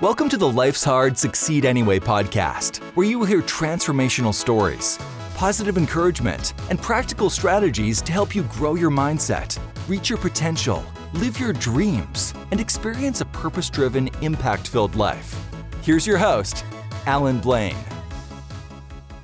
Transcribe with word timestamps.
Welcome 0.00 0.28
to 0.28 0.36
the 0.36 0.48
Life's 0.48 0.84
Hard, 0.84 1.18
Succeed 1.18 1.64
Anyway 1.64 1.98
podcast, 1.98 2.76
where 2.94 3.04
you 3.04 3.18
will 3.18 3.26
hear 3.26 3.42
transformational 3.42 4.32
stories, 4.32 4.96
positive 5.34 5.76
encouragement, 5.76 6.54
and 6.70 6.80
practical 6.80 7.28
strategies 7.28 8.00
to 8.02 8.12
help 8.12 8.32
you 8.32 8.44
grow 8.44 8.76
your 8.76 8.92
mindset, 8.92 9.58
reach 9.88 10.08
your 10.08 10.18
potential, 10.18 10.84
live 11.14 11.40
your 11.40 11.52
dreams, 11.52 12.32
and 12.52 12.60
experience 12.60 13.22
a 13.22 13.24
purpose 13.24 13.68
driven, 13.68 14.06
impact 14.22 14.68
filled 14.68 14.94
life. 14.94 15.36
Here's 15.82 16.06
your 16.06 16.18
host, 16.18 16.64
Alan 17.06 17.40
Blaine. 17.40 17.74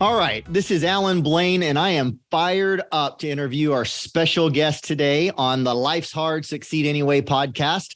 All 0.01 0.19
right, 0.19 0.45
this 0.53 0.73
is 0.73 0.83
Alan 0.83 1.23
Blaine, 1.23 1.63
and 1.63 1.79
I 1.79 1.91
am 1.91 2.19
fired 2.33 2.83
up 2.91 3.21
to 3.21 3.29
interview 3.29 3.71
our 3.71 3.85
special 3.85 4.51
guest 4.51 4.83
today 4.83 5.31
on 5.37 5.63
the 5.63 5.73
Life's 5.73 6.11
Hard, 6.11 6.45
Succeed 6.45 6.85
Anyway 6.85 7.21
podcast 7.21 7.95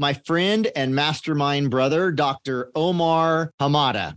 my 0.00 0.14
friend 0.14 0.66
and 0.74 0.94
mastermind 0.94 1.70
brother, 1.70 2.10
Dr. 2.10 2.70
Omar 2.74 3.52
Hamada. 3.60 4.16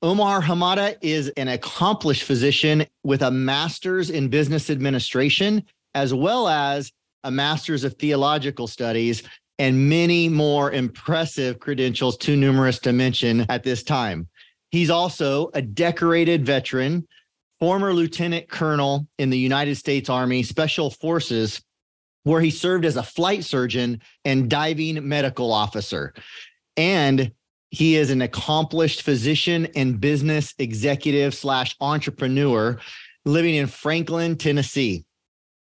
Omar 0.00 0.40
Hamada 0.40 0.96
is 1.02 1.28
an 1.36 1.48
accomplished 1.48 2.22
physician 2.22 2.86
with 3.04 3.20
a 3.20 3.30
master's 3.30 4.08
in 4.08 4.28
business 4.28 4.70
administration, 4.70 5.62
as 5.94 6.14
well 6.14 6.48
as 6.48 6.90
a 7.24 7.30
master's 7.30 7.84
of 7.84 7.98
theological 7.98 8.66
studies 8.66 9.22
and 9.58 9.90
many 9.90 10.30
more 10.30 10.72
impressive 10.72 11.60
credentials, 11.60 12.16
too 12.16 12.34
numerous 12.34 12.78
to 12.78 12.94
mention 12.94 13.44
at 13.50 13.62
this 13.62 13.82
time. 13.82 14.26
He's 14.70 14.88
also 14.88 15.50
a 15.52 15.60
decorated 15.60 16.46
veteran, 16.46 17.06
former 17.58 17.92
lieutenant 17.92 18.48
colonel 18.48 19.06
in 19.18 19.28
the 19.28 19.38
United 19.38 19.74
States 19.74 20.08
Army 20.08 20.42
Special 20.42 20.88
Forces 20.88 21.60
where 22.24 22.40
he 22.40 22.50
served 22.50 22.84
as 22.84 22.96
a 22.96 23.02
flight 23.02 23.44
surgeon 23.44 24.00
and 24.24 24.50
diving 24.50 25.08
medical 25.08 25.52
officer. 25.52 26.12
And 26.76 27.32
he 27.70 27.96
is 27.96 28.10
an 28.10 28.22
accomplished 28.22 29.02
physician 29.02 29.66
and 29.76 30.00
business 30.00 30.54
executive 30.58 31.34
slash 31.34 31.76
entrepreneur 31.80 32.78
living 33.24 33.54
in 33.54 33.66
Franklin, 33.66 34.36
Tennessee. 34.36 35.04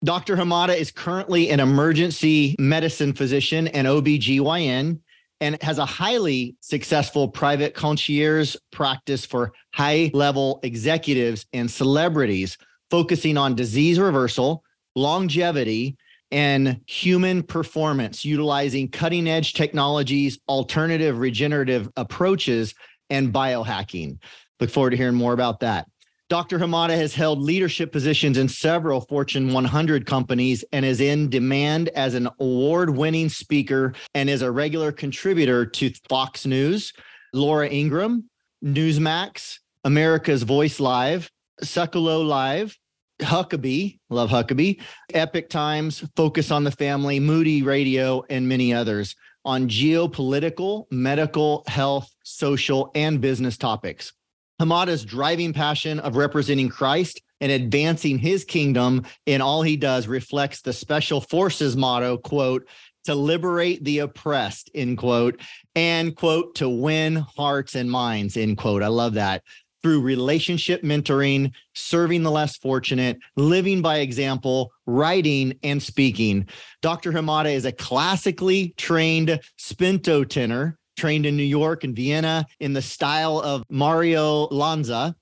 Dr. 0.05 0.36
Hamada 0.36 0.77
is 0.77 0.91
currently 0.91 1.50
an 1.50 1.61
emergency 1.61 2.56
medicine 2.59 3.12
physician 3.12 3.69
and 3.69 3.87
OBGYN 3.87 4.98
and 5.41 5.62
has 5.62 5.78
a 5.78 5.87
highly 5.87 6.56
successful 6.61 7.28
private 7.28 7.75
concierge 7.75 8.56
practice 8.72 9.25
for 9.25 9.53
high 9.75 10.11
level 10.12 10.59
executives 10.64 11.47
and 11.53 11.70
celebrities, 11.70 12.59
focusing 12.91 13.37
on 13.37 13.55
disease 13.55 13.98
reversal, 13.98 14.64
longevity, 14.97 15.97
and 16.33 16.80
human 16.86 17.42
performance, 17.42 18.25
utilizing 18.25 18.88
cutting 18.88 19.28
edge 19.28 19.52
technologies, 19.52 20.41
alternative 20.48 21.19
regenerative 21.19 21.88
approaches, 21.97 22.75
and 23.11 23.33
biohacking. 23.33 24.19
Look 24.58 24.70
forward 24.70 24.91
to 24.91 24.97
hearing 24.97 25.14
more 25.14 25.34
about 25.34 25.60
that. 25.60 25.86
Dr. 26.30 26.58
Hamada 26.58 26.97
has 26.97 27.14
held 27.14 27.41
leadership 27.41 27.92
positions 27.92 28.38
in 28.38 28.48
several 28.48 29.03
Fortune 29.03 29.53
100 29.53 30.06
companies 30.06 30.64
and 30.72 30.83
is 30.83 31.03
in 31.03 31.28
demand 31.28 31.91
as 31.91 32.14
an 32.14 32.27
award 32.41 32.88
winning 32.88 33.28
speaker 33.28 33.92
and 34.14 34.30
is 34.30 34.41
a 34.41 34.50
regular 34.50 34.92
contributor 34.92 35.66
to 35.66 35.91
Fox 36.08 36.47
News, 36.47 36.94
Laura 37.34 37.69
Ingraham, 37.69 38.30
Newsmax, 38.64 39.58
America's 39.84 40.44
Voice 40.44 40.80
Live, 40.80 41.30
Sekulow 41.62 42.27
Live, 42.27 42.78
Huckabee, 43.23 43.98
love 44.11 44.31
Huckabee, 44.31 44.81
Epoch 45.15 45.48
Times, 45.48 46.05
Focus 46.17 46.51
on 46.51 46.65
the 46.65 46.70
Family, 46.70 47.20
Moody 47.20 47.62
Radio, 47.62 48.25
and 48.28 48.48
many 48.48 48.75
others 48.75 49.17
on 49.45 49.69
geopolitical, 49.69 50.87
medical, 50.91 51.65
health, 51.67 52.12
social, 52.25 52.91
and 52.95 53.20
business 53.20 53.56
topics. 53.56 54.12
Hamada's 54.61 55.05
driving 55.05 55.53
passion 55.53 55.98
of 56.00 56.17
representing 56.17 56.69
Christ 56.69 57.20
and 57.41 57.50
advancing 57.50 58.19
his 58.19 58.45
kingdom 58.45 59.05
in 59.27 59.41
all 59.41 59.62
he 59.62 59.77
does 59.77 60.06
reflects 60.06 60.62
the 60.62 60.72
special 60.72 61.21
forces 61.21 61.77
motto, 61.77 62.16
quote, 62.16 62.69
to 63.04 63.15
liberate 63.16 63.83
the 63.83 63.99
oppressed, 64.00 64.71
end 64.75 64.99
quote, 64.99 65.41
and 65.75 66.15
quote, 66.15 66.54
to 66.54 66.69
win 66.69 67.16
hearts 67.16 67.75
and 67.75 67.91
minds, 67.91 68.37
end 68.37 68.59
quote. 68.59 68.83
I 68.83 68.89
love 68.89 69.15
that 69.15 69.43
through 69.82 70.00
relationship 70.00 70.82
mentoring, 70.82 71.53
serving 71.75 72.22
the 72.22 72.31
less 72.31 72.56
fortunate, 72.56 73.19
living 73.37 73.82
by 73.82 73.98
example, 73.98 74.70
writing, 74.87 75.59
and 75.62 75.82
speaking. 75.82 76.47
Dr. 76.81 77.12
Hamada 77.12 77.53
is 77.53 77.65
a 77.65 77.72
classically 77.72 78.75
trained 78.76 79.41
spinto 79.59 80.25
tenor, 80.25 80.78
trained 80.97 81.26
in 81.26 81.37
New 81.37 81.42
York 81.42 81.84
and 81.84 81.97
Vienna 81.97 82.47
in 82.60 82.72
the 82.72 82.82
style 82.82 83.41
of 83.41 83.65
Mario 83.69 84.47
Lanza, 84.48 85.15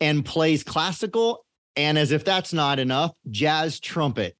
and 0.00 0.24
plays 0.24 0.62
classical 0.62 1.44
and, 1.76 1.96
as 1.96 2.12
if 2.12 2.24
that's 2.24 2.52
not 2.52 2.78
enough, 2.78 3.12
jazz 3.30 3.78
trumpet. 3.78 4.36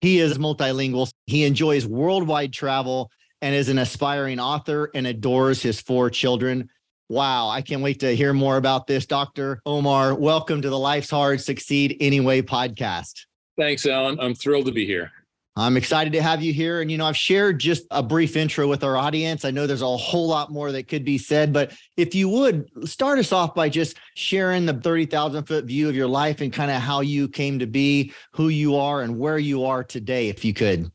He 0.00 0.20
is 0.20 0.38
multilingual. 0.38 1.10
He 1.26 1.44
enjoys 1.44 1.86
worldwide 1.86 2.52
travel 2.52 3.10
and 3.42 3.54
is 3.54 3.68
an 3.68 3.78
aspiring 3.78 4.40
author 4.40 4.90
and 4.94 5.06
adores 5.06 5.62
his 5.62 5.80
four 5.80 6.10
children. 6.10 6.70
Wow, 7.10 7.48
I 7.48 7.62
can't 7.62 7.80
wait 7.80 8.00
to 8.00 8.14
hear 8.14 8.34
more 8.34 8.58
about 8.58 8.86
this. 8.86 9.06
Dr. 9.06 9.62
Omar, 9.64 10.14
welcome 10.14 10.60
to 10.60 10.68
the 10.68 10.78
Life's 10.78 11.08
Hard 11.08 11.40
Succeed 11.40 11.96
Anyway 12.00 12.42
podcast. 12.42 13.24
Thanks, 13.56 13.86
Alan. 13.86 14.20
I'm 14.20 14.34
thrilled 14.34 14.66
to 14.66 14.72
be 14.72 14.84
here. 14.84 15.10
I'm 15.56 15.78
excited 15.78 16.12
to 16.12 16.20
have 16.20 16.42
you 16.42 16.52
here. 16.52 16.82
And, 16.82 16.90
you 16.90 16.98
know, 16.98 17.06
I've 17.06 17.16
shared 17.16 17.60
just 17.60 17.84
a 17.90 18.02
brief 18.02 18.36
intro 18.36 18.68
with 18.68 18.84
our 18.84 18.98
audience. 18.98 19.46
I 19.46 19.50
know 19.50 19.66
there's 19.66 19.80
a 19.80 19.96
whole 19.96 20.28
lot 20.28 20.52
more 20.52 20.70
that 20.70 20.86
could 20.86 21.02
be 21.02 21.16
said, 21.16 21.50
but 21.50 21.72
if 21.96 22.14
you 22.14 22.28
would 22.28 22.68
start 22.86 23.18
us 23.18 23.32
off 23.32 23.54
by 23.54 23.70
just 23.70 23.96
sharing 24.14 24.66
the 24.66 24.74
30,000 24.74 25.44
foot 25.44 25.64
view 25.64 25.88
of 25.88 25.96
your 25.96 26.08
life 26.08 26.42
and 26.42 26.52
kind 26.52 26.70
of 26.70 26.82
how 26.82 27.00
you 27.00 27.26
came 27.26 27.58
to 27.58 27.66
be, 27.66 28.12
who 28.34 28.50
you 28.50 28.76
are, 28.76 29.00
and 29.00 29.18
where 29.18 29.38
you 29.38 29.64
are 29.64 29.82
today, 29.82 30.28
if 30.28 30.44
you 30.44 30.52
could. 30.52 30.92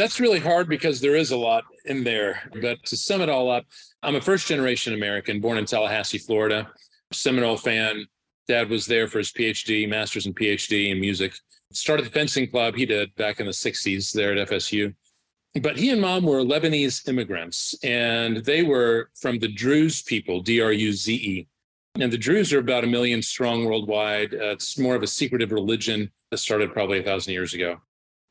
That's 0.00 0.18
really 0.18 0.40
hard 0.40 0.66
because 0.66 0.98
there 0.98 1.14
is 1.14 1.30
a 1.30 1.36
lot 1.36 1.64
in 1.84 2.02
there. 2.02 2.50
But 2.62 2.82
to 2.86 2.96
sum 2.96 3.20
it 3.20 3.28
all 3.28 3.50
up, 3.50 3.66
I'm 4.02 4.16
a 4.16 4.20
first 4.22 4.46
generation 4.46 4.94
American 4.94 5.42
born 5.42 5.58
in 5.58 5.66
Tallahassee, 5.66 6.16
Florida, 6.16 6.70
Seminole 7.12 7.58
fan. 7.58 8.06
Dad 8.48 8.70
was 8.70 8.86
there 8.86 9.08
for 9.08 9.18
his 9.18 9.30
PhD, 9.30 9.86
master's 9.86 10.24
and 10.24 10.34
PhD 10.34 10.90
in 10.90 11.00
music. 11.02 11.34
Started 11.74 12.06
the 12.06 12.10
fencing 12.10 12.50
club 12.50 12.76
he 12.76 12.86
did 12.86 13.14
back 13.16 13.40
in 13.40 13.46
the 13.46 13.52
60s 13.52 14.10
there 14.14 14.32
at 14.32 14.48
FSU. 14.48 14.94
But 15.60 15.76
he 15.76 15.90
and 15.90 16.00
mom 16.00 16.24
were 16.24 16.40
Lebanese 16.40 17.06
immigrants, 17.06 17.74
and 17.84 18.38
they 18.38 18.62
were 18.62 19.10
from 19.20 19.38
the 19.38 19.48
Druze 19.48 20.00
people, 20.00 20.40
D 20.40 20.62
R 20.62 20.72
U 20.72 20.94
Z 20.94 21.12
E. 21.12 21.46
And 22.00 22.10
the 22.10 22.16
Druze 22.16 22.54
are 22.54 22.60
about 22.60 22.84
a 22.84 22.86
million 22.86 23.20
strong 23.20 23.66
worldwide. 23.66 24.32
Uh, 24.32 24.52
it's 24.52 24.78
more 24.78 24.94
of 24.94 25.02
a 25.02 25.06
secretive 25.06 25.52
religion 25.52 26.10
that 26.30 26.38
started 26.38 26.72
probably 26.72 27.00
a 27.00 27.02
thousand 27.02 27.34
years 27.34 27.52
ago. 27.52 27.76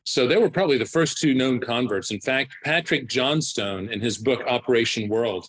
So 0.09 0.25
they 0.25 0.37
were 0.37 0.49
probably 0.49 0.79
the 0.79 0.85
first 0.85 1.19
two 1.19 1.35
known 1.35 1.59
converts. 1.59 2.09
In 2.09 2.19
fact, 2.19 2.55
Patrick 2.63 3.07
Johnstone, 3.07 3.89
in 3.89 4.01
his 4.01 4.17
book 4.17 4.41
Operation 4.47 5.07
World, 5.07 5.47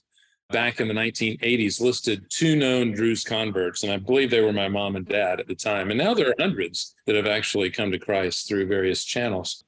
back 0.51 0.83
in 0.83 0.87
the 0.87 0.93
1980s, 0.93 1.81
listed 1.81 2.27
two 2.29 2.57
known 2.57 2.93
Druze 2.93 3.25
converts. 3.25 3.85
And 3.85 3.91
I 3.91 3.97
believe 3.97 4.31
they 4.31 4.43
were 4.43 4.53
my 4.53 4.69
mom 4.69 4.97
and 4.97 5.09
dad 5.09 5.41
at 5.41 5.47
the 5.47 5.55
time. 5.55 5.91
And 5.91 5.97
now 5.97 6.13
there 6.13 6.29
are 6.29 6.35
hundreds 6.39 6.95
that 7.07 7.17
have 7.17 7.27
actually 7.27 7.71
come 7.71 7.91
to 7.91 7.99
Christ 7.99 8.49
through 8.49 8.67
various 8.67 9.03
channels. 9.03 9.65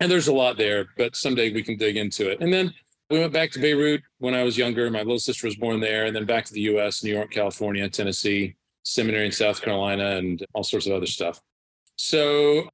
And 0.00 0.12
there's 0.12 0.28
a 0.28 0.34
lot 0.34 0.58
there, 0.58 0.88
but 0.98 1.16
someday 1.16 1.50
we 1.50 1.62
can 1.62 1.78
dig 1.78 1.96
into 1.96 2.28
it. 2.28 2.42
And 2.42 2.52
then 2.52 2.74
we 3.08 3.20
went 3.20 3.32
back 3.32 3.50
to 3.52 3.58
Beirut 3.58 4.02
when 4.18 4.34
I 4.34 4.42
was 4.42 4.58
younger. 4.58 4.90
My 4.90 4.98
little 4.98 5.18
sister 5.18 5.46
was 5.46 5.56
born 5.56 5.80
there, 5.80 6.04
and 6.04 6.14
then 6.14 6.26
back 6.26 6.44
to 6.44 6.52
the 6.52 6.76
US, 6.76 7.02
New 7.02 7.14
York, 7.14 7.30
California, 7.30 7.88
Tennessee, 7.88 8.54
seminary 8.82 9.24
in 9.24 9.32
South 9.32 9.62
Carolina, 9.62 10.16
and 10.16 10.44
all 10.52 10.62
sorts 10.62 10.86
of 10.86 10.92
other 10.92 11.06
stuff. 11.06 11.40
So 11.96 12.68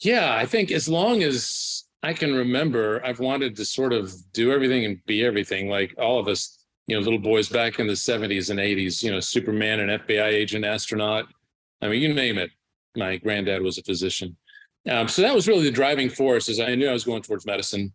yeah, 0.00 0.34
I 0.34 0.46
think 0.46 0.70
as 0.70 0.88
long 0.88 1.22
as 1.22 1.84
I 2.02 2.12
can 2.12 2.34
remember, 2.34 3.00
I've 3.04 3.20
wanted 3.20 3.56
to 3.56 3.64
sort 3.64 3.92
of 3.92 4.14
do 4.32 4.52
everything 4.52 4.84
and 4.84 5.04
be 5.06 5.24
everything, 5.24 5.68
like 5.68 5.94
all 5.98 6.18
of 6.18 6.28
us, 6.28 6.64
you 6.86 6.96
know, 6.96 7.02
little 7.02 7.18
boys 7.18 7.48
back 7.48 7.78
in 7.78 7.86
the 7.86 7.94
70s 7.94 8.50
and 8.50 8.60
80s, 8.60 9.02
you 9.02 9.10
know, 9.10 9.20
Superman, 9.20 9.80
and 9.80 10.02
FBI 10.02 10.26
agent, 10.26 10.64
astronaut. 10.64 11.26
I 11.82 11.88
mean, 11.88 12.02
you 12.02 12.12
name 12.12 12.38
it. 12.38 12.50
My 12.96 13.16
granddad 13.16 13.62
was 13.62 13.78
a 13.78 13.82
physician. 13.82 14.36
Um, 14.88 15.08
so 15.08 15.22
that 15.22 15.34
was 15.34 15.48
really 15.48 15.64
the 15.64 15.70
driving 15.70 16.08
force 16.08 16.48
as 16.48 16.60
I 16.60 16.74
knew 16.74 16.88
I 16.88 16.92
was 16.92 17.04
going 17.04 17.22
towards 17.22 17.46
medicine. 17.46 17.92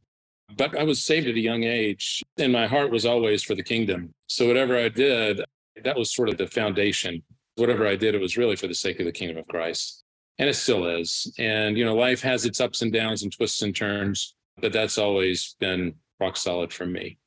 But 0.58 0.78
I 0.78 0.84
was 0.84 1.02
saved 1.02 1.28
at 1.28 1.36
a 1.36 1.40
young 1.40 1.64
age, 1.64 2.22
and 2.38 2.52
my 2.52 2.68
heart 2.68 2.92
was 2.92 3.06
always 3.06 3.42
for 3.42 3.56
the 3.56 3.64
kingdom. 3.64 4.14
So 4.28 4.46
whatever 4.46 4.78
I 4.78 4.90
did, 4.90 5.42
that 5.84 5.98
was 5.98 6.14
sort 6.14 6.28
of 6.28 6.38
the 6.38 6.48
foundation. 6.48 7.24
Whatever 7.56 7.88
I 7.88 7.96
did, 7.96 8.16
it 8.16 8.22
was 8.22 8.36
really 8.36 8.58
for 8.58 8.68
the 8.68 8.76
sake 8.76 9.00
of 9.00 9.06
the 9.06 9.12
kingdom 9.14 9.38
of 9.38 9.48
Christ 9.48 10.01
and 10.42 10.50
it 10.50 10.56
still 10.56 10.88
is. 10.88 11.32
And 11.38 11.78
you 11.78 11.86
know, 11.86 11.96
life 11.96 12.22
has 12.24 12.46
its 12.46 12.60
ups 12.60 12.82
and 12.82 12.92
downs 12.92 13.22
and 13.22 13.32
twists 13.32 13.62
and 13.62 13.76
turns, 13.76 14.36
but 14.60 14.74
that's 14.74 14.98
always 14.98 15.56
been 15.60 15.94
rock 16.20 16.36
solid 16.36 16.74
for 16.74 16.88
me. 16.88 17.20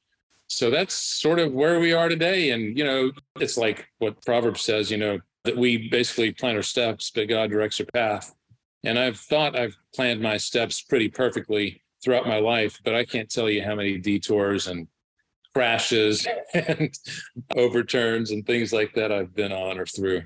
So 0.49 0.69
that's 0.69 0.95
sort 0.95 1.39
of 1.39 1.53
where 1.53 1.79
we 1.79 1.93
are 1.93 2.09
today. 2.09 2.51
And 2.51 2.77
you 2.77 2.85
know, 2.85 3.13
it's 3.41 3.57
like 3.57 3.87
what 3.99 4.21
Proverbs 4.27 4.63
says, 4.63 4.91
you 4.91 4.99
know, 4.99 5.21
that 5.45 5.57
we 5.57 5.89
basically 5.89 6.33
plan 6.33 6.57
our 6.57 6.63
steps, 6.63 7.13
but 7.15 7.29
God 7.29 7.51
directs 7.51 7.79
our 7.79 7.87
path. 7.87 8.35
And 8.83 8.99
I've 8.99 9.19
thought 9.19 9.57
I've 9.57 9.77
planned 9.95 10.21
my 10.21 10.37
steps 10.37 10.83
pretty 10.83 11.09
perfectly 11.09 11.83
throughout 12.03 12.27
my 12.27 12.41
life, 12.41 12.81
but 12.85 12.97
I 12.97 13.05
can't 13.05 13.31
tell 13.31 13.49
you 13.49 13.63
how 13.63 13.77
many 13.77 13.97
detours 13.97 14.67
and 14.67 14.89
crashes 15.55 16.27
and 16.55 16.93
overturns 17.57 18.33
and 18.33 18.45
things 18.45 18.73
like 18.73 18.93
that 18.95 19.13
I've 19.13 19.35
been 19.37 19.53
on 19.53 19.79
or 19.79 19.87
through. 19.87 20.23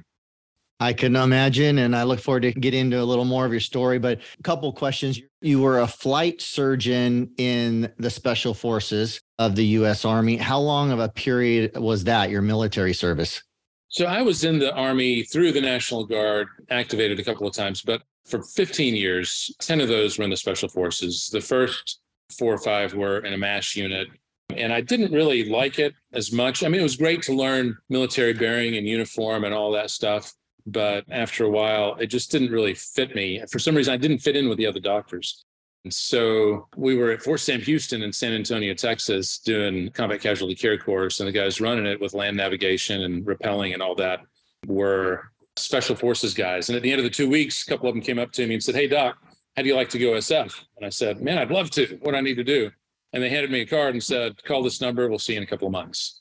I 0.80 0.92
can 0.92 1.16
imagine, 1.16 1.78
and 1.78 1.96
I 1.96 2.04
look 2.04 2.20
forward 2.20 2.42
to 2.42 2.52
get 2.52 2.72
into 2.72 3.00
a 3.00 3.02
little 3.02 3.24
more 3.24 3.44
of 3.44 3.50
your 3.50 3.60
story. 3.60 3.98
But 3.98 4.20
a 4.38 4.42
couple 4.42 4.72
questions. 4.72 5.20
You 5.40 5.60
were 5.60 5.80
a 5.80 5.86
flight 5.86 6.40
surgeon 6.40 7.32
in 7.36 7.92
the 7.98 8.10
Special 8.10 8.54
Forces 8.54 9.20
of 9.38 9.56
the 9.56 9.64
U.S. 9.66 10.04
Army. 10.04 10.36
How 10.36 10.58
long 10.58 10.90
of 10.90 11.00
a 11.00 11.08
period 11.08 11.76
was 11.76 12.04
that? 12.04 12.30
Your 12.30 12.42
military 12.42 12.94
service? 12.94 13.42
So 13.88 14.04
I 14.04 14.22
was 14.22 14.44
in 14.44 14.58
the 14.58 14.74
Army 14.74 15.22
through 15.22 15.52
the 15.52 15.60
National 15.60 16.04
Guard, 16.04 16.48
activated 16.70 17.18
a 17.18 17.24
couple 17.24 17.46
of 17.46 17.54
times, 17.54 17.82
but 17.82 18.02
for 18.26 18.42
15 18.42 18.94
years, 18.94 19.50
10 19.60 19.80
of 19.80 19.88
those 19.88 20.18
were 20.18 20.24
in 20.24 20.30
the 20.30 20.36
Special 20.36 20.68
Forces. 20.68 21.28
The 21.32 21.40
first 21.40 22.00
four 22.38 22.52
or 22.52 22.58
five 22.58 22.94
were 22.94 23.20
in 23.20 23.32
a 23.32 23.38
MASH 23.38 23.76
unit. 23.76 24.08
And 24.54 24.72
I 24.72 24.80
didn't 24.80 25.12
really 25.12 25.48
like 25.48 25.78
it 25.78 25.94
as 26.12 26.32
much. 26.32 26.62
I 26.62 26.68
mean, 26.68 26.80
it 26.80 26.84
was 26.84 26.96
great 26.96 27.22
to 27.22 27.34
learn 27.34 27.76
military 27.88 28.32
bearing 28.32 28.76
and 28.76 28.86
uniform 28.86 29.44
and 29.44 29.54
all 29.54 29.72
that 29.72 29.90
stuff. 29.90 30.32
But 30.68 31.04
after 31.10 31.44
a 31.44 31.50
while, 31.50 31.94
it 31.96 32.06
just 32.06 32.30
didn't 32.30 32.50
really 32.50 32.74
fit 32.74 33.14
me. 33.14 33.42
For 33.50 33.58
some 33.58 33.74
reason, 33.74 33.94
I 33.94 33.96
didn't 33.96 34.18
fit 34.18 34.36
in 34.36 34.48
with 34.48 34.58
the 34.58 34.66
other 34.66 34.80
doctors. 34.80 35.44
And 35.84 35.94
so 35.94 36.68
we 36.76 36.96
were 36.96 37.12
at 37.12 37.22
Fort 37.22 37.40
Sam 37.40 37.60
Houston 37.60 38.02
in 38.02 38.12
San 38.12 38.34
Antonio, 38.34 38.74
Texas, 38.74 39.38
doing 39.38 39.90
combat 39.92 40.20
casualty 40.20 40.54
care 40.54 40.76
course. 40.76 41.20
And 41.20 41.28
the 41.28 41.32
guys 41.32 41.60
running 41.60 41.86
it 41.86 42.00
with 42.00 42.12
land 42.12 42.36
navigation 42.36 43.02
and 43.02 43.24
rappelling 43.24 43.72
and 43.72 43.82
all 43.82 43.94
that 43.94 44.20
were 44.66 45.30
special 45.56 45.96
forces 45.96 46.34
guys. 46.34 46.68
And 46.68 46.76
at 46.76 46.82
the 46.82 46.90
end 46.90 46.98
of 46.98 47.04
the 47.04 47.10
two 47.10 47.30
weeks, 47.30 47.66
a 47.66 47.70
couple 47.70 47.88
of 47.88 47.94
them 47.94 48.02
came 48.02 48.18
up 48.18 48.32
to 48.32 48.46
me 48.46 48.54
and 48.54 48.62
said, 48.62 48.74
Hey, 48.74 48.88
Doc, 48.88 49.16
how 49.56 49.62
do 49.62 49.68
you 49.68 49.74
like 49.74 49.88
to 49.90 49.98
go 49.98 50.12
SF? 50.12 50.64
And 50.76 50.84
I 50.84 50.90
said, 50.90 51.22
Man, 51.22 51.38
I'd 51.38 51.50
love 51.50 51.70
to. 51.70 51.98
What 52.02 52.12
do 52.12 52.18
I 52.18 52.20
need 52.20 52.36
to 52.36 52.44
do? 52.44 52.70
And 53.14 53.22
they 53.22 53.30
handed 53.30 53.50
me 53.50 53.60
a 53.60 53.66
card 53.66 53.94
and 53.94 54.02
said, 54.02 54.42
Call 54.44 54.62
this 54.62 54.80
number. 54.82 55.08
We'll 55.08 55.18
see 55.18 55.32
you 55.32 55.38
in 55.38 55.44
a 55.44 55.46
couple 55.46 55.66
of 55.66 55.72
months. 55.72 56.20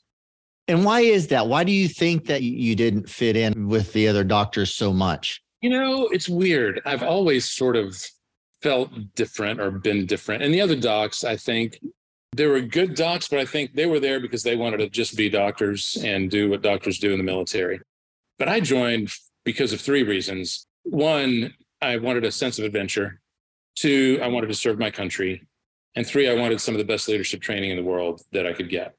And 0.68 0.84
why 0.84 1.00
is 1.00 1.28
that? 1.28 1.48
Why 1.48 1.64
do 1.64 1.72
you 1.72 1.88
think 1.88 2.26
that 2.26 2.42
you 2.42 2.76
didn't 2.76 3.08
fit 3.08 3.36
in 3.36 3.68
with 3.68 3.92
the 3.94 4.06
other 4.06 4.22
doctors 4.22 4.74
so 4.74 4.92
much? 4.92 5.42
You 5.62 5.70
know, 5.70 6.08
it's 6.08 6.28
weird. 6.28 6.82
I've 6.84 7.02
always 7.02 7.46
sort 7.46 7.74
of 7.74 8.00
felt 8.62 8.90
different 9.14 9.60
or 9.60 9.70
been 9.70 10.04
different. 10.04 10.42
And 10.42 10.52
the 10.52 10.60
other 10.60 10.76
docs, 10.76 11.24
I 11.24 11.36
think 11.36 11.80
they 12.36 12.46
were 12.46 12.60
good 12.60 12.94
docs, 12.94 13.28
but 13.28 13.38
I 13.38 13.46
think 13.46 13.74
they 13.74 13.86
were 13.86 13.98
there 13.98 14.20
because 14.20 14.42
they 14.42 14.56
wanted 14.56 14.78
to 14.78 14.88
just 14.90 15.16
be 15.16 15.30
doctors 15.30 15.96
and 16.04 16.30
do 16.30 16.50
what 16.50 16.62
doctors 16.62 16.98
do 16.98 17.12
in 17.12 17.18
the 17.18 17.24
military. 17.24 17.80
But 18.38 18.48
I 18.48 18.60
joined 18.60 19.10
because 19.44 19.72
of 19.72 19.80
three 19.80 20.02
reasons. 20.02 20.66
One, 20.84 21.54
I 21.80 21.96
wanted 21.96 22.24
a 22.24 22.30
sense 22.30 22.58
of 22.58 22.66
adventure. 22.66 23.20
Two, 23.74 24.20
I 24.22 24.28
wanted 24.28 24.48
to 24.48 24.54
serve 24.54 24.78
my 24.78 24.90
country. 24.90 25.46
And 25.94 26.06
three, 26.06 26.28
I 26.28 26.34
wanted 26.34 26.60
some 26.60 26.74
of 26.74 26.78
the 26.78 26.84
best 26.84 27.08
leadership 27.08 27.40
training 27.40 27.70
in 27.70 27.76
the 27.76 27.82
world 27.82 28.20
that 28.32 28.46
I 28.46 28.52
could 28.52 28.68
get. 28.68 28.94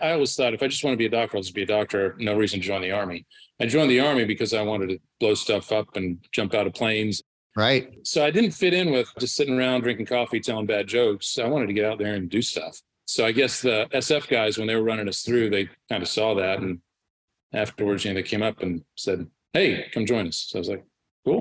I 0.00 0.12
always 0.12 0.34
thought 0.34 0.54
if 0.54 0.62
I 0.62 0.68
just 0.68 0.84
want 0.84 0.94
to 0.94 0.98
be 0.98 1.06
a 1.06 1.10
doctor, 1.10 1.36
I'll 1.36 1.42
just 1.42 1.54
be 1.54 1.62
a 1.62 1.66
doctor. 1.66 2.14
No 2.18 2.36
reason 2.36 2.60
to 2.60 2.66
join 2.66 2.82
the 2.82 2.92
army. 2.92 3.26
I 3.60 3.66
joined 3.66 3.90
the 3.90 4.00
army 4.00 4.24
because 4.24 4.52
I 4.52 4.62
wanted 4.62 4.90
to 4.90 4.98
blow 5.20 5.34
stuff 5.34 5.72
up 5.72 5.96
and 5.96 6.18
jump 6.32 6.54
out 6.54 6.66
of 6.66 6.74
planes. 6.74 7.22
Right. 7.56 7.98
So 8.02 8.24
I 8.24 8.30
didn't 8.30 8.50
fit 8.50 8.74
in 8.74 8.92
with 8.92 9.10
just 9.18 9.34
sitting 9.34 9.58
around 9.58 9.80
drinking 9.80 10.06
coffee, 10.06 10.40
telling 10.40 10.66
bad 10.66 10.86
jokes. 10.86 11.38
I 11.38 11.46
wanted 11.46 11.68
to 11.68 11.72
get 11.72 11.86
out 11.86 11.98
there 11.98 12.14
and 12.14 12.28
do 12.28 12.42
stuff. 12.42 12.78
So 13.06 13.24
I 13.24 13.32
guess 13.32 13.62
the 13.62 13.88
SF 13.92 14.28
guys, 14.28 14.58
when 14.58 14.66
they 14.66 14.74
were 14.74 14.82
running 14.82 15.08
us 15.08 15.22
through, 15.22 15.50
they 15.50 15.68
kind 15.88 16.02
of 16.02 16.08
saw 16.08 16.34
that. 16.34 16.58
And 16.58 16.80
afterwards, 17.54 18.04
you 18.04 18.10
know, 18.10 18.16
they 18.16 18.22
came 18.22 18.42
up 18.42 18.60
and 18.60 18.82
said, 18.96 19.26
Hey, 19.52 19.88
come 19.92 20.04
join 20.04 20.26
us. 20.28 20.48
So 20.48 20.58
I 20.58 20.60
was 20.60 20.68
like, 20.68 20.84
cool. 21.24 21.40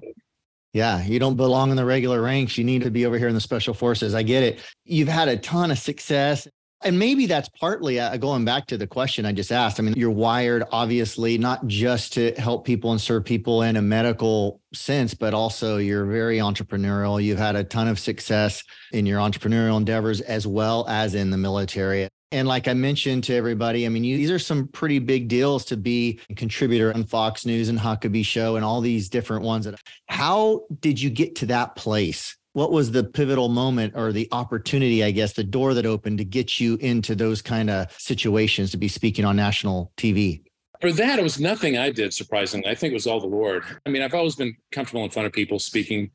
Yeah, 0.72 1.04
you 1.04 1.20
don't 1.20 1.36
belong 1.36 1.72
in 1.72 1.78
the 1.78 1.86
regular 1.86 2.22
ranks. 2.22 2.58
You 2.58 2.64
need 2.64 2.84
to 2.84 2.92
be 2.92 3.06
over 3.06 3.18
here 3.18 3.28
in 3.28 3.34
the 3.34 3.42
special 3.42 3.74
forces. 3.74 4.14
I 4.14 4.24
get 4.24 4.44
it. 4.44 4.60
You've 4.84 5.08
had 5.08 5.28
a 5.28 5.38
ton 5.38 5.72
of 5.72 5.80
success. 5.80 6.48
And 6.84 7.00
maybe 7.00 7.26
that's 7.26 7.50
partly 7.50 8.00
uh, 8.00 8.16
going 8.18 8.46
back 8.46 8.68
to 8.68 8.78
the 8.78 8.86
question 8.86 9.26
I 9.26 9.32
just 9.32 9.52
asked. 9.52 9.80
I 9.80 9.84
mean, 9.84 9.96
you're 9.98 10.12
wired, 10.12 10.64
obviously, 10.72 11.38
not 11.38 11.66
just 11.68 12.14
to 12.14 12.34
help 12.34 12.66
people 12.66 12.92
and 12.92 13.02
serve 13.02 13.26
people 13.26 13.64
in 13.64 13.76
a 13.76 13.82
medical 13.82 14.62
sense, 14.74 15.14
but 15.14 15.34
also 15.34 15.78
you're 15.78 16.06
very 16.06 16.38
entrepreneurial. 16.38 17.24
You've 17.24 17.40
had 17.40 17.56
a 17.56 17.64
ton 17.64 17.88
of 17.88 17.98
success 17.98 18.64
in 18.92 19.06
your 19.06 19.20
entrepreneurial 19.20 19.78
endeavors 19.78 20.22
as 20.22 20.46
well 20.46 20.86
as 20.88 21.16
in 21.16 21.32
the 21.32 21.38
military. 21.38 22.08
And 22.32 22.48
like 22.48 22.68
I 22.68 22.74
mentioned 22.74 23.24
to 23.26 23.36
everybody, 23.36 23.86
I 23.86 23.90
mean, 23.90 24.04
you, 24.04 24.18
these 24.18 24.32
are 24.32 24.40
some 24.40 24.68
pretty 24.68 25.00
big 25.00 25.28
deals 25.28 25.64
to 25.66 25.78
be 25.78 26.20
a 26.30 26.36
contributor 26.36 26.94
on 26.94 27.06
Fox 27.06 27.46
News 27.46 27.70
and 27.70 27.80
Huckabee 27.80 28.26
Show 28.26 28.58
and 28.58 28.66
all 28.66 28.82
these 28.82 29.10
different 29.10 29.44
ones. 29.44 29.68
How 30.08 30.64
did 30.82 31.02
you 31.02 31.10
get 31.10 31.36
to 31.38 31.46
that 31.48 31.76
place? 31.76 32.36
What 32.56 32.72
was 32.72 32.92
the 32.92 33.04
pivotal 33.04 33.50
moment 33.50 33.94
or 33.96 34.14
the 34.14 34.30
opportunity, 34.32 35.04
I 35.04 35.12
guess, 35.12 35.34
the 35.34 35.44
door 35.44 35.74
that 35.74 35.86
opened 35.86 36.20
to 36.20 36.26
get 36.26 36.60
you 36.60 36.78
into 36.78 37.14
those 37.14 37.42
kind 37.42 37.70
of 37.70 37.92
situations 38.00 38.72
to 38.72 38.78
be 38.78 38.88
speaking 38.88 39.26
on 39.26 39.36
national 39.36 39.92
TV? 39.98 40.42
For 40.80 40.94
that, 40.94 41.20
it 41.20 41.22
was 41.22 41.38
nothing 41.38 41.78
I 41.78 41.92
did, 41.92 42.14
surprisingly. 42.14 42.70
I 42.70 42.76
think 42.76 42.92
it 42.92 42.96
was 42.96 43.08
all 43.08 43.20
the 43.20 43.28
Lord. 43.28 43.64
I 43.86 43.90
mean, 43.90 44.02
I've 44.02 44.14
always 44.14 44.36
been 44.36 44.56
comfortable 44.72 45.04
in 45.04 45.10
front 45.10 45.26
of 45.26 45.34
people 45.34 45.60
speaking 45.60 46.12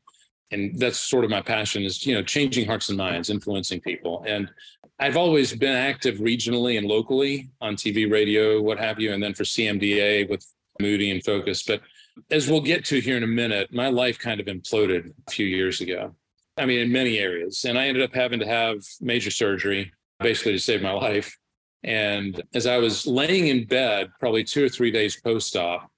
and 0.53 0.77
that's 0.77 0.97
sort 0.97 1.23
of 1.23 1.29
my 1.29 1.41
passion 1.41 1.83
is 1.83 2.05
you 2.05 2.13
know 2.13 2.21
changing 2.21 2.67
hearts 2.67 2.89
and 2.89 2.97
minds 2.97 3.29
influencing 3.29 3.79
people 3.79 4.21
and 4.27 4.51
I've 4.99 5.15
always 5.15 5.55
been 5.55 5.75
active 5.75 6.17
regionally 6.17 6.77
and 6.77 6.85
locally 6.85 7.49
on 7.59 7.75
TV, 7.75 8.09
radio, 8.09 8.61
what 8.61 8.77
have 8.77 8.99
you, 8.99 9.13
and 9.13 9.23
then 9.23 9.33
for 9.33 9.43
CMDA 9.43 10.29
with 10.29 10.45
Moody 10.79 11.09
and 11.09 11.23
Focus. 11.23 11.63
But 11.63 11.81
as 12.29 12.47
we'll 12.47 12.61
get 12.61 12.85
to 12.85 12.99
here 12.99 13.17
in 13.17 13.23
a 13.23 13.27
minute, 13.27 13.73
my 13.73 13.87
life 13.87 14.19
kind 14.19 14.39
of 14.39 14.45
imploded 14.45 15.11
a 15.27 15.31
few 15.31 15.47
years 15.47 15.81
ago. 15.81 16.13
I 16.57 16.65
mean, 16.65 16.79
in 16.79 16.91
many 16.91 17.17
areas. 17.17 17.65
And 17.65 17.77
I 17.77 17.87
ended 17.87 18.03
up 18.03 18.13
having 18.13 18.39
to 18.39 18.47
have 18.47 18.83
major 18.99 19.31
surgery 19.31 19.91
basically 20.19 20.53
to 20.53 20.59
save 20.59 20.81
my 20.81 20.91
life. 21.09 21.37
And 21.83 22.41
as 22.53 22.67
I 22.67 22.77
was 22.77 23.07
laying 23.07 23.47
in 23.47 23.65
bed, 23.65 24.11
probably 24.19 24.43
two 24.43 24.65
or 24.65 24.69
three 24.69 24.91
days 24.91 25.19
post 25.19 25.55
op, 25.55 25.89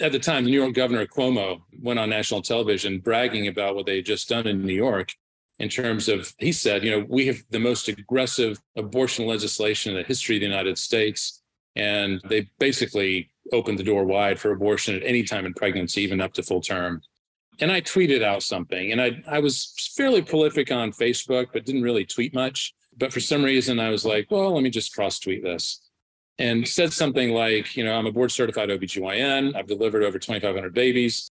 at 0.00 0.12
the 0.12 0.18
time, 0.18 0.44
the 0.44 0.50
New 0.50 0.60
York 0.60 0.74
governor 0.74 1.06
Cuomo 1.06 1.60
went 1.78 1.98
on 1.98 2.08
national 2.08 2.42
television 2.42 3.00
bragging 3.00 3.48
about 3.48 3.74
what 3.74 3.86
they 3.86 3.96
had 3.96 4.06
just 4.06 4.28
done 4.28 4.46
in 4.46 4.64
New 4.64 4.74
York 4.74 5.12
in 5.58 5.68
terms 5.68 6.08
of, 6.08 6.32
he 6.38 6.52
said, 6.52 6.82
you 6.82 6.90
know, 6.90 7.04
we 7.08 7.26
have 7.26 7.42
the 7.50 7.60
most 7.60 7.86
aggressive 7.88 8.58
abortion 8.76 9.26
legislation 9.26 9.92
in 9.92 9.98
the 9.98 10.08
history 10.08 10.36
of 10.36 10.40
the 10.40 10.46
United 10.46 10.78
States. 10.78 11.42
And 11.76 12.20
they 12.28 12.50
basically 12.58 13.30
opened 13.52 13.78
the 13.78 13.84
door 13.84 14.04
wide 14.04 14.38
for 14.38 14.52
abortion 14.52 14.96
at 14.96 15.02
any 15.04 15.22
time 15.22 15.44
in 15.44 15.52
pregnancy, 15.52 16.00
even 16.00 16.20
up 16.20 16.32
to 16.34 16.42
full 16.42 16.62
term. 16.62 17.02
And 17.60 17.70
I 17.70 17.80
tweeted 17.80 18.22
out 18.22 18.42
something, 18.42 18.92
and 18.92 19.00
I, 19.00 19.22
I 19.28 19.38
was 19.38 19.74
fairly 19.94 20.22
prolific 20.22 20.72
on 20.72 20.92
Facebook, 20.92 21.48
but 21.52 21.64
didn't 21.64 21.82
really 21.82 22.06
tweet 22.06 22.34
much. 22.34 22.74
But 22.96 23.12
for 23.12 23.20
some 23.20 23.42
reason, 23.42 23.78
I 23.78 23.90
was 23.90 24.04
like, 24.04 24.30
well, 24.30 24.54
let 24.54 24.62
me 24.62 24.70
just 24.70 24.94
cross 24.94 25.18
tweet 25.18 25.42
this 25.42 25.80
and 26.38 26.66
said 26.66 26.92
something 26.92 27.32
like, 27.32 27.76
you 27.76 27.84
know, 27.84 27.94
I'm 27.94 28.06
a 28.06 28.12
board 28.12 28.32
certified 28.32 28.70
OBGYN. 28.70 29.54
I've 29.54 29.66
delivered 29.66 30.02
over 30.02 30.18
2,500 30.18 30.72
babies 30.72 31.30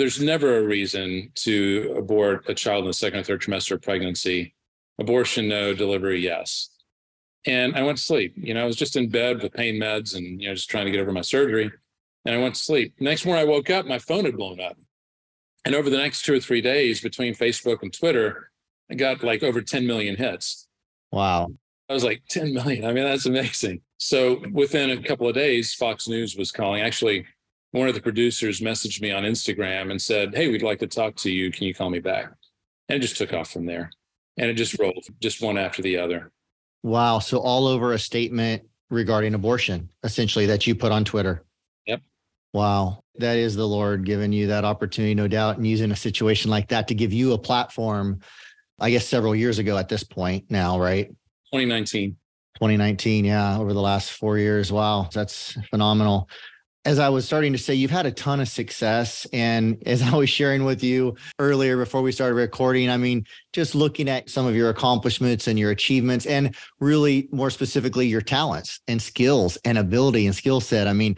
there's 0.00 0.18
never 0.18 0.56
a 0.56 0.62
reason 0.62 1.30
to 1.34 1.94
abort 1.98 2.48
a 2.48 2.54
child 2.54 2.84
in 2.84 2.86
the 2.86 2.94
second 2.94 3.20
or 3.20 3.22
third 3.22 3.42
trimester 3.42 3.72
of 3.72 3.82
pregnancy. 3.82 4.54
Abortion, 4.98 5.46
no. 5.46 5.74
Delivery, 5.74 6.20
yes. 6.20 6.70
And 7.46 7.76
I 7.76 7.82
went 7.82 7.98
to 7.98 8.04
sleep. 8.04 8.32
You 8.36 8.54
know, 8.54 8.62
I 8.62 8.66
was 8.66 8.76
just 8.76 8.96
in 8.96 9.10
bed 9.10 9.42
with 9.42 9.52
pain 9.52 9.74
meds 9.74 10.14
and, 10.14 10.40
you 10.40 10.48
know, 10.48 10.54
just 10.54 10.70
trying 10.70 10.86
to 10.86 10.90
get 10.90 11.00
over 11.00 11.12
my 11.12 11.20
surgery. 11.20 11.70
And 12.24 12.34
I 12.34 12.38
went 12.38 12.54
to 12.54 12.60
sleep. 12.62 12.94
Next 12.98 13.26
morning, 13.26 13.46
I 13.46 13.50
woke 13.50 13.68
up, 13.68 13.84
my 13.84 13.98
phone 13.98 14.24
had 14.24 14.38
blown 14.38 14.58
up. 14.58 14.78
And 15.64 15.74
over 15.74 15.90
the 15.90 15.98
next 15.98 16.24
two 16.24 16.34
or 16.34 16.40
three 16.40 16.60
days 16.60 17.00
between 17.00 17.34
Facebook 17.34 17.82
and 17.82 17.92
Twitter, 17.92 18.50
I 18.90 18.94
got 18.94 19.22
like 19.22 19.42
over 19.42 19.60
10 19.60 19.86
million 19.86 20.16
hits. 20.16 20.66
Wow. 21.12 21.48
I 21.88 21.92
was 21.92 22.04
like, 22.04 22.22
10 22.28 22.54
million. 22.54 22.84
I 22.84 22.92
mean, 22.92 23.04
that's 23.04 23.26
amazing. 23.26 23.82
So 23.98 24.42
within 24.52 24.90
a 24.90 25.02
couple 25.02 25.28
of 25.28 25.34
days, 25.34 25.74
Fox 25.74 26.08
News 26.08 26.36
was 26.36 26.50
calling. 26.50 26.82
Actually, 26.82 27.26
one 27.72 27.88
of 27.88 27.94
the 27.94 28.00
producers 28.00 28.60
messaged 28.60 29.00
me 29.00 29.12
on 29.12 29.24
Instagram 29.24 29.90
and 29.90 30.00
said, 30.00 30.34
Hey, 30.34 30.48
we'd 30.48 30.62
like 30.62 30.78
to 30.80 30.86
talk 30.86 31.16
to 31.16 31.30
you. 31.30 31.52
Can 31.52 31.66
you 31.66 31.74
call 31.74 31.90
me 31.90 32.00
back? 32.00 32.30
And 32.88 32.96
it 32.96 33.00
just 33.00 33.16
took 33.16 33.32
off 33.32 33.50
from 33.50 33.66
there. 33.66 33.90
And 34.38 34.48
it 34.50 34.54
just 34.54 34.78
rolled, 34.78 35.04
just 35.20 35.42
one 35.42 35.58
after 35.58 35.82
the 35.82 35.98
other. 35.98 36.32
Wow. 36.82 37.18
So, 37.18 37.38
all 37.38 37.66
over 37.66 37.92
a 37.92 37.98
statement 37.98 38.62
regarding 38.88 39.34
abortion, 39.34 39.90
essentially, 40.02 40.46
that 40.46 40.66
you 40.66 40.74
put 40.74 40.92
on 40.92 41.04
Twitter. 41.04 41.44
Yep. 41.86 42.00
Wow. 42.52 42.99
That 43.16 43.36
is 43.36 43.56
the 43.56 43.66
Lord 43.66 44.04
giving 44.04 44.32
you 44.32 44.46
that 44.48 44.64
opportunity, 44.64 45.14
no 45.14 45.28
doubt, 45.28 45.56
and 45.56 45.66
using 45.66 45.90
a 45.90 45.96
situation 45.96 46.50
like 46.50 46.68
that 46.68 46.88
to 46.88 46.94
give 46.94 47.12
you 47.12 47.32
a 47.32 47.38
platform, 47.38 48.20
I 48.78 48.90
guess, 48.90 49.06
several 49.06 49.34
years 49.34 49.58
ago 49.58 49.76
at 49.76 49.88
this 49.88 50.04
point 50.04 50.44
now, 50.48 50.78
right? 50.78 51.08
2019. 51.52 52.16
2019. 52.56 53.24
Yeah. 53.24 53.58
Over 53.58 53.72
the 53.72 53.80
last 53.80 54.12
four 54.12 54.38
years. 54.38 54.70
Wow. 54.70 55.08
That's 55.12 55.56
phenomenal 55.70 56.28
as 56.84 56.98
I 56.98 57.10
was 57.10 57.26
starting 57.26 57.52
to 57.52 57.58
say, 57.58 57.74
you've 57.74 57.90
had 57.90 58.06
a 58.06 58.10
ton 58.10 58.40
of 58.40 58.48
success. 58.48 59.26
And 59.32 59.82
as 59.86 60.02
I 60.12 60.14
was 60.14 60.30
sharing 60.30 60.64
with 60.64 60.82
you 60.82 61.16
earlier 61.38 61.76
before 61.76 62.02
we 62.02 62.12
started 62.12 62.34
recording, 62.34 62.90
I 62.90 62.96
mean, 62.96 63.26
just 63.52 63.74
looking 63.74 64.08
at 64.08 64.30
some 64.30 64.46
of 64.46 64.56
your 64.56 64.70
accomplishments 64.70 65.46
and 65.46 65.58
your 65.58 65.70
achievements, 65.70 66.26
and 66.26 66.54
really 66.78 67.28
more 67.32 67.50
specifically, 67.50 68.06
your 68.06 68.22
talents 68.22 68.80
and 68.88 69.00
skills 69.00 69.56
and 69.64 69.78
ability 69.78 70.26
and 70.26 70.34
skill 70.34 70.60
set. 70.60 70.88
I 70.88 70.92
mean, 70.92 71.16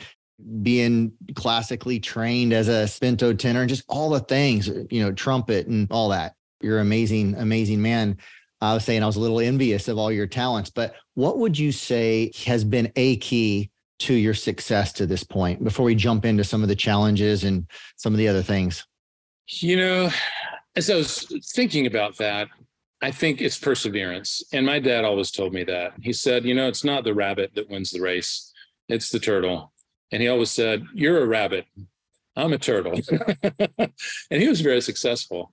being 0.62 1.12
classically 1.34 2.00
trained 2.00 2.52
as 2.52 2.68
a 2.68 2.86
spinto 2.86 3.32
tenor 3.32 3.60
and 3.60 3.68
just 3.68 3.84
all 3.88 4.10
the 4.10 4.20
things, 4.20 4.68
you 4.90 5.02
know, 5.02 5.12
trumpet 5.12 5.66
and 5.66 5.88
all 5.90 6.08
that. 6.08 6.34
You're 6.60 6.80
amazing, 6.80 7.34
amazing 7.36 7.82
man. 7.82 8.18
I 8.60 8.74
was 8.74 8.84
saying 8.84 9.02
I 9.02 9.06
was 9.06 9.16
a 9.16 9.20
little 9.20 9.40
envious 9.40 9.88
of 9.88 9.98
all 9.98 10.12
your 10.12 10.26
talents, 10.26 10.70
but 10.70 10.94
what 11.14 11.38
would 11.38 11.58
you 11.58 11.72
say 11.72 12.30
has 12.46 12.62
been 12.64 12.92
a 12.94 13.16
key 13.16 13.70
to 14.00 14.14
your 14.14 14.34
success 14.34 14.92
to 14.94 15.06
this 15.06 15.24
point 15.24 15.62
before 15.64 15.84
we 15.84 15.94
jump 15.94 16.24
into 16.24 16.44
some 16.44 16.62
of 16.62 16.68
the 16.68 16.76
challenges 16.76 17.44
and 17.44 17.66
some 17.96 18.12
of 18.14 18.18
the 18.18 18.28
other 18.28 18.42
things? 18.42 18.86
You 19.48 19.76
know, 19.76 20.10
as 20.76 20.90
I 20.90 20.94
was 20.94 21.26
thinking 21.54 21.86
about 21.86 22.16
that, 22.18 22.48
I 23.02 23.10
think 23.10 23.40
it's 23.40 23.58
perseverance. 23.58 24.44
And 24.52 24.64
my 24.64 24.78
dad 24.78 25.04
always 25.04 25.32
told 25.32 25.52
me 25.52 25.64
that. 25.64 25.94
He 26.00 26.12
said, 26.12 26.44
you 26.44 26.54
know, 26.54 26.68
it's 26.68 26.84
not 26.84 27.02
the 27.02 27.14
rabbit 27.14 27.50
that 27.56 27.68
wins 27.68 27.90
the 27.90 28.00
race, 28.00 28.52
it's 28.88 29.10
the 29.10 29.18
turtle. 29.18 29.71
And 30.12 30.22
he 30.22 30.28
always 30.28 30.50
said, 30.50 30.84
You're 30.94 31.22
a 31.22 31.26
rabbit. 31.26 31.66
I'm 32.36 32.52
a 32.52 32.58
turtle. 32.58 32.98
and 33.78 34.42
he 34.42 34.48
was 34.48 34.60
very 34.60 34.80
successful. 34.80 35.52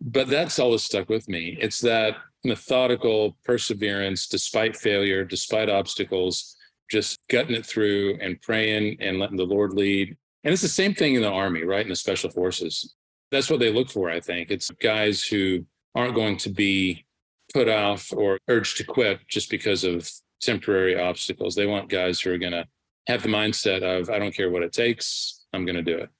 But 0.00 0.28
that's 0.28 0.58
always 0.58 0.84
stuck 0.84 1.08
with 1.08 1.28
me. 1.28 1.56
It's 1.60 1.80
that 1.80 2.16
methodical 2.44 3.36
perseverance 3.44 4.26
despite 4.26 4.76
failure, 4.76 5.24
despite 5.24 5.68
obstacles, 5.68 6.56
just 6.90 7.18
gutting 7.28 7.54
it 7.54 7.66
through 7.66 8.18
and 8.20 8.40
praying 8.40 8.96
and 9.00 9.18
letting 9.18 9.36
the 9.36 9.44
Lord 9.44 9.74
lead. 9.74 10.16
And 10.44 10.52
it's 10.52 10.62
the 10.62 10.68
same 10.68 10.94
thing 10.94 11.14
in 11.14 11.22
the 11.22 11.30
army, 11.30 11.64
right? 11.64 11.84
In 11.84 11.88
the 11.88 11.96
special 11.96 12.30
forces. 12.30 12.94
That's 13.32 13.50
what 13.50 13.58
they 13.58 13.72
look 13.72 13.90
for, 13.90 14.10
I 14.10 14.20
think. 14.20 14.50
It's 14.50 14.70
guys 14.70 15.22
who 15.22 15.64
aren't 15.94 16.14
going 16.14 16.36
to 16.38 16.50
be 16.50 17.04
put 17.52 17.68
off 17.68 18.12
or 18.12 18.38
urged 18.48 18.76
to 18.76 18.84
quit 18.84 19.20
just 19.28 19.50
because 19.50 19.82
of 19.82 20.08
temporary 20.40 20.98
obstacles. 21.00 21.54
They 21.54 21.66
want 21.66 21.88
guys 21.88 22.20
who 22.20 22.32
are 22.32 22.38
going 22.38 22.52
to 22.52 22.66
have 23.06 23.22
the 23.22 23.28
mindset 23.28 23.82
of, 23.82 24.10
I 24.10 24.18
don't 24.18 24.34
care 24.34 24.50
what 24.50 24.62
it 24.62 24.72
takes, 24.72 25.46
I'm 25.52 25.64
going 25.64 25.76
to 25.76 25.82
do 25.82 25.98
it. 25.98 26.10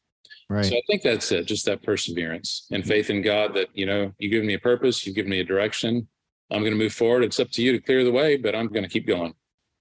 Right. 0.48 0.64
So 0.64 0.76
I 0.76 0.82
think 0.86 1.02
that's 1.02 1.32
it, 1.32 1.46
just 1.46 1.64
that 1.66 1.82
perseverance 1.82 2.66
and 2.70 2.82
mm-hmm. 2.82 2.90
faith 2.90 3.10
in 3.10 3.22
God 3.22 3.54
that, 3.54 3.68
you 3.74 3.86
know, 3.86 4.12
you 4.18 4.30
give 4.30 4.44
me 4.44 4.54
a 4.54 4.58
purpose, 4.58 5.06
you 5.06 5.12
give 5.12 5.26
me 5.26 5.40
a 5.40 5.44
direction. 5.44 6.06
I'm 6.52 6.60
going 6.60 6.72
to 6.72 6.78
move 6.78 6.92
forward. 6.92 7.24
It's 7.24 7.40
up 7.40 7.50
to 7.52 7.62
you 7.62 7.72
to 7.72 7.80
clear 7.80 8.04
the 8.04 8.12
way, 8.12 8.36
but 8.36 8.54
I'm 8.54 8.68
going 8.68 8.84
to 8.84 8.88
keep 8.88 9.06
going. 9.06 9.34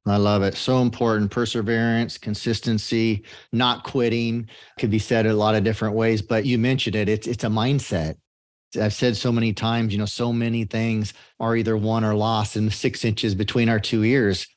I 0.08 0.18
love 0.18 0.44
it. 0.44 0.56
So 0.56 0.82
important. 0.82 1.32
Perseverance, 1.32 2.18
consistency, 2.18 3.24
not 3.52 3.84
quitting 3.84 4.50
could 4.80 4.92
be 4.92 5.00
said 5.00 5.26
a 5.26 5.34
lot 5.34 5.56
of 5.56 5.64
different 5.64 5.96
ways, 5.96 6.22
but 6.22 6.46
you 6.46 6.58
mentioned 6.60 6.96
it. 6.96 7.10
It's 7.10 7.28
it's 7.28 7.44
a 7.44 7.48
mindset. 7.48 8.16
I've 8.80 8.94
said 8.94 9.16
so 9.16 9.32
many 9.32 9.54
times, 9.54 9.94
you 9.94 10.00
know, 10.00 10.06
so 10.06 10.34
many 10.34 10.66
things 10.66 11.14
are 11.40 11.56
either 11.56 11.78
won 11.78 12.04
or 12.04 12.14
lost 12.14 12.56
in 12.56 12.66
the 12.66 12.72
six 12.72 13.06
inches 13.06 13.34
between 13.34 13.70
our 13.70 13.80
two 13.80 14.04
ears. 14.04 14.48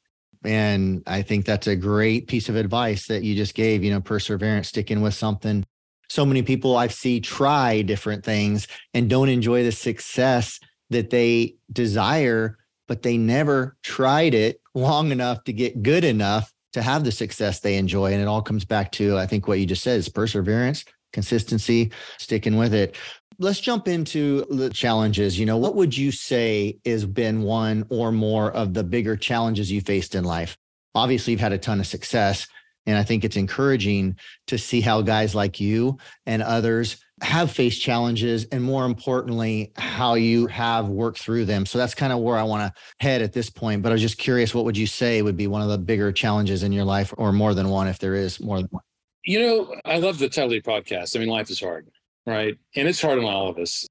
And 0.44 1.02
I 1.06 1.22
think 1.22 1.44
that's 1.44 1.66
a 1.66 1.76
great 1.76 2.28
piece 2.28 2.48
of 2.48 2.56
advice 2.56 3.06
that 3.08 3.24
you 3.24 3.34
just 3.34 3.54
gave, 3.54 3.82
you 3.82 3.90
know, 3.90 4.00
perseverance, 4.00 4.68
sticking 4.68 5.00
with 5.00 5.14
something. 5.14 5.64
So 6.08 6.24
many 6.24 6.42
people 6.42 6.76
I 6.76 6.86
see 6.88 7.20
try 7.20 7.82
different 7.82 8.24
things 8.24 8.66
and 8.94 9.10
don't 9.10 9.28
enjoy 9.28 9.64
the 9.64 9.72
success 9.72 10.58
that 10.90 11.10
they 11.10 11.56
desire, 11.72 12.58
but 12.86 13.02
they 13.02 13.18
never 13.18 13.76
tried 13.82 14.34
it 14.34 14.60
long 14.74 15.12
enough 15.12 15.44
to 15.44 15.52
get 15.52 15.82
good 15.82 16.04
enough 16.04 16.52
to 16.72 16.82
have 16.82 17.04
the 17.04 17.12
success 17.12 17.60
they 17.60 17.76
enjoy. 17.76 18.12
And 18.12 18.22
it 18.22 18.28
all 18.28 18.42
comes 18.42 18.64
back 18.64 18.92
to, 18.92 19.18
I 19.18 19.26
think, 19.26 19.48
what 19.48 19.58
you 19.58 19.66
just 19.66 19.82
said 19.82 19.98
is 19.98 20.08
perseverance, 20.08 20.84
consistency, 21.12 21.92
sticking 22.18 22.56
with 22.56 22.72
it. 22.72 22.96
Let's 23.38 23.60
jump 23.60 23.86
into 23.86 24.44
the 24.50 24.70
challenges. 24.70 25.38
You 25.38 25.46
know, 25.46 25.58
what 25.58 25.76
would 25.76 25.96
you 25.96 26.10
say 26.10 26.78
has 26.84 27.06
been 27.06 27.42
one 27.42 27.86
or 27.88 28.10
more 28.10 28.50
of 28.50 28.74
the 28.74 28.82
bigger 28.82 29.16
challenges 29.16 29.70
you 29.70 29.80
faced 29.80 30.14
in 30.14 30.24
life? 30.24 30.56
Obviously, 30.94 31.32
you've 31.32 31.40
had 31.40 31.52
a 31.52 31.58
ton 31.58 31.78
of 31.78 31.86
success. 31.86 32.48
And 32.86 32.96
I 32.96 33.04
think 33.04 33.24
it's 33.24 33.36
encouraging 33.36 34.16
to 34.46 34.58
see 34.58 34.80
how 34.80 35.02
guys 35.02 35.34
like 35.34 35.60
you 35.60 35.98
and 36.26 36.42
others 36.42 36.96
have 37.22 37.50
faced 37.50 37.82
challenges 37.82 38.44
and 38.46 38.62
more 38.62 38.84
importantly 38.84 39.72
how 39.76 40.14
you 40.14 40.46
have 40.46 40.88
worked 40.88 41.18
through 41.18 41.44
them 41.44 41.66
so 41.66 41.78
that's 41.78 41.94
kind 41.94 42.12
of 42.12 42.20
where 42.20 42.36
i 42.36 42.42
want 42.42 42.62
to 42.62 42.80
head 43.04 43.22
at 43.22 43.32
this 43.32 43.50
point 43.50 43.82
but 43.82 43.90
i 43.90 43.92
was 43.92 44.00
just 44.00 44.18
curious 44.18 44.54
what 44.54 44.64
would 44.64 44.76
you 44.76 44.86
say 44.86 45.20
would 45.20 45.36
be 45.36 45.46
one 45.46 45.62
of 45.62 45.68
the 45.68 45.78
bigger 45.78 46.12
challenges 46.12 46.62
in 46.62 46.72
your 46.72 46.84
life 46.84 47.12
or 47.18 47.32
more 47.32 47.54
than 47.54 47.68
one 47.68 47.88
if 47.88 47.98
there 47.98 48.14
is 48.14 48.40
more 48.40 48.58
than 48.58 48.68
one 48.70 48.82
you 49.24 49.40
know 49.40 49.74
i 49.84 49.98
love 49.98 50.18
the 50.18 50.28
title 50.28 50.50
podcast 50.60 51.16
i 51.16 51.18
mean 51.18 51.28
life 51.28 51.50
is 51.50 51.60
hard 51.60 51.88
right 52.28 52.56
and 52.76 52.88
it's 52.88 53.02
hard 53.02 53.18
on 53.18 53.24
all 53.24 53.48
of 53.48 53.58
us 53.58 53.86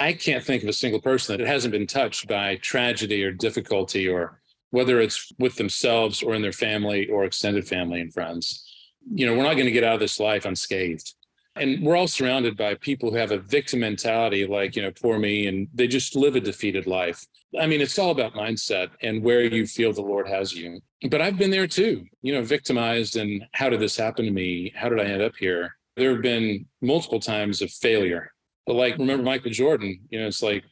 i 0.00 0.12
can't 0.12 0.44
think 0.44 0.62
of 0.62 0.68
a 0.68 0.72
single 0.72 1.00
person 1.00 1.36
that 1.36 1.46
hasn't 1.46 1.72
been 1.72 1.86
touched 1.86 2.26
by 2.28 2.56
tragedy 2.56 3.22
or 3.22 3.30
difficulty 3.30 4.08
or 4.08 4.40
whether 4.70 5.00
it's 5.00 5.32
with 5.38 5.54
themselves 5.56 6.22
or 6.22 6.34
in 6.34 6.42
their 6.42 6.52
family 6.52 7.08
or 7.08 7.24
extended 7.24 7.66
family 7.66 8.00
and 8.00 8.12
friends 8.12 8.64
you 9.12 9.26
know 9.26 9.34
we're 9.34 9.44
not 9.44 9.54
going 9.54 9.66
to 9.66 9.72
get 9.72 9.84
out 9.84 9.94
of 9.94 10.00
this 10.00 10.18
life 10.18 10.44
unscathed 10.44 11.14
and 11.56 11.82
we're 11.82 11.96
all 11.96 12.08
surrounded 12.08 12.56
by 12.56 12.74
people 12.74 13.10
who 13.10 13.16
have 13.16 13.30
a 13.30 13.38
victim 13.38 13.80
mentality, 13.80 14.46
like, 14.46 14.74
you 14.74 14.82
know, 14.82 14.90
poor 14.90 15.18
me, 15.18 15.46
and 15.46 15.68
they 15.72 15.86
just 15.86 16.16
live 16.16 16.34
a 16.34 16.40
defeated 16.40 16.86
life. 16.86 17.24
I 17.58 17.66
mean, 17.66 17.80
it's 17.80 17.98
all 17.98 18.10
about 18.10 18.34
mindset 18.34 18.90
and 19.02 19.22
where 19.22 19.42
you 19.42 19.66
feel 19.66 19.92
the 19.92 20.02
Lord 20.02 20.26
has 20.26 20.52
you. 20.52 20.80
But 21.08 21.20
I've 21.20 21.38
been 21.38 21.52
there 21.52 21.68
too, 21.68 22.06
you 22.22 22.34
know, 22.34 22.42
victimized 22.42 23.16
and 23.16 23.44
how 23.52 23.68
did 23.68 23.80
this 23.80 23.96
happen 23.96 24.24
to 24.24 24.30
me? 24.32 24.72
How 24.74 24.88
did 24.88 25.00
I 25.00 25.04
end 25.04 25.22
up 25.22 25.36
here? 25.36 25.76
There 25.96 26.12
have 26.12 26.22
been 26.22 26.66
multiple 26.82 27.20
times 27.20 27.62
of 27.62 27.70
failure. 27.70 28.32
But 28.66 28.74
like, 28.74 28.94
remember 28.94 29.18
mm-hmm. 29.18 29.24
Michael 29.26 29.50
Jordan, 29.50 30.00
you 30.10 30.20
know, 30.20 30.26
it's 30.26 30.42
like, 30.42 30.64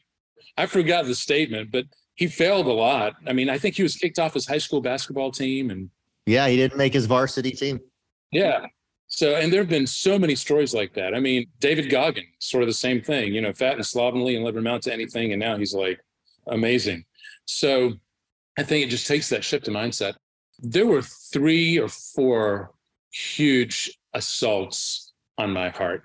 I 0.57 0.65
forgot 0.65 1.05
the 1.05 1.15
statement, 1.15 1.71
but 1.71 1.85
he 2.15 2.27
failed 2.27 2.67
a 2.67 2.73
lot. 2.73 3.13
I 3.27 3.33
mean, 3.33 3.49
I 3.49 3.57
think 3.57 3.75
he 3.75 3.83
was 3.83 3.95
kicked 3.95 4.19
off 4.19 4.33
his 4.33 4.47
high 4.47 4.57
school 4.57 4.81
basketball 4.81 5.31
team 5.31 5.69
and 5.69 5.89
yeah, 6.25 6.47
he 6.47 6.55
didn't 6.55 6.77
make 6.77 6.93
his 6.93 7.05
varsity 7.05 7.51
team. 7.51 7.79
Yeah. 8.31 8.65
So, 9.07 9.35
and 9.35 9.51
there 9.51 9.61
have 9.61 9.69
been 9.69 9.85
so 9.85 10.17
many 10.17 10.35
stories 10.35 10.73
like 10.73 10.93
that. 10.95 11.13
I 11.13 11.19
mean, 11.19 11.47
David 11.59 11.89
Goggin, 11.89 12.25
sort 12.39 12.63
of 12.63 12.67
the 12.67 12.73
same 12.73 13.01
thing, 13.01 13.33
you 13.33 13.41
know, 13.41 13.53
fat 13.53 13.75
and 13.75 13.85
slovenly 13.85 14.35
and 14.35 14.45
never 14.45 14.59
amount 14.59 14.83
to 14.83 14.93
anything. 14.93 15.33
And 15.33 15.39
now 15.39 15.57
he's 15.57 15.73
like 15.73 15.99
amazing. 16.47 17.05
So 17.45 17.93
I 18.57 18.63
think 18.63 18.85
it 18.85 18.89
just 18.89 19.07
takes 19.07 19.29
that 19.29 19.43
shift 19.43 19.67
in 19.67 19.73
mindset. 19.73 20.13
There 20.59 20.85
were 20.85 21.01
three 21.01 21.77
or 21.77 21.89
four 21.89 22.71
huge 23.11 23.99
assaults 24.13 25.02
on 25.37 25.51
my 25.51 25.69
heart. 25.69 26.03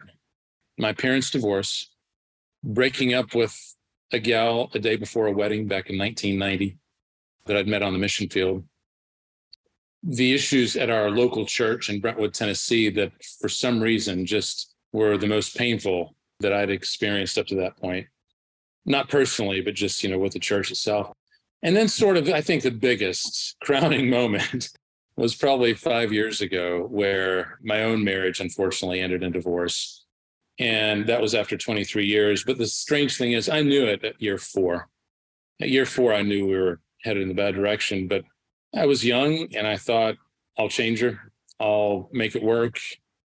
My 0.78 0.92
parents' 0.92 1.30
divorce, 1.30 1.90
breaking 2.62 3.14
up 3.14 3.35
with 3.35 3.56
a 4.12 4.18
gal 4.18 4.70
a 4.75 4.78
day 4.78 4.97
before 4.97 5.26
a 5.26 5.32
wedding 5.32 5.66
back 5.66 5.90
in 5.90 5.99
1990 5.99 6.78
that 7.47 7.56
I'd 7.56 7.68
met 7.68 7.82
on 7.82 7.92
the 7.92 7.99
mission 7.99 8.28
field, 8.28 8.64
the 10.02 10.32
issues 10.32 10.76
at 10.76 10.90
our 10.90 11.11
local 11.11 11.44
church 11.44 11.90
in 11.90 12.00
Brentwood, 12.00 12.35
Tennessee, 12.35 12.88
that 12.90 13.12
for 13.40 13.49
some 13.49 13.80
reason 13.80 14.25
just 14.25 14.75
were 14.92 15.18
the 15.18 15.26
most 15.26 15.56
painful 15.56 16.14
that 16.40 16.52
I'd 16.52 16.70
experienced 16.70 17.37
up 17.37 17.47
to 17.49 17.56
that 17.56 17.76
point. 17.76 18.06
Not 18.85 19.08
personally, 19.08 19.61
but 19.61 19.75
just, 19.75 20.02
you 20.02 20.11
know, 20.11 20.18
with 20.18 20.32
the 20.32 20.38
church 20.38 20.70
itself. 20.70 21.12
And 21.62 21.76
then, 21.76 21.88
sort 21.88 22.16
of, 22.16 22.28
I 22.28 22.40
think 22.40 22.62
the 22.62 22.70
biggest 22.70 23.56
crowning 23.62 24.08
moment 24.08 24.70
was 25.18 25.34
probably 25.34 25.75
five 25.75 26.12
years 26.12 26.40
ago, 26.40 26.87
where 26.90 27.58
my 27.60 27.82
own 27.82 28.04
marriage 28.04 28.38
unfortunately 28.38 29.00
ended 29.00 29.25
in 29.25 29.32
divorce. 29.32 30.06
And 30.60 31.06
that 31.08 31.20
was 31.20 31.34
after 31.34 31.56
23 31.56 32.06
years. 32.06 32.44
But 32.44 32.56
the 32.56 32.66
strange 32.66 33.16
thing 33.18 33.32
is, 33.32 33.48
I 33.48 33.62
knew 33.62 33.84
it 33.84 34.04
at 34.04 34.22
year 34.22 34.38
four. 34.38 34.88
At 35.60 35.70
year 35.70 35.87
four, 35.87 36.14
I 36.14 36.22
knew 36.22 36.46
we 36.46 36.56
were 36.56 36.80
headed 37.02 37.22
in 37.22 37.28
the 37.28 37.34
bad 37.34 37.56
direction. 37.56 38.06
But 38.06 38.25
I 38.76 38.87
was 38.87 39.04
young 39.04 39.48
and 39.56 39.66
I 39.66 39.76
thought, 39.76 40.14
I'll 40.56 40.68
change 40.68 41.00
her. 41.00 41.32
I'll 41.58 42.08
make 42.12 42.37
it 42.37 42.42
work. 42.42 42.78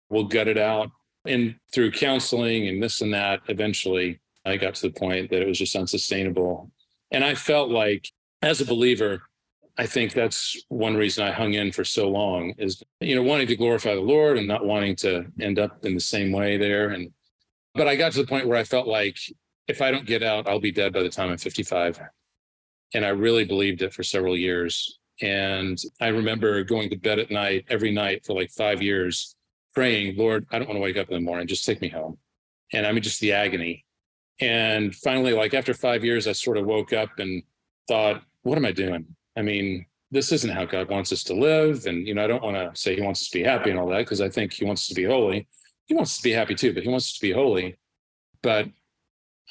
We'll 0.09 0.25
gut 0.25 0.47
it 0.47 0.57
out. 0.57 0.89
And 1.27 1.55
through 1.73 1.91
counseling 1.91 2.67
and 2.69 2.81
this 2.81 3.01
and 3.01 3.13
that, 3.13 3.41
eventually 3.49 4.19
I 4.45 4.57
got 4.57 4.73
to 4.75 4.87
the 4.87 4.99
point 4.99 5.29
that 5.29 5.43
it 5.43 5.47
was 5.47 5.59
just 5.59 5.75
unsustainable. 5.75 6.71
And 7.11 7.23
I 7.23 7.35
felt 7.35 7.69
like, 7.69 8.07
as 8.41 8.59
a 8.61 8.65
believer, 8.65 9.21
I 9.77 9.87
think 9.87 10.13
that's 10.13 10.61
one 10.69 10.95
reason 10.95 11.25
I 11.25 11.31
hung 11.31 11.53
in 11.53 11.71
for 11.71 11.83
so 11.83 12.07
long 12.07 12.53
is, 12.59 12.83
you 12.99 13.15
know, 13.15 13.23
wanting 13.23 13.47
to 13.47 13.55
glorify 13.55 13.95
the 13.95 14.01
Lord 14.01 14.37
and 14.37 14.47
not 14.47 14.65
wanting 14.65 14.95
to 14.97 15.25
end 15.39 15.57
up 15.57 15.83
in 15.83 15.95
the 15.95 15.99
same 15.99 16.31
way 16.31 16.57
there. 16.57 16.89
And, 16.89 17.11
but 17.73 17.87
I 17.87 17.95
got 17.95 18.11
to 18.11 18.19
the 18.19 18.27
point 18.27 18.47
where 18.47 18.57
I 18.57 18.63
felt 18.63 18.87
like 18.87 19.17
if 19.67 19.81
I 19.81 19.89
don't 19.89 20.05
get 20.05 20.21
out, 20.21 20.47
I'll 20.47 20.59
be 20.59 20.71
dead 20.71 20.93
by 20.93 21.01
the 21.01 21.09
time 21.09 21.31
I'm 21.31 21.37
55. 21.37 21.99
And 22.93 23.03
I 23.03 23.09
really 23.09 23.45
believed 23.45 23.81
it 23.81 23.93
for 23.93 24.03
several 24.03 24.37
years. 24.37 24.99
And 25.21 25.79
I 25.99 26.07
remember 26.09 26.63
going 26.63 26.89
to 26.91 26.95
bed 26.95 27.17
at 27.17 27.31
night 27.31 27.65
every 27.69 27.91
night 27.91 28.25
for 28.25 28.33
like 28.33 28.51
five 28.51 28.81
years, 28.81 29.35
praying, 29.73 30.17
Lord, 30.17 30.45
I 30.51 30.59
don't 30.59 30.67
want 30.67 30.77
to 30.77 30.83
wake 30.83 30.97
up 30.97 31.09
in 31.09 31.15
the 31.15 31.21
morning. 31.21 31.47
Just 31.47 31.65
take 31.65 31.81
me 31.81 31.89
home. 31.89 32.19
And 32.73 32.85
I 32.85 32.91
mean, 32.91 33.01
just 33.01 33.21
the 33.21 33.33
agony. 33.33 33.85
And 34.39 34.93
finally, 34.93 35.33
like 35.33 35.53
after 35.53 35.73
five 35.73 36.03
years, 36.03 36.27
I 36.27 36.33
sort 36.33 36.57
of 36.57 36.65
woke 36.65 36.93
up 36.93 37.09
and 37.17 37.41
thought, 37.87 38.23
what 38.43 38.57
am 38.57 38.65
I 38.65 38.71
doing? 38.71 39.15
I 39.37 39.41
mean, 39.41 39.85
this 40.11 40.31
isn't 40.31 40.51
how 40.51 40.65
God 40.65 40.89
wants 40.89 41.11
us 41.11 41.23
to 41.25 41.33
live. 41.33 41.85
And, 41.85 42.07
you 42.07 42.13
know, 42.13 42.23
I 42.23 42.27
don't 42.27 42.43
want 42.43 42.55
to 42.55 42.79
say 42.79 42.95
he 42.95 43.01
wants 43.01 43.21
us 43.23 43.29
to 43.29 43.39
be 43.39 43.43
happy 43.43 43.71
and 43.71 43.79
all 43.79 43.89
that, 43.89 43.99
because 43.99 44.21
I 44.21 44.29
think 44.29 44.53
he 44.53 44.65
wants 44.65 44.83
us 44.83 44.87
to 44.89 44.95
be 44.95 45.05
holy. 45.05 45.47
He 45.85 45.95
wants 45.95 46.11
us 46.11 46.17
to 46.17 46.23
be 46.23 46.31
happy 46.31 46.55
too, 46.55 46.73
but 46.73 46.83
he 46.83 46.89
wants 46.89 47.07
us 47.07 47.13
to 47.13 47.21
be 47.21 47.31
holy. 47.31 47.77
But 48.41 48.69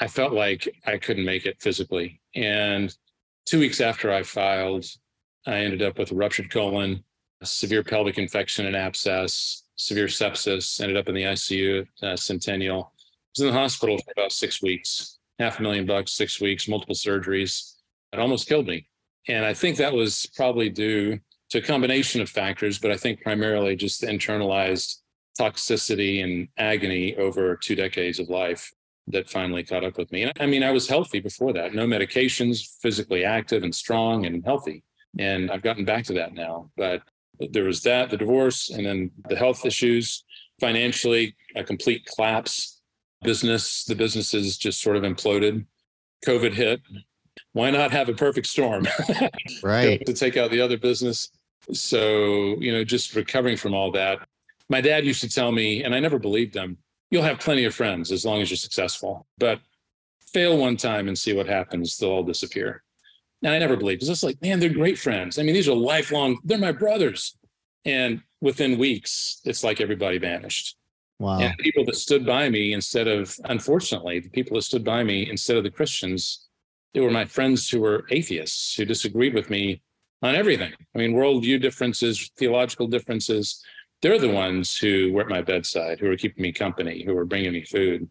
I 0.00 0.06
felt 0.06 0.32
like 0.32 0.68
I 0.86 0.98
couldn't 0.98 1.24
make 1.24 1.46
it 1.46 1.60
physically. 1.60 2.20
And 2.34 2.94
two 3.44 3.58
weeks 3.58 3.80
after 3.80 4.12
I 4.12 4.22
filed, 4.22 4.86
I 5.46 5.56
ended 5.56 5.82
up 5.82 5.98
with 5.98 6.12
a 6.12 6.14
ruptured 6.14 6.50
colon, 6.50 7.02
a 7.40 7.46
severe 7.46 7.82
pelvic 7.82 8.18
infection 8.18 8.66
and 8.66 8.76
abscess, 8.76 9.64
severe 9.76 10.06
sepsis, 10.06 10.80
ended 10.80 10.96
up 10.96 11.08
in 11.08 11.14
the 11.14 11.24
ICU 11.24 11.86
at 12.02 12.08
uh, 12.08 12.16
Centennial. 12.16 12.92
I 12.94 12.98
was 13.36 13.40
in 13.40 13.46
the 13.48 13.60
hospital 13.60 13.98
for 13.98 14.12
about 14.16 14.32
six 14.32 14.62
weeks, 14.62 15.18
half 15.38 15.58
a 15.58 15.62
million 15.62 15.86
bucks, 15.86 16.12
six 16.12 16.40
weeks, 16.40 16.68
multiple 16.68 16.94
surgeries. 16.94 17.74
It 18.12 18.20
almost 18.20 18.48
killed 18.48 18.68
me. 18.68 18.86
And 19.28 19.44
I 19.44 19.54
think 19.54 19.76
that 19.76 19.92
was 19.92 20.26
probably 20.34 20.68
due 20.68 21.20
to 21.50 21.58
a 21.58 21.62
combination 21.62 22.20
of 22.20 22.28
factors, 22.28 22.78
but 22.78 22.90
I 22.90 22.96
think 22.96 23.20
primarily 23.20 23.76
just 23.76 24.00
the 24.00 24.06
internalized 24.08 24.96
toxicity 25.38 26.22
and 26.22 26.48
agony 26.58 27.16
over 27.16 27.56
two 27.56 27.74
decades 27.74 28.18
of 28.18 28.28
life 28.28 28.70
that 29.08 29.28
finally 29.30 29.62
caught 29.62 29.84
up 29.84 29.98
with 29.98 30.10
me. 30.12 30.22
And 30.22 30.32
I 30.40 30.46
mean, 30.46 30.62
I 30.62 30.70
was 30.70 30.88
healthy 30.88 31.20
before 31.20 31.52
that, 31.52 31.74
no 31.74 31.86
medications, 31.86 32.78
physically 32.80 33.24
active 33.24 33.62
and 33.62 33.74
strong 33.74 34.26
and 34.26 34.44
healthy. 34.44 34.82
And 35.18 35.50
I've 35.50 35.62
gotten 35.62 35.84
back 35.84 36.04
to 36.06 36.12
that 36.14 36.34
now. 36.34 36.70
But 36.76 37.02
there 37.50 37.64
was 37.64 37.82
that, 37.82 38.10
the 38.10 38.16
divorce, 38.16 38.70
and 38.70 38.86
then 38.86 39.10
the 39.28 39.36
health 39.36 39.66
issues, 39.66 40.24
financially, 40.60 41.34
a 41.56 41.64
complete 41.64 42.06
collapse. 42.06 42.80
Business, 43.22 43.84
the 43.84 43.94
businesses 43.94 44.56
just 44.56 44.80
sort 44.80 44.96
of 44.96 45.02
imploded. 45.02 45.64
COVID 46.26 46.54
hit. 46.54 46.80
Why 47.52 47.70
not 47.70 47.92
have 47.92 48.08
a 48.08 48.14
perfect 48.14 48.46
storm? 48.46 48.86
right. 49.62 50.04
to 50.06 50.12
take 50.12 50.36
out 50.36 50.50
the 50.50 50.60
other 50.60 50.78
business. 50.78 51.30
So, 51.72 52.56
you 52.58 52.72
know, 52.72 52.82
just 52.82 53.14
recovering 53.14 53.56
from 53.56 53.74
all 53.74 53.90
that. 53.92 54.26
My 54.68 54.80
dad 54.80 55.04
used 55.04 55.20
to 55.20 55.28
tell 55.28 55.52
me, 55.52 55.84
and 55.84 55.94
I 55.94 56.00
never 56.00 56.18
believed 56.18 56.54
him, 56.54 56.78
you'll 57.10 57.22
have 57.22 57.38
plenty 57.38 57.64
of 57.64 57.74
friends 57.74 58.10
as 58.10 58.24
long 58.24 58.40
as 58.40 58.50
you're 58.50 58.56
successful, 58.56 59.26
but 59.38 59.60
fail 60.32 60.56
one 60.56 60.76
time 60.76 61.08
and 61.08 61.18
see 61.18 61.34
what 61.34 61.46
happens. 61.46 61.98
They'll 61.98 62.10
all 62.10 62.22
disappear. 62.22 62.82
And 63.42 63.52
I 63.52 63.58
never 63.58 63.76
believed. 63.76 64.02
It's 64.02 64.08
just 64.08 64.22
like, 64.22 64.40
man, 64.40 64.60
they're 64.60 64.70
great 64.70 64.98
friends. 64.98 65.38
I 65.38 65.42
mean, 65.42 65.54
these 65.54 65.68
are 65.68 65.74
lifelong, 65.74 66.38
they're 66.44 66.58
my 66.58 66.72
brothers. 66.72 67.36
And 67.84 68.22
within 68.40 68.78
weeks, 68.78 69.40
it's 69.44 69.64
like 69.64 69.80
everybody 69.80 70.18
vanished. 70.18 70.76
Wow. 71.18 71.38
And 71.38 71.56
people 71.58 71.84
that 71.84 71.96
stood 71.96 72.24
by 72.24 72.48
me 72.48 72.72
instead 72.72 73.08
of, 73.08 73.36
unfortunately, 73.44 74.20
the 74.20 74.30
people 74.30 74.56
that 74.56 74.62
stood 74.62 74.84
by 74.84 75.04
me 75.04 75.28
instead 75.28 75.56
of 75.56 75.64
the 75.64 75.70
Christians, 75.70 76.48
they 76.94 77.00
were 77.00 77.10
my 77.10 77.24
friends 77.24 77.68
who 77.68 77.80
were 77.80 78.04
atheists, 78.10 78.74
who 78.74 78.84
disagreed 78.84 79.34
with 79.34 79.50
me 79.50 79.82
on 80.22 80.34
everything. 80.34 80.72
I 80.94 80.98
mean, 80.98 81.14
worldview 81.14 81.60
differences, 81.60 82.30
theological 82.36 82.86
differences. 82.86 83.62
They're 84.02 84.18
the 84.18 84.30
ones 84.30 84.76
who 84.76 85.12
were 85.12 85.22
at 85.22 85.28
my 85.28 85.42
bedside, 85.42 85.98
who 85.98 86.08
were 86.08 86.16
keeping 86.16 86.42
me 86.42 86.52
company, 86.52 87.02
who 87.04 87.14
were 87.14 87.24
bringing 87.24 87.52
me 87.52 87.64
food. 87.64 88.08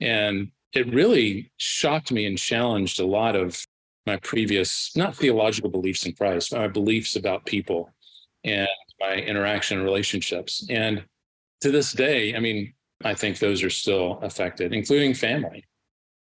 And 0.00 0.50
it 0.72 0.92
really 0.92 1.52
shocked 1.56 2.12
me 2.12 2.26
and 2.26 2.38
challenged 2.38 3.00
a 3.00 3.06
lot 3.06 3.36
of 3.36 3.64
my 4.06 4.16
previous, 4.18 4.96
not 4.96 5.14
theological 5.14 5.70
beliefs 5.70 6.06
in 6.06 6.14
Christ, 6.14 6.54
my 6.54 6.68
beliefs 6.68 7.16
about 7.16 7.44
people 7.44 7.92
and 8.44 8.68
my 8.98 9.14
interaction 9.14 9.78
and 9.78 9.86
relationships. 9.86 10.66
And 10.70 11.04
to 11.60 11.70
this 11.70 11.92
day, 11.92 12.34
I 12.34 12.40
mean, 12.40 12.72
I 13.04 13.14
think 13.14 13.38
those 13.38 13.62
are 13.62 13.70
still 13.70 14.18
affected, 14.22 14.72
including 14.72 15.14
family. 15.14 15.64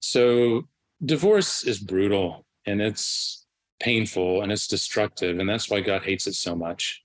So 0.01 0.69
divorce 1.05 1.65
is 1.65 1.79
brutal 1.79 2.45
and 2.67 2.81
it's 2.81 3.47
painful 3.81 4.43
and 4.43 4.53
it's 4.53 4.67
destructive. 4.67 5.39
And 5.39 5.49
that's 5.49 5.71
why 5.71 5.81
God 5.81 6.03
hates 6.03 6.27
it 6.27 6.35
so 6.35 6.55
much 6.55 7.03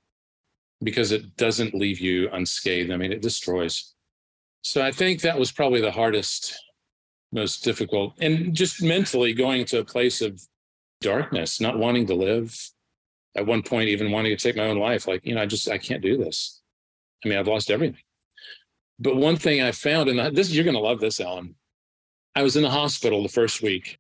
because 0.83 1.11
it 1.11 1.37
doesn't 1.37 1.73
leave 1.73 1.99
you 1.99 2.29
unscathed. 2.31 2.91
I 2.91 2.97
mean, 2.97 3.11
it 3.11 3.21
destroys. 3.21 3.93
So 4.61 4.83
I 4.83 4.91
think 4.91 5.21
that 5.21 5.39
was 5.39 5.51
probably 5.51 5.81
the 5.81 5.91
hardest, 5.91 6.59
most 7.31 7.63
difficult, 7.63 8.13
and 8.19 8.53
just 8.53 8.81
mentally 8.81 9.33
going 9.33 9.65
to 9.65 9.79
a 9.79 9.85
place 9.85 10.21
of 10.21 10.41
darkness, 11.01 11.61
not 11.61 11.77
wanting 11.77 12.07
to 12.07 12.15
live. 12.15 12.57
At 13.37 13.45
one 13.45 13.63
point, 13.63 13.89
even 13.89 14.11
wanting 14.11 14.35
to 14.35 14.41
take 14.41 14.55
my 14.55 14.65
own 14.65 14.77
life. 14.77 15.07
Like, 15.07 15.25
you 15.25 15.35
know, 15.35 15.41
I 15.41 15.45
just, 15.45 15.69
I 15.69 15.77
can't 15.77 16.01
do 16.01 16.17
this. 16.17 16.61
I 17.23 17.27
mean, 17.27 17.37
I've 17.37 17.49
lost 17.49 17.69
everything. 17.69 18.01
But 18.97 19.17
one 19.17 19.35
thing 19.35 19.61
I 19.61 19.71
found, 19.71 20.09
and 20.09 20.35
this, 20.35 20.51
you're 20.51 20.63
going 20.63 20.75
to 20.75 20.79
love 20.79 21.01
this, 21.01 21.19
Alan. 21.19 21.55
I 22.35 22.43
was 22.43 22.55
in 22.55 22.63
the 22.63 22.69
hospital 22.69 23.23
the 23.23 23.29
first 23.29 23.61
week 23.61 23.97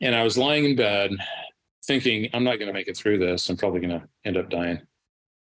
and 0.00 0.14
I 0.14 0.22
was 0.22 0.36
lying 0.36 0.64
in 0.64 0.76
bed 0.76 1.12
thinking, 1.86 2.28
I'm 2.32 2.44
not 2.44 2.58
going 2.58 2.66
to 2.66 2.72
make 2.72 2.88
it 2.88 2.96
through 2.96 3.18
this. 3.18 3.48
I'm 3.48 3.56
probably 3.56 3.80
going 3.80 4.00
to 4.00 4.06
end 4.24 4.36
up 4.36 4.50
dying. 4.50 4.80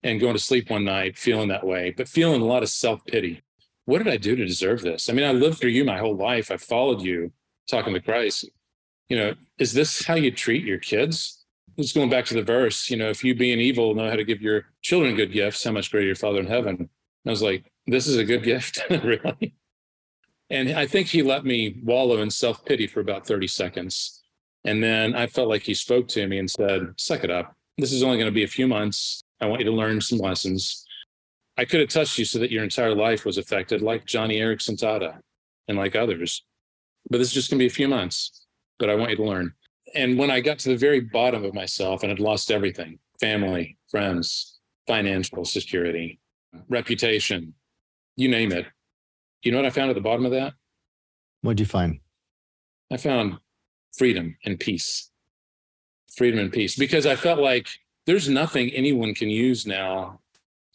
And 0.04 0.20
going 0.20 0.34
to 0.34 0.40
sleep 0.40 0.70
one 0.70 0.84
night 0.84 1.18
feeling 1.18 1.48
that 1.48 1.66
way, 1.66 1.94
but 1.96 2.10
feeling 2.10 2.42
a 2.42 2.46
lot 2.46 2.62
of 2.62 2.70
self 2.70 3.04
pity. 3.06 3.42
What 3.86 4.00
did 4.00 4.10
I 4.10 4.18
do 4.18 4.36
to 4.36 4.46
deserve 4.46 4.82
this? 4.82 5.10
I 5.10 5.14
mean, 5.14 5.26
I 5.26 5.32
lived 5.32 5.60
through 5.60 5.70
you 5.70 5.86
my 5.86 5.98
whole 5.98 6.16
life. 6.16 6.52
I 6.52 6.58
followed 6.58 7.02
you 7.02 7.32
talking 7.70 7.94
to 7.94 8.02
Christ. 8.02 8.50
You 9.08 9.18
know, 9.18 9.34
is 9.60 9.74
this 9.74 10.06
how 10.06 10.16
you 10.16 10.32
treat 10.32 10.66
your 10.66 10.78
kids? 10.78 11.46
Just 11.80 11.96
going 11.96 12.10
back 12.10 12.26
to 12.26 12.34
the 12.34 12.44
verse, 12.44 12.90
you 12.90 12.98
know, 12.98 13.10
if 13.10 13.24
you 13.24 13.34
being 13.34 13.60
evil 13.60 13.96
know 13.96 14.10
how 14.10 14.16
to 14.16 14.24
give 14.24 14.42
your 14.42 14.66
children 14.82 15.16
good 15.16 15.32
gifts, 15.32 15.64
how 15.64 15.72
much 15.72 15.90
greater 15.90 16.08
your 16.08 16.16
Father 16.16 16.40
in 16.40 16.48
heaven? 16.48 16.76
And 16.76 16.90
I 17.26 17.30
was 17.30 17.42
like, 17.42 17.72
this 17.88 18.08
is 18.08 18.18
a 18.18 18.26
good 18.26 18.44
gift, 18.44 18.84
really. 18.90 19.56
And 20.50 20.72
I 20.72 20.86
think 20.86 21.08
he 21.08 21.24
let 21.24 21.46
me 21.46 21.82
wallow 21.84 22.22
in 22.22 22.30
self 22.30 22.64
pity 22.66 22.88
for 22.88 23.00
about 23.00 23.26
30 23.26 23.48
seconds. 23.48 24.22
And 24.66 24.82
then 24.82 25.16
I 25.16 25.28
felt 25.28 25.50
like 25.50 25.64
he 25.64 25.74
spoke 25.74 26.08
to 26.10 26.28
me 26.28 26.40
and 26.40 26.50
said, 26.50 26.94
Suck 26.98 27.24
it 27.24 27.32
up. 27.32 27.56
This 27.78 27.92
is 27.92 28.04
only 28.04 28.18
going 28.18 28.28
to 28.28 28.36
be 28.36 28.44
a 28.44 28.48
few 28.48 28.68
months. 28.68 29.24
I 29.42 29.48
want 29.48 29.62
you 29.62 29.66
to 29.66 29.72
learn 29.72 30.00
some 30.00 30.20
lessons. 30.20 30.86
I 31.58 31.66
could 31.66 31.80
have 31.80 31.90
touched 31.90 32.18
you 32.18 32.26
so 32.26 32.40
that 32.40 32.52
your 32.52 32.64
entire 32.64 32.96
life 32.96 33.26
was 33.26 33.38
affected, 33.38 33.82
like 33.82 34.06
Joni 34.06 34.38
Eareckson 34.38 34.78
Tada 34.78 35.20
and 35.68 35.78
like 35.78 35.96
others. 35.96 36.44
But 37.10 37.18
this 37.18 37.28
is 37.28 37.34
just 37.34 37.50
going 37.50 37.60
to 37.60 37.64
be 37.64 37.68
a 37.68 37.74
few 37.74 37.88
months, 37.88 38.46
but 38.80 38.90
I 38.90 38.96
want 38.96 39.12
you 39.12 39.18
to 39.18 39.24
learn. 39.24 39.54
And 39.96 40.18
when 40.18 40.32
I 40.32 40.40
got 40.40 40.60
to 40.60 40.70
the 40.70 40.78
very 40.78 41.00
bottom 41.00 41.44
of 41.44 41.54
myself 41.54 42.04
and 42.04 42.10
had 42.10 42.20
lost 42.20 42.52
everything 42.52 43.00
family, 43.20 43.78
friends, 43.90 44.60
financial 44.88 45.46
security, 45.46 46.20
reputation, 46.68 47.54
you 48.16 48.28
name 48.28 48.52
it. 48.52 48.66
You 49.44 49.52
know 49.52 49.58
what 49.58 49.66
I 49.66 49.72
found 49.72 49.90
at 49.90 49.96
the 49.96 50.02
bottom 50.02 50.26
of 50.26 50.32
that? 50.32 50.54
What'd 51.42 51.60
you 51.60 51.66
find? 51.66 52.00
I 52.92 52.98
found 52.98 53.38
freedom 53.98 54.38
and 54.46 54.60
peace. 54.60 55.12
Freedom 56.16 56.40
and 56.40 56.52
peace. 56.52 56.78
Because 56.78 57.06
I 57.06 57.16
felt 57.16 57.40
like 57.40 57.68
there's 58.06 58.30
nothing 58.30 58.70
anyone 58.70 59.14
can 59.14 59.30
use 59.30 59.68
now 59.68 60.22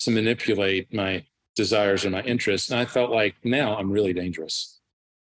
to 0.00 0.10
manipulate 0.10 0.92
my 0.92 1.24
desires 1.56 2.04
or 2.04 2.10
my 2.10 2.22
interests. 2.22 2.70
And 2.70 2.78
I 2.78 2.84
felt 2.84 3.10
like 3.10 3.34
now 3.42 3.76
I'm 3.76 3.90
really 3.90 4.12
dangerous 4.12 4.78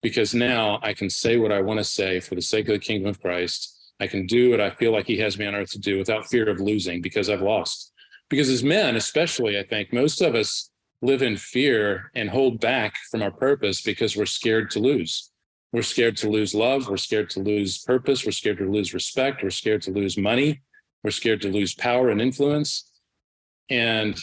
because 0.02 0.34
now 0.34 0.78
I 0.82 0.94
can 0.94 1.10
say 1.10 1.36
what 1.36 1.52
I 1.52 1.60
want 1.60 1.78
to 1.78 1.84
say 1.84 2.20
for 2.20 2.34
the 2.34 2.42
sake 2.42 2.68
of 2.68 2.72
the 2.72 2.78
kingdom 2.78 3.08
of 3.08 3.20
Christ. 3.20 3.92
I 4.00 4.06
can 4.06 4.26
do 4.26 4.50
what 4.50 4.60
I 4.60 4.70
feel 4.70 4.92
like 4.92 5.06
he 5.06 5.18
has 5.18 5.38
me 5.38 5.46
on 5.46 5.54
earth 5.54 5.70
to 5.72 5.78
do 5.78 5.98
without 5.98 6.26
fear 6.26 6.48
of 6.48 6.60
losing 6.60 7.02
because 7.02 7.28
I've 7.28 7.42
lost. 7.42 7.92
Because 8.28 8.48
as 8.48 8.64
men, 8.64 8.96
especially, 8.96 9.58
I 9.58 9.62
think 9.62 9.92
most 9.92 10.20
of 10.20 10.34
us 10.34 10.70
live 11.02 11.22
in 11.22 11.36
fear 11.36 12.10
and 12.14 12.30
hold 12.30 12.60
back 12.60 12.94
from 13.10 13.22
our 13.22 13.30
purpose 13.30 13.82
because 13.82 14.16
we're 14.16 14.26
scared 14.26 14.70
to 14.70 14.80
lose. 14.80 15.30
We're 15.72 15.82
scared 15.82 16.16
to 16.18 16.30
lose 16.30 16.54
love. 16.54 16.88
We're 16.88 16.96
scared 16.96 17.30
to 17.30 17.40
lose 17.40 17.78
purpose. 17.78 18.24
We're 18.24 18.32
scared 18.32 18.58
to 18.58 18.70
lose 18.70 18.94
respect. 18.94 19.42
We're 19.42 19.50
scared 19.50 19.82
to 19.82 19.90
lose 19.90 20.16
money. 20.16 20.62
We're 21.04 21.10
scared 21.10 21.42
to 21.42 21.50
lose 21.50 21.74
power 21.74 22.08
and 22.08 22.20
influence. 22.20 22.90
And 23.68 24.18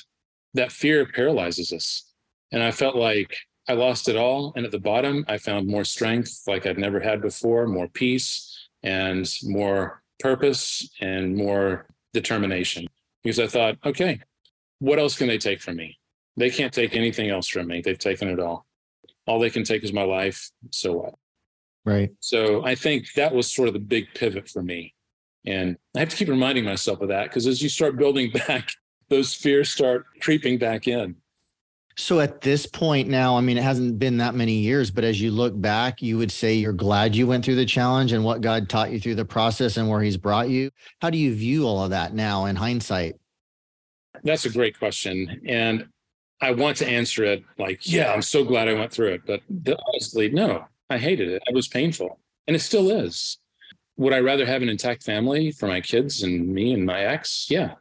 that 0.53 0.71
fear 0.71 1.05
paralyzes 1.05 1.71
us. 1.71 2.11
And 2.51 2.63
I 2.63 2.71
felt 2.71 2.95
like 2.95 3.37
I 3.67 3.73
lost 3.73 4.09
it 4.09 4.15
all. 4.15 4.53
And 4.55 4.65
at 4.65 4.71
the 4.71 4.79
bottom, 4.79 5.25
I 5.27 5.37
found 5.37 5.67
more 5.67 5.83
strength 5.83 6.41
like 6.47 6.65
I'd 6.65 6.77
never 6.77 6.99
had 6.99 7.21
before, 7.21 7.67
more 7.67 7.87
peace 7.87 8.67
and 8.81 9.29
more 9.43 10.01
purpose 10.19 10.89
and 11.01 11.35
more 11.35 11.87
determination. 12.13 12.87
Because 13.23 13.39
I 13.39 13.47
thought, 13.47 13.77
okay, 13.85 14.19
what 14.79 14.99
else 14.99 15.17
can 15.17 15.27
they 15.27 15.37
take 15.37 15.61
from 15.61 15.77
me? 15.77 15.97
They 16.35 16.49
can't 16.49 16.73
take 16.73 16.95
anything 16.95 17.29
else 17.29 17.47
from 17.47 17.67
me. 17.67 17.81
They've 17.81 17.97
taken 17.97 18.29
it 18.29 18.39
all. 18.39 18.65
All 19.27 19.39
they 19.39 19.49
can 19.49 19.63
take 19.63 19.83
is 19.83 19.93
my 19.93 20.03
life. 20.03 20.51
So 20.71 20.93
what? 20.93 21.15
Right. 21.85 22.11
So 22.19 22.63
I 22.65 22.75
think 22.75 23.13
that 23.13 23.33
was 23.33 23.53
sort 23.53 23.67
of 23.67 23.73
the 23.73 23.79
big 23.79 24.07
pivot 24.15 24.49
for 24.49 24.63
me. 24.63 24.93
And 25.45 25.77
I 25.95 25.99
have 25.99 26.09
to 26.09 26.15
keep 26.15 26.29
reminding 26.29 26.63
myself 26.63 27.01
of 27.01 27.09
that 27.09 27.25
because 27.25 27.47
as 27.47 27.61
you 27.61 27.69
start 27.69 27.97
building 27.97 28.31
back, 28.47 28.71
those 29.09 29.33
fears 29.33 29.69
start 29.69 30.05
creeping 30.21 30.57
back 30.57 30.87
in. 30.87 31.15
So 31.95 32.19
at 32.19 32.41
this 32.41 32.65
point 32.65 33.07
now, 33.07 33.37
I 33.37 33.41
mean, 33.41 33.57
it 33.57 33.63
hasn't 33.63 33.99
been 33.99 34.17
that 34.17 34.33
many 34.33 34.53
years, 34.53 34.89
but 34.89 35.03
as 35.03 35.21
you 35.21 35.29
look 35.29 35.59
back, 35.59 36.01
you 36.01 36.17
would 36.17 36.31
say 36.31 36.55
you're 36.55 36.73
glad 36.73 37.15
you 37.15 37.27
went 37.27 37.45
through 37.45 37.55
the 37.55 37.67
challenge 37.67 38.13
and 38.13 38.23
what 38.23 38.41
God 38.41 38.67
taught 38.67 38.91
you 38.91 38.99
through 38.99 39.15
the 39.15 39.25
process 39.25 39.77
and 39.77 39.87
where 39.87 40.01
he's 40.01 40.17
brought 40.17 40.49
you. 40.49 40.71
How 41.01 41.11
do 41.11 41.19
you 41.19 41.35
view 41.35 41.67
all 41.67 41.83
of 41.83 41.91
that 41.91 42.15
now 42.15 42.45
in 42.45 42.55
hindsight? 42.55 43.15
That's 44.23 44.45
a 44.45 44.49
great 44.49 44.79
question. 44.79 45.41
And 45.47 45.85
I 46.43 46.51
want 46.51 46.75
to 46.77 46.87
answer 46.87 47.23
it 47.23 47.41
like, 47.57 47.89
yeah, 47.89 48.11
I'm 48.11 48.21
so 48.21 48.43
glad 48.43 48.67
I 48.67 48.73
went 48.73 48.91
through 48.91 49.13
it. 49.13 49.21
But 49.25 49.41
honestly, 49.87 50.29
no, 50.29 50.65
I 50.89 50.97
hated 50.97 51.29
it. 51.29 51.41
It 51.47 51.55
was 51.55 51.69
painful. 51.69 52.19
And 52.47 52.55
it 52.55 52.59
still 52.59 52.91
is. 52.91 53.37
Would 53.95 54.11
I 54.11 54.19
rather 54.19 54.45
have 54.45 54.61
an 54.61 54.67
intact 54.67 55.03
family 55.03 55.51
for 55.51 55.67
my 55.67 55.79
kids 55.79 56.21
and 56.21 56.49
me 56.49 56.73
and 56.73 56.85
my 56.85 56.99
ex? 56.99 57.47
Yeah. 57.49 57.75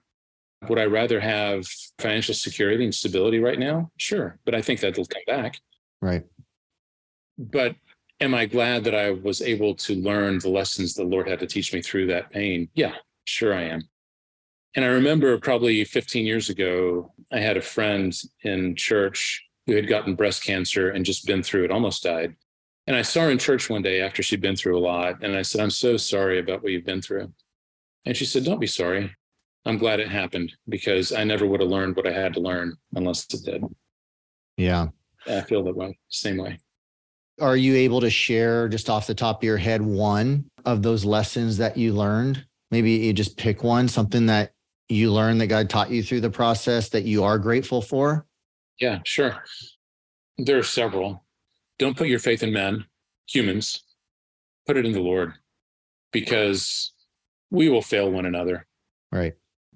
Would 0.69 0.79
I 0.79 0.85
rather 0.85 1.19
have 1.19 1.67
financial 1.99 2.35
security 2.35 2.85
and 2.85 2.95
stability 2.95 3.41
right 3.41 3.59
now? 3.59 3.91
Sure. 3.97 4.39
But 4.45 4.55
I 4.55 4.63
think 4.63 4.79
that'll 4.79 5.07
come 5.07 5.23
back. 5.27 5.59
Right. 6.01 6.23
But 7.37 7.75
am 8.21 8.33
I 8.33 8.47
glad 8.47 8.85
that 8.85 8.95
I 8.95 9.11
was 9.11 9.43
able 9.43 9.75
to 9.75 9.97
learn 9.97 10.39
the 10.39 10.51
lessons 10.51 10.95
the 10.95 11.03
Lord 11.03 11.29
had 11.29 11.41
to 11.41 11.49
teach 11.49 11.75
me 11.75 11.83
through 11.83 12.07
that 12.09 12.31
pain? 12.31 12.69
Yeah, 12.75 12.95
sure 13.25 13.55
I 13.55 13.63
am. 13.63 13.83
And 14.75 14.85
I 14.85 14.89
remember 14.89 15.39
probably 15.39 15.85
15 15.85 16.25
years 16.25 16.49
ago, 16.49 17.13
I 17.33 17.41
had 17.41 17.57
a 17.57 17.63
friend 17.63 18.15
in 18.43 18.75
church 18.75 19.45
who 19.67 19.75
had 19.75 19.89
gotten 19.89 20.15
breast 20.15 20.45
cancer 20.45 20.91
and 20.91 21.05
just 21.05 21.27
been 21.27 21.43
through 21.43 21.65
it, 21.65 21.71
almost 21.71 22.03
died. 22.03 22.35
And 22.87 22.97
I 22.97 23.03
saw 23.03 23.23
her 23.23 23.31
in 23.31 23.39
church 23.39 23.71
one 23.71 23.83
day 23.83 24.01
after 24.01 24.23
she'd 24.23 24.41
been 24.41 24.57
through 24.57 24.79
a 24.79 24.81
lot. 24.81 25.23
And 25.23 25.37
I 25.37 25.43
said, 25.43 25.61
I'm 25.61 25.71
so 25.71 25.97
sorry 25.97 26.41
about 26.41 26.63
what 26.63 26.73
you've 26.73 26.87
been 26.87 27.03
through. 27.03 27.33
And 28.05 28.17
she 28.17 28.25
said, 28.25 28.45
Don't 28.45 28.61
be 28.61 28.67
sorry. 28.67 29.15
I'm 29.65 29.79
glad 29.79 30.01
it 30.01 30.09
happened 30.09 30.53
because 30.69 31.13
I 31.13 31.23
never 31.23 31.47
would 31.47 31.61
have 31.61 31.69
learned 31.69 31.95
what 31.95 32.09
I 32.09 32.13
had 32.13 32.35
to 32.35 32.41
learn 32.41 32.77
unless 32.95 33.33
it 33.33 33.45
did. 33.45 33.63
Yeah. 34.57 34.89
I 35.29 35.43
feel 35.43 35.63
that 35.65 35.77
way, 35.77 35.97
same 36.09 36.39
way. 36.39 36.59
Are 37.41 37.57
you 37.57 37.77
able 37.77 38.01
to 38.01 38.11
share 38.11 38.69
just 38.69 38.91
off 38.91 39.07
the 39.07 39.15
top 39.15 39.39
of 39.39 39.45
your 39.45 39.57
head 39.57 39.81
one 39.81 40.47
of 40.65 40.83
those 40.83 41.05
lessons 41.05 41.57
that 41.59 41.77
you 41.77 41.93
learned? 41.93 42.45
Maybe 42.73 42.91
you 42.93 43.13
just 43.13 43.37
pick 43.37 43.63
one, 43.63 43.87
something 43.87 44.27
that 44.27 44.53
you 44.93 45.13
learned 45.13 45.41
that 45.41 45.49
God 45.49 45.71
taught 45.71 45.91
you 45.91 46.03
through 46.03 46.21
the 46.21 46.31
process 46.31 46.89
that 46.91 47.05
you 47.05 47.25
are 47.25 47.39
grateful 47.39 47.83
for? 47.83 48.27
Yeah, 48.79 49.01
sure. 49.05 49.43
There 50.39 50.59
are 50.59 50.63
several. 50.63 51.25
Don't 51.79 51.97
put 51.97 52.09
your 52.09 52.19
faith 52.19 52.43
in 52.43 52.53
men, 52.53 52.85
humans, 53.27 53.85
put 54.67 54.77
it 54.77 54.87
in 54.87 54.93
the 54.93 55.01
Lord 55.01 55.35
because 56.13 56.93
we 57.51 57.69
will 57.69 57.83
fail 57.83 58.11
one 58.11 58.27
another. 58.27 58.67
Right. 59.11 59.35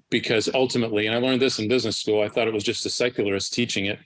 Because 0.09 0.49
ultimately, 0.53 1.07
and 1.07 1.15
I 1.15 1.19
learned 1.19 1.41
this 1.41 1.59
in 1.59 1.67
business 1.67 1.97
school, 1.97 2.21
I 2.21 2.29
thought 2.29 2.47
it 2.47 2.53
was 2.53 2.63
just 2.63 2.85
a 2.85 2.89
secularist 2.89 3.53
teaching 3.53 3.85
it. 3.85 3.99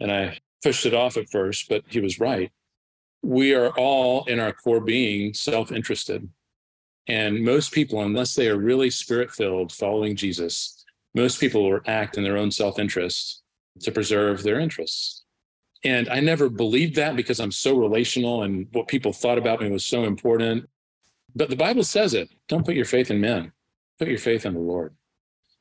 And 0.00 0.12
I 0.12 0.38
pushed 0.62 0.86
it 0.86 0.94
off 0.94 1.16
at 1.16 1.30
first, 1.30 1.68
but 1.68 1.82
he 1.88 2.00
was 2.00 2.20
right. 2.20 2.52
We 3.22 3.54
are 3.54 3.70
all 3.70 4.24
in 4.26 4.38
our 4.38 4.52
core 4.52 4.80
being 4.80 5.34
self 5.34 5.72
interested. 5.72 6.28
And 7.08 7.42
most 7.42 7.72
people, 7.72 8.02
unless 8.02 8.34
they 8.34 8.48
are 8.48 8.58
really 8.58 8.90
spirit 8.90 9.30
filled, 9.30 9.72
following 9.72 10.14
Jesus, 10.14 10.84
most 11.14 11.40
people 11.40 11.68
will 11.68 11.80
act 11.86 12.18
in 12.18 12.24
their 12.24 12.36
own 12.36 12.50
self 12.50 12.78
interest 12.78 13.42
to 13.80 13.90
preserve 13.90 14.42
their 14.42 14.60
interests. 14.60 15.24
And 15.84 16.08
I 16.08 16.20
never 16.20 16.48
believed 16.48 16.96
that 16.96 17.16
because 17.16 17.40
I'm 17.40 17.52
so 17.52 17.76
relational 17.76 18.42
and 18.42 18.66
what 18.72 18.88
people 18.88 19.12
thought 19.12 19.38
about 19.38 19.60
me 19.60 19.70
was 19.70 19.84
so 19.84 20.04
important. 20.04 20.68
But 21.34 21.50
the 21.50 21.56
Bible 21.56 21.84
says 21.84 22.14
it 22.14 22.28
don't 22.48 22.64
put 22.64 22.74
your 22.74 22.84
faith 22.84 23.10
in 23.10 23.20
men, 23.20 23.52
put 23.98 24.08
your 24.08 24.18
faith 24.18 24.44
in 24.44 24.54
the 24.54 24.60
Lord. 24.60 24.94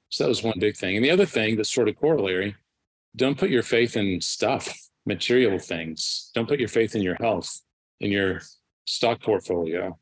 So 0.10 0.24
that 0.24 0.30
was 0.30 0.44
one 0.44 0.60
big 0.60 0.76
thing. 0.76 0.96
And 0.96 1.06
the 1.06 1.12
other 1.12 1.26
thing 1.26 1.56
that's 1.56 1.74
sort 1.74 1.90
of 1.90 1.98
corollary 1.98 2.56
don't 3.16 3.38
put 3.38 3.50
your 3.50 3.64
faith 3.64 3.98
in 3.98 4.22
stuff, 4.22 4.72
material 5.06 5.58
things. 5.58 6.30
Don't 6.36 6.48
put 6.48 6.60
your 6.60 6.68
faith 6.68 6.96
in 6.96 7.02
your 7.02 7.16
health, 7.20 7.62
in 8.00 8.12
your 8.12 8.42
stock 8.86 9.22
portfolio, 9.22 9.98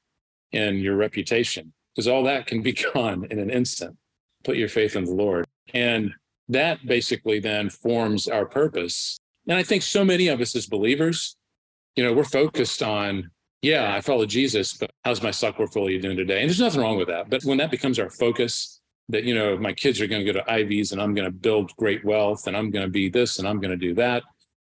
in 0.52 0.78
your 0.78 0.96
reputation, 0.96 1.74
because 1.94 2.08
all 2.08 2.24
that 2.24 2.48
can 2.48 2.62
be 2.62 2.74
gone 2.94 3.28
in 3.30 3.40
an 3.40 3.50
instant. 3.50 3.98
Put 4.44 4.58
your 4.58 4.70
faith 4.70 4.96
in 4.96 5.06
the 5.06 5.14
Lord. 5.14 5.46
And 5.74 6.14
that 6.50 6.86
basically 6.86 7.40
then 7.40 7.70
forms 7.70 8.28
our 8.28 8.46
purpose. 8.46 9.20
And 9.48 9.58
I 9.58 9.64
think 9.64 9.84
so 9.84 10.06
many 10.06 10.28
of 10.28 10.42
us 10.42 10.56
as 10.56 10.68
believers, 10.68 11.36
you 11.96 12.04
know, 12.04 12.14
we're 12.14 12.24
focused 12.24 12.84
on, 12.84 13.32
yeah, 13.62 13.96
I 13.96 14.02
follow 14.02 14.26
Jesus, 14.26 14.74
but 14.74 14.92
how's 15.04 15.24
my 15.24 15.32
stock 15.32 15.56
portfolio 15.56 16.00
doing 16.00 16.18
today? 16.18 16.42
And 16.42 16.50
there's 16.50 16.60
nothing 16.60 16.82
wrong 16.82 16.98
with 16.98 17.08
that. 17.08 17.30
But 17.30 17.44
when 17.44 17.58
that 17.58 17.72
becomes 17.72 18.00
our 18.00 18.10
focus, 18.10 18.82
that, 19.10 19.24
you 19.24 19.36
know, 19.36 19.58
my 19.58 19.74
kids 19.74 20.02
are 20.02 20.08
going 20.08 20.26
to 20.26 20.32
go 20.32 20.40
to 20.40 20.52
Ivies 20.52 20.92
and 20.92 21.02
I'm 21.02 21.14
going 21.14 21.26
to 21.26 21.32
build 21.32 21.76
great 21.78 22.04
wealth 22.04 22.48
and 22.48 22.58
I'm 22.58 22.72
going 22.72 22.86
to 22.86 22.92
be 22.92 23.10
this 23.10 23.40
and 23.40 23.48
I'm 23.48 23.60
going 23.60 23.72
to 23.72 23.78
do 23.78 23.94
that. 23.96 24.24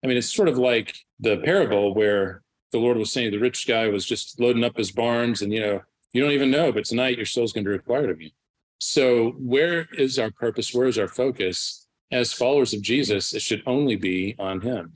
I 0.03 0.07
mean, 0.07 0.17
it's 0.17 0.33
sort 0.33 0.49
of 0.49 0.59
like 0.59 0.95
the 1.21 1.39
parable 1.39 1.95
where 1.95 2.43
the 2.75 2.81
Lord 2.81 2.97
was 2.97 3.13
saying 3.13 3.31
the 3.31 3.39
rich 3.39 3.69
guy 3.69 3.87
was 3.87 4.05
just 4.05 4.41
loading 4.41 4.65
up 4.65 4.77
his 4.77 4.91
barns 4.91 5.43
and, 5.43 5.53
you 5.53 5.61
know, 5.61 5.81
you 6.13 6.21
don't 6.21 6.33
even 6.33 6.51
know, 6.51 6.73
but 6.73 6.85
tonight 6.85 7.17
your 7.17 7.25
soul's 7.25 7.53
going 7.53 7.65
to 7.65 7.69
be 7.69 7.73
required 7.73 8.11
of 8.11 8.21
you. 8.21 8.31
So, 8.79 9.31
where 9.39 9.87
is 9.97 10.19
our 10.19 10.33
purpose? 10.33 10.75
Where 10.75 10.89
is 10.89 10.99
our 10.99 11.07
focus? 11.07 11.87
As 12.11 12.33
followers 12.33 12.75
of 12.75 12.83
Jesus, 12.83 13.33
it 13.33 13.43
should 13.43 13.63
only 13.65 13.95
be 13.95 14.35
on 14.41 14.61
Him. 14.61 14.95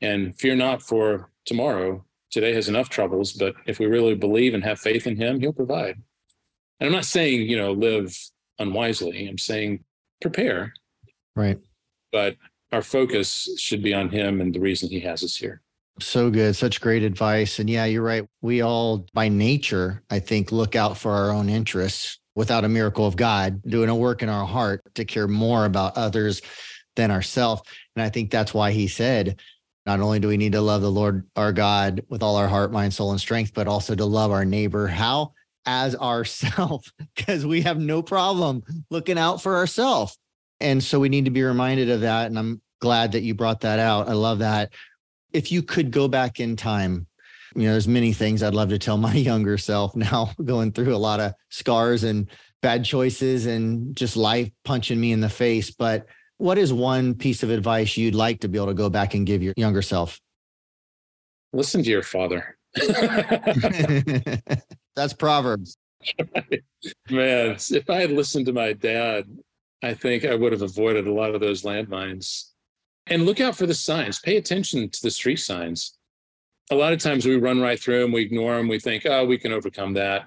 And 0.00 0.34
fear 0.40 0.56
not 0.56 0.82
for 0.82 1.30
tomorrow. 1.44 2.02
Today 2.30 2.54
has 2.54 2.68
enough 2.68 2.88
troubles, 2.88 3.34
but 3.34 3.54
if 3.66 3.78
we 3.78 3.84
really 3.84 4.14
believe 4.14 4.54
and 4.54 4.64
have 4.64 4.80
faith 4.80 5.06
in 5.06 5.16
Him, 5.16 5.38
He'll 5.38 5.52
provide. 5.52 5.96
And 6.80 6.86
I'm 6.86 6.92
not 6.92 7.04
saying, 7.04 7.42
you 7.42 7.58
know, 7.58 7.72
live 7.72 8.16
unwisely. 8.58 9.28
I'm 9.28 9.38
saying 9.38 9.84
prepare. 10.22 10.72
Right. 11.36 11.58
But 12.10 12.36
our 12.72 12.82
focus 12.82 13.50
should 13.58 13.82
be 13.82 13.92
on 13.92 14.08
Him 14.08 14.40
and 14.40 14.54
the 14.54 14.60
reason 14.60 14.88
He 14.88 15.00
has 15.00 15.22
us 15.22 15.36
here. 15.36 15.60
So 16.00 16.30
good. 16.30 16.54
Such 16.54 16.80
great 16.80 17.02
advice. 17.02 17.58
And 17.58 17.68
yeah, 17.68 17.84
you're 17.84 18.02
right. 18.02 18.24
We 18.40 18.62
all, 18.62 19.06
by 19.14 19.28
nature, 19.28 20.02
I 20.10 20.20
think, 20.20 20.52
look 20.52 20.76
out 20.76 20.96
for 20.96 21.12
our 21.12 21.30
own 21.30 21.48
interests 21.48 22.18
without 22.34 22.64
a 22.64 22.68
miracle 22.68 23.06
of 23.06 23.16
God 23.16 23.60
doing 23.66 23.88
a 23.88 23.94
work 23.94 24.22
in 24.22 24.28
our 24.28 24.46
heart 24.46 24.82
to 24.94 25.04
care 25.04 25.26
more 25.26 25.64
about 25.64 25.96
others 25.96 26.40
than 26.94 27.10
ourselves. 27.10 27.62
And 27.96 28.02
I 28.02 28.10
think 28.10 28.30
that's 28.30 28.54
why 28.54 28.70
he 28.70 28.86
said, 28.86 29.40
not 29.86 30.00
only 30.00 30.20
do 30.20 30.28
we 30.28 30.36
need 30.36 30.52
to 30.52 30.60
love 30.60 30.82
the 30.82 30.90
Lord 30.90 31.26
our 31.34 31.52
God 31.52 32.02
with 32.08 32.22
all 32.22 32.36
our 32.36 32.46
heart, 32.46 32.70
mind, 32.70 32.92
soul, 32.94 33.10
and 33.10 33.20
strength, 33.20 33.54
but 33.54 33.66
also 33.66 33.94
to 33.94 34.04
love 34.04 34.30
our 34.30 34.44
neighbor. 34.44 34.86
How? 34.86 35.32
As 35.66 35.96
ourself, 35.96 36.92
because 37.16 37.44
we 37.44 37.62
have 37.62 37.78
no 37.78 38.02
problem 38.02 38.62
looking 38.90 39.18
out 39.18 39.42
for 39.42 39.56
ourselves. 39.56 40.16
And 40.60 40.82
so 40.82 41.00
we 41.00 41.08
need 41.08 41.24
to 41.24 41.30
be 41.30 41.42
reminded 41.42 41.90
of 41.90 42.02
that. 42.02 42.26
And 42.26 42.38
I'm 42.38 42.60
glad 42.80 43.12
that 43.12 43.22
you 43.22 43.34
brought 43.34 43.60
that 43.60 43.78
out. 43.78 44.08
I 44.08 44.12
love 44.12 44.40
that. 44.40 44.72
If 45.32 45.52
you 45.52 45.62
could 45.62 45.90
go 45.90 46.08
back 46.08 46.40
in 46.40 46.56
time 46.56 47.06
you 47.54 47.62
know, 47.62 47.72
there's 47.72 47.88
many 47.88 48.12
things 48.12 48.42
I'd 48.42 48.54
love 48.54 48.68
to 48.70 48.78
tell 48.78 48.96
my 48.96 49.14
younger 49.14 49.58
self 49.58 49.96
now, 49.96 50.30
going 50.44 50.72
through 50.72 50.94
a 50.94 50.96
lot 50.96 51.20
of 51.20 51.34
scars 51.50 52.04
and 52.04 52.30
bad 52.62 52.84
choices 52.84 53.46
and 53.46 53.96
just 53.96 54.16
life 54.16 54.50
punching 54.64 55.00
me 55.00 55.12
in 55.12 55.20
the 55.20 55.28
face. 55.28 55.70
But 55.70 56.06
what 56.38 56.58
is 56.58 56.72
one 56.72 57.14
piece 57.14 57.42
of 57.42 57.50
advice 57.50 57.96
you'd 57.96 58.14
like 58.14 58.40
to 58.40 58.48
be 58.48 58.58
able 58.58 58.68
to 58.68 58.74
go 58.74 58.90
back 58.90 59.14
and 59.14 59.26
give 59.26 59.42
your 59.42 59.54
younger 59.56 59.82
self? 59.82 60.20
Listen 61.52 61.82
to 61.82 61.90
your 61.90 62.02
father. 62.02 62.56
That's 64.94 65.14
Proverbs. 65.14 65.76
Man, 67.10 67.56
if 67.70 67.90
I 67.90 68.00
had 68.00 68.10
listened 68.12 68.46
to 68.46 68.52
my 68.52 68.72
dad, 68.72 69.24
I 69.82 69.94
think 69.94 70.24
I 70.24 70.34
would 70.34 70.52
have 70.52 70.62
avoided 70.62 71.06
a 71.06 71.12
lot 71.12 71.34
of 71.34 71.40
those 71.40 71.62
landmines. 71.62 72.50
And 73.10 73.24
look 73.24 73.40
out 73.40 73.56
for 73.56 73.66
the 73.66 73.74
signs. 73.74 74.18
Pay 74.20 74.36
attention 74.36 74.88
to 74.90 75.02
the 75.02 75.10
street 75.10 75.40
signs 75.40 75.98
a 76.70 76.74
lot 76.74 76.92
of 76.92 76.98
times 76.98 77.26
we 77.26 77.36
run 77.36 77.60
right 77.60 77.80
through 77.80 78.02
them, 78.02 78.12
we 78.12 78.22
ignore 78.22 78.56
them, 78.56 78.68
we 78.68 78.78
think, 78.78 79.06
oh, 79.06 79.24
we 79.24 79.38
can 79.38 79.52
overcome 79.52 79.94
that. 79.94 80.26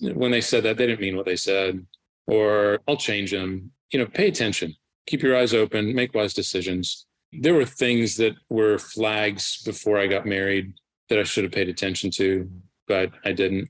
When 0.00 0.30
they 0.30 0.40
said 0.40 0.62
that, 0.64 0.76
they 0.76 0.86
didn't 0.86 1.00
mean 1.00 1.16
what 1.16 1.26
they 1.26 1.36
said, 1.36 1.84
or 2.26 2.78
I'll 2.86 2.96
change 2.96 3.32
them. 3.32 3.72
You 3.92 3.98
know, 3.98 4.06
pay 4.06 4.28
attention, 4.28 4.74
keep 5.06 5.22
your 5.22 5.36
eyes 5.36 5.52
open, 5.52 5.94
make 5.94 6.14
wise 6.14 6.32
decisions. 6.32 7.06
There 7.32 7.54
were 7.54 7.64
things 7.64 8.16
that 8.16 8.34
were 8.48 8.78
flags 8.78 9.62
before 9.62 9.98
I 9.98 10.06
got 10.06 10.26
married 10.26 10.74
that 11.08 11.18
I 11.18 11.24
should 11.24 11.44
have 11.44 11.52
paid 11.52 11.68
attention 11.68 12.10
to, 12.12 12.48
but 12.86 13.10
I 13.24 13.32
didn't. 13.32 13.68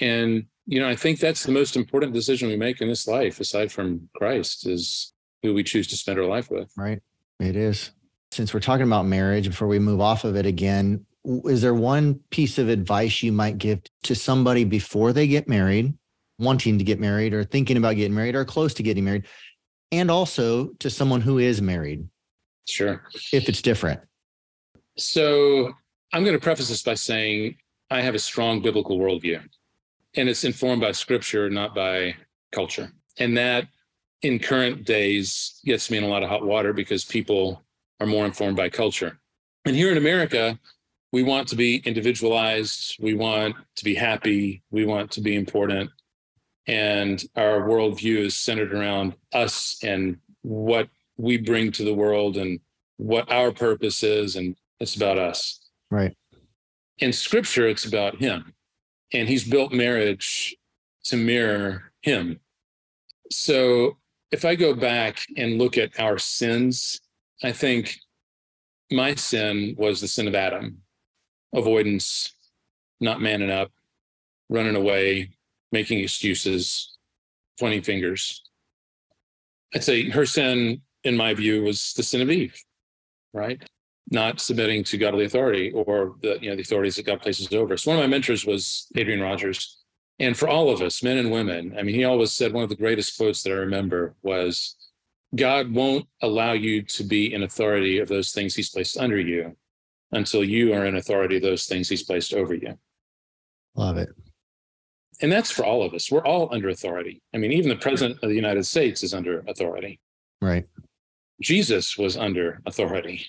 And, 0.00 0.46
you 0.66 0.80
know, 0.80 0.88
I 0.88 0.96
think 0.96 1.20
that's 1.20 1.44
the 1.44 1.52
most 1.52 1.76
important 1.76 2.14
decision 2.14 2.48
we 2.48 2.56
make 2.56 2.80
in 2.80 2.88
this 2.88 3.06
life, 3.06 3.38
aside 3.38 3.70
from 3.70 4.08
Christ, 4.16 4.66
is 4.66 5.12
who 5.42 5.52
we 5.52 5.62
choose 5.62 5.86
to 5.88 5.96
spend 5.96 6.18
our 6.18 6.26
life 6.26 6.50
with. 6.50 6.72
Right. 6.76 7.00
It 7.40 7.56
is. 7.56 7.90
Since 8.30 8.54
we're 8.54 8.60
talking 8.60 8.86
about 8.86 9.06
marriage, 9.06 9.48
before 9.48 9.66
we 9.66 9.78
move 9.78 10.00
off 10.00 10.24
of 10.24 10.36
it 10.36 10.46
again, 10.46 11.04
is 11.24 11.62
there 11.62 11.74
one 11.74 12.20
piece 12.30 12.58
of 12.58 12.68
advice 12.68 13.22
you 13.22 13.32
might 13.32 13.58
give 13.58 13.80
to 14.04 14.14
somebody 14.14 14.64
before 14.64 15.12
they 15.12 15.26
get 15.26 15.48
married, 15.48 15.94
wanting 16.38 16.78
to 16.78 16.84
get 16.84 17.00
married 17.00 17.34
or 17.34 17.44
thinking 17.44 17.76
about 17.76 17.96
getting 17.96 18.14
married 18.14 18.34
or 18.34 18.44
close 18.44 18.74
to 18.74 18.82
getting 18.82 19.04
married, 19.04 19.26
and 19.90 20.10
also 20.10 20.68
to 20.78 20.88
someone 20.88 21.20
who 21.20 21.38
is 21.38 21.60
married? 21.60 22.06
Sure. 22.68 23.02
If 23.32 23.48
it's 23.48 23.62
different. 23.62 24.00
So 24.96 25.72
I'm 26.12 26.22
going 26.22 26.36
to 26.36 26.42
preface 26.42 26.68
this 26.68 26.82
by 26.82 26.94
saying 26.94 27.56
I 27.90 28.00
have 28.02 28.14
a 28.14 28.18
strong 28.18 28.62
biblical 28.62 28.98
worldview, 28.98 29.42
and 30.14 30.28
it's 30.28 30.44
informed 30.44 30.82
by 30.82 30.92
scripture, 30.92 31.50
not 31.50 31.74
by 31.74 32.14
culture. 32.52 32.92
And 33.18 33.36
that 33.36 33.66
in 34.22 34.38
current 34.38 34.84
days 34.84 35.60
gets 35.64 35.90
me 35.90 35.98
in 35.98 36.04
a 36.04 36.08
lot 36.08 36.22
of 36.22 36.28
hot 36.28 36.44
water 36.44 36.72
because 36.72 37.04
people 37.04 37.62
are 38.00 38.06
more 38.06 38.26
informed 38.26 38.56
by 38.56 38.68
culture. 38.68 39.18
And 39.64 39.76
here 39.76 39.90
in 39.90 39.98
America, 39.98 40.58
we 41.12 41.22
want 41.22 41.48
to 41.48 41.56
be 41.56 41.76
individualized. 41.84 42.96
We 43.00 43.14
want 43.14 43.56
to 43.76 43.84
be 43.84 43.94
happy. 43.94 44.62
We 44.70 44.84
want 44.84 45.10
to 45.12 45.20
be 45.20 45.34
important. 45.34 45.90
And 46.66 47.22
our 47.36 47.62
worldview 47.62 48.18
is 48.26 48.36
centered 48.36 48.72
around 48.72 49.14
us 49.32 49.78
and 49.82 50.18
what 50.42 50.88
we 51.16 51.36
bring 51.36 51.72
to 51.72 51.84
the 51.84 51.94
world 51.94 52.36
and 52.36 52.60
what 52.96 53.30
our 53.30 53.50
purpose 53.50 54.02
is. 54.02 54.36
And 54.36 54.56
it's 54.78 54.96
about 54.96 55.18
us. 55.18 55.60
Right. 55.90 56.16
In 56.98 57.12
scripture, 57.12 57.66
it's 57.66 57.84
about 57.84 58.16
him. 58.16 58.54
And 59.12 59.28
he's 59.28 59.44
built 59.44 59.72
marriage 59.72 60.54
to 61.04 61.16
mirror 61.16 61.92
him. 62.02 62.38
So 63.30 63.96
if 64.30 64.44
I 64.44 64.54
go 64.54 64.74
back 64.74 65.24
and 65.36 65.58
look 65.58 65.76
at 65.78 65.98
our 65.98 66.18
sins, 66.18 67.00
I 67.42 67.52
think 67.52 67.98
my 68.90 69.14
sin 69.14 69.74
was 69.78 70.00
the 70.00 70.08
sin 70.08 70.28
of 70.28 70.34
Adam 70.34 70.78
avoidance, 71.52 72.32
not 73.00 73.20
manning 73.20 73.50
up, 73.50 73.72
running 74.48 74.76
away, 74.76 75.30
making 75.72 75.98
excuses, 75.98 76.96
pointing 77.58 77.82
fingers. 77.82 78.42
I'd 79.74 79.82
say 79.82 80.08
her 80.10 80.26
sin, 80.26 80.82
in 81.02 81.16
my 81.16 81.34
view, 81.34 81.64
was 81.64 81.92
the 81.94 82.04
sin 82.04 82.20
of 82.20 82.30
Eve, 82.30 82.54
right? 83.32 83.60
not 84.10 84.40
submitting 84.40 84.82
to 84.82 84.98
godly 84.98 85.24
authority 85.24 85.70
or 85.70 86.16
the 86.20 86.38
you 86.42 86.50
know 86.50 86.56
the 86.56 86.62
authorities 86.62 86.96
that 86.96 87.06
God 87.06 87.20
places 87.20 87.52
over. 87.52 87.76
So 87.76 87.90
one 87.90 87.98
of 87.98 88.02
my 88.02 88.08
mentors 88.08 88.44
was 88.44 88.88
Adrian 88.96 89.20
Rogers. 89.20 89.79
And 90.20 90.36
for 90.36 90.48
all 90.48 90.68
of 90.68 90.82
us, 90.82 91.02
men 91.02 91.16
and 91.16 91.30
women, 91.30 91.74
I 91.78 91.82
mean, 91.82 91.94
he 91.94 92.04
always 92.04 92.30
said 92.30 92.52
one 92.52 92.62
of 92.62 92.68
the 92.68 92.76
greatest 92.76 93.16
quotes 93.16 93.42
that 93.42 93.50
I 93.52 93.56
remember 93.56 94.14
was 94.22 94.76
God 95.34 95.72
won't 95.72 96.06
allow 96.20 96.52
you 96.52 96.82
to 96.82 97.04
be 97.04 97.32
in 97.32 97.42
authority 97.42 97.98
of 97.98 98.08
those 98.08 98.30
things 98.30 98.54
he's 98.54 98.68
placed 98.68 98.98
under 98.98 99.18
you 99.18 99.56
until 100.12 100.44
you 100.44 100.74
are 100.74 100.84
in 100.84 100.96
authority 100.96 101.36
of 101.36 101.42
those 101.42 101.64
things 101.64 101.88
he's 101.88 102.02
placed 102.02 102.34
over 102.34 102.52
you. 102.52 102.78
Love 103.74 103.96
it. 103.96 104.10
And 105.22 105.32
that's 105.32 105.50
for 105.50 105.64
all 105.64 105.82
of 105.82 105.94
us. 105.94 106.10
We're 106.10 106.26
all 106.26 106.52
under 106.52 106.68
authority. 106.68 107.22
I 107.34 107.38
mean, 107.38 107.52
even 107.52 107.70
the 107.70 107.76
president 107.76 108.18
of 108.22 108.28
the 108.28 108.34
United 108.34 108.66
States 108.66 109.02
is 109.02 109.14
under 109.14 109.42
authority. 109.48 110.00
Right. 110.42 110.66
Jesus 111.40 111.96
was 111.96 112.18
under 112.18 112.60
authority, 112.66 113.26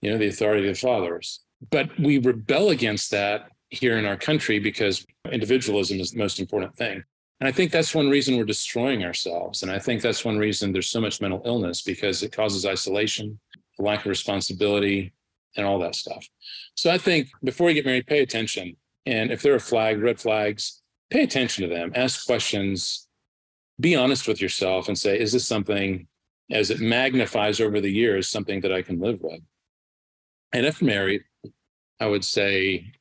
you 0.00 0.12
know, 0.12 0.18
the 0.18 0.28
authority 0.28 0.68
of 0.68 0.74
the 0.74 0.80
fathers. 0.80 1.40
But 1.70 1.98
we 1.98 2.18
rebel 2.18 2.70
against 2.70 3.10
that 3.10 3.48
here 3.72 3.96
in 3.98 4.04
our 4.04 4.16
country 4.16 4.58
because 4.58 5.06
individualism 5.30 5.98
is 5.98 6.10
the 6.10 6.18
most 6.18 6.38
important 6.38 6.76
thing. 6.76 7.02
And 7.40 7.48
I 7.48 7.52
think 7.52 7.72
that's 7.72 7.94
one 7.94 8.10
reason 8.10 8.36
we're 8.36 8.44
destroying 8.44 9.02
ourselves. 9.02 9.62
And 9.62 9.72
I 9.72 9.78
think 9.78 10.02
that's 10.02 10.24
one 10.24 10.38
reason 10.38 10.72
there's 10.72 10.90
so 10.90 11.00
much 11.00 11.20
mental 11.20 11.42
illness 11.44 11.82
because 11.82 12.22
it 12.22 12.32
causes 12.32 12.66
isolation, 12.66 13.40
lack 13.78 14.00
of 14.00 14.06
responsibility, 14.06 15.12
and 15.56 15.66
all 15.66 15.78
that 15.80 15.94
stuff. 15.94 16.28
So 16.74 16.90
I 16.90 16.98
think 16.98 17.30
before 17.42 17.68
you 17.68 17.74
get 17.74 17.86
married, 17.86 18.06
pay 18.06 18.20
attention. 18.20 18.76
And 19.06 19.32
if 19.32 19.42
there 19.42 19.54
are 19.54 19.58
flags, 19.58 20.00
red 20.00 20.20
flags, 20.20 20.82
pay 21.10 21.22
attention 21.22 21.68
to 21.68 21.74
them, 21.74 21.92
ask 21.94 22.26
questions, 22.26 23.08
be 23.80 23.96
honest 23.96 24.28
with 24.28 24.40
yourself 24.40 24.88
and 24.88 24.96
say, 24.96 25.18
is 25.18 25.32
this 25.32 25.46
something 25.46 26.06
as 26.50 26.70
it 26.70 26.80
magnifies 26.80 27.60
over 27.60 27.80
the 27.80 27.90
years, 27.90 28.28
something 28.28 28.60
that 28.60 28.72
I 28.72 28.82
can 28.82 29.00
live 29.00 29.20
with? 29.22 29.40
And 30.52 30.66
if 30.66 30.82
married, 30.82 31.22
I 31.98 32.06
would 32.06 32.24
say 32.24 32.92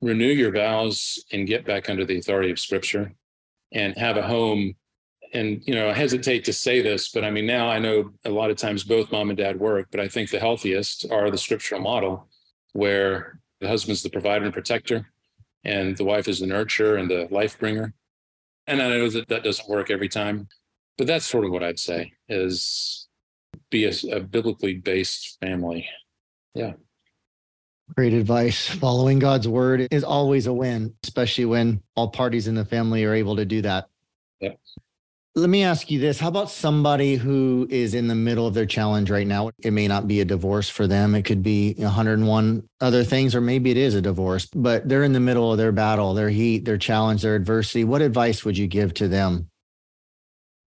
renew 0.00 0.26
your 0.26 0.52
vows 0.52 1.22
and 1.32 1.46
get 1.46 1.66
back 1.66 1.90
under 1.90 2.04
the 2.04 2.18
authority 2.18 2.50
of 2.50 2.58
scripture 2.58 3.12
and 3.72 3.96
have 3.96 4.16
a 4.16 4.22
home. 4.22 4.74
And 5.32 5.62
you 5.64 5.76
know 5.76 5.88
i 5.88 5.92
hesitate 5.92 6.44
to 6.46 6.52
say 6.52 6.82
this 6.82 7.10
but 7.12 7.22
i 7.22 7.30
mean 7.30 7.46
now 7.46 7.68
i 7.68 7.78
know 7.78 8.10
a 8.24 8.30
lot 8.30 8.50
of 8.50 8.56
times 8.56 8.82
both 8.82 9.12
mom 9.12 9.30
and 9.30 9.38
dad 9.38 9.60
work 9.60 9.86
but 9.92 10.00
i 10.00 10.08
think 10.08 10.28
the 10.28 10.40
healthiest 10.40 11.06
are 11.08 11.30
the 11.30 11.38
scriptural 11.38 11.80
model 11.80 12.26
where 12.72 13.38
the 13.60 13.68
husband's 13.68 14.02
the 14.02 14.10
provider 14.10 14.44
and 14.44 14.52
protector 14.52 15.06
and 15.62 15.96
the 15.96 16.02
wife 16.02 16.26
is 16.26 16.40
the 16.40 16.46
nurturer 16.46 16.98
and 16.98 17.08
the 17.08 17.28
life 17.30 17.60
bringer. 17.60 17.94
And 18.66 18.82
i 18.82 18.88
know 18.88 19.08
that 19.08 19.28
that 19.28 19.44
doesn't 19.44 19.68
work 19.68 19.88
every 19.88 20.08
time 20.08 20.48
but 20.98 21.06
that's 21.06 21.26
sort 21.26 21.44
of 21.44 21.52
what 21.52 21.62
i'd 21.62 21.78
say 21.78 22.12
is 22.28 23.06
be 23.70 23.84
a, 23.84 23.92
a 24.10 24.20
biblically 24.20 24.74
based 24.74 25.38
family. 25.40 25.88
Yeah 26.54 26.72
Great 27.96 28.12
advice. 28.12 28.68
Following 28.68 29.18
God's 29.18 29.48
word 29.48 29.88
is 29.90 30.04
always 30.04 30.46
a 30.46 30.52
win, 30.52 30.94
especially 31.02 31.44
when 31.44 31.82
all 31.96 32.08
parties 32.08 32.46
in 32.46 32.54
the 32.54 32.64
family 32.64 33.04
are 33.04 33.14
able 33.14 33.36
to 33.36 33.44
do 33.44 33.62
that. 33.62 33.88
Yeah. 34.40 34.52
Let 35.34 35.50
me 35.50 35.62
ask 35.64 35.90
you 35.90 35.98
this. 35.98 36.18
How 36.18 36.28
about 36.28 36.50
somebody 36.50 37.16
who 37.16 37.66
is 37.70 37.94
in 37.94 38.08
the 38.08 38.14
middle 38.14 38.46
of 38.46 38.54
their 38.54 38.66
challenge 38.66 39.10
right 39.10 39.26
now? 39.26 39.50
It 39.58 39.72
may 39.72 39.86
not 39.86 40.08
be 40.08 40.20
a 40.20 40.24
divorce 40.24 40.68
for 40.68 40.86
them. 40.86 41.14
It 41.14 41.24
could 41.24 41.42
be 41.42 41.74
101 41.74 42.68
other 42.80 43.04
things, 43.04 43.34
or 43.34 43.40
maybe 43.40 43.70
it 43.70 43.76
is 43.76 43.94
a 43.94 44.02
divorce, 44.02 44.46
but 44.46 44.88
they're 44.88 45.04
in 45.04 45.12
the 45.12 45.20
middle 45.20 45.52
of 45.52 45.58
their 45.58 45.72
battle, 45.72 46.14
their 46.14 46.30
heat, 46.30 46.64
their 46.64 46.78
challenge, 46.78 47.22
their 47.22 47.36
adversity. 47.36 47.84
What 47.84 48.02
advice 48.02 48.44
would 48.44 48.58
you 48.58 48.66
give 48.66 48.94
to 48.94 49.08
them? 49.08 49.48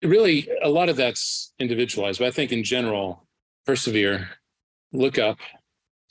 Really, 0.04 0.50
a 0.64 0.70
lot 0.70 0.90
of 0.90 0.96
that's 0.96 1.54
individualized, 1.60 2.20
but 2.20 2.28
I 2.28 2.32
think 2.32 2.52
in 2.52 2.64
general, 2.64 3.28
persevere, 3.66 4.30
look 4.92 5.18
up, 5.18 5.38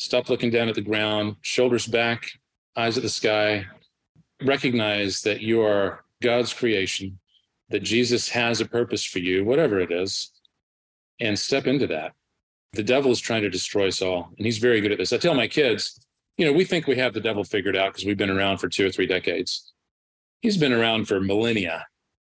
Stop 0.01 0.31
looking 0.31 0.49
down 0.49 0.71
at 0.71 0.75
the 0.75 0.81
ground, 0.81 1.37
shoulders 1.43 1.87
back, 1.87 2.31
eyes 2.75 2.97
at 2.97 3.03
the 3.03 3.09
sky. 3.11 3.67
Recognize 4.43 5.21
that 5.21 5.43
you 5.43 5.61
are 5.61 6.07
God's 6.23 6.55
creation, 6.55 7.19
that 7.69 7.83
Jesus 7.83 8.31
has 8.31 8.63
a 8.63 8.65
purpose 8.65 9.05
for 9.05 9.19
you, 9.19 9.45
whatever 9.45 9.79
it 9.79 9.93
is, 9.93 10.33
and 11.21 11.39
step 11.39 11.67
into 11.67 11.87
that. 11.89 12.15
The 12.73 12.83
devil 12.83 13.11
is 13.11 13.21
trying 13.21 13.43
to 13.43 13.51
destroy 13.51 13.89
us 13.89 14.01
all, 14.01 14.31
and 14.39 14.47
he's 14.47 14.57
very 14.57 14.81
good 14.81 14.91
at 14.91 14.97
this. 14.97 15.13
I 15.13 15.19
tell 15.19 15.35
my 15.35 15.47
kids, 15.47 16.01
you 16.39 16.47
know, 16.47 16.53
we 16.55 16.65
think 16.65 16.87
we 16.87 16.97
have 16.97 17.13
the 17.13 17.21
devil 17.21 17.45
figured 17.45 17.77
out 17.77 17.93
because 17.93 18.07
we've 18.07 18.17
been 18.17 18.31
around 18.31 18.57
for 18.57 18.71
two 18.71 18.87
or 18.87 18.91
three 18.91 19.07
decades. 19.07 19.71
He's 20.41 20.57
been 20.57 20.73
around 20.73 21.09
for 21.09 21.21
millennia. 21.21 21.87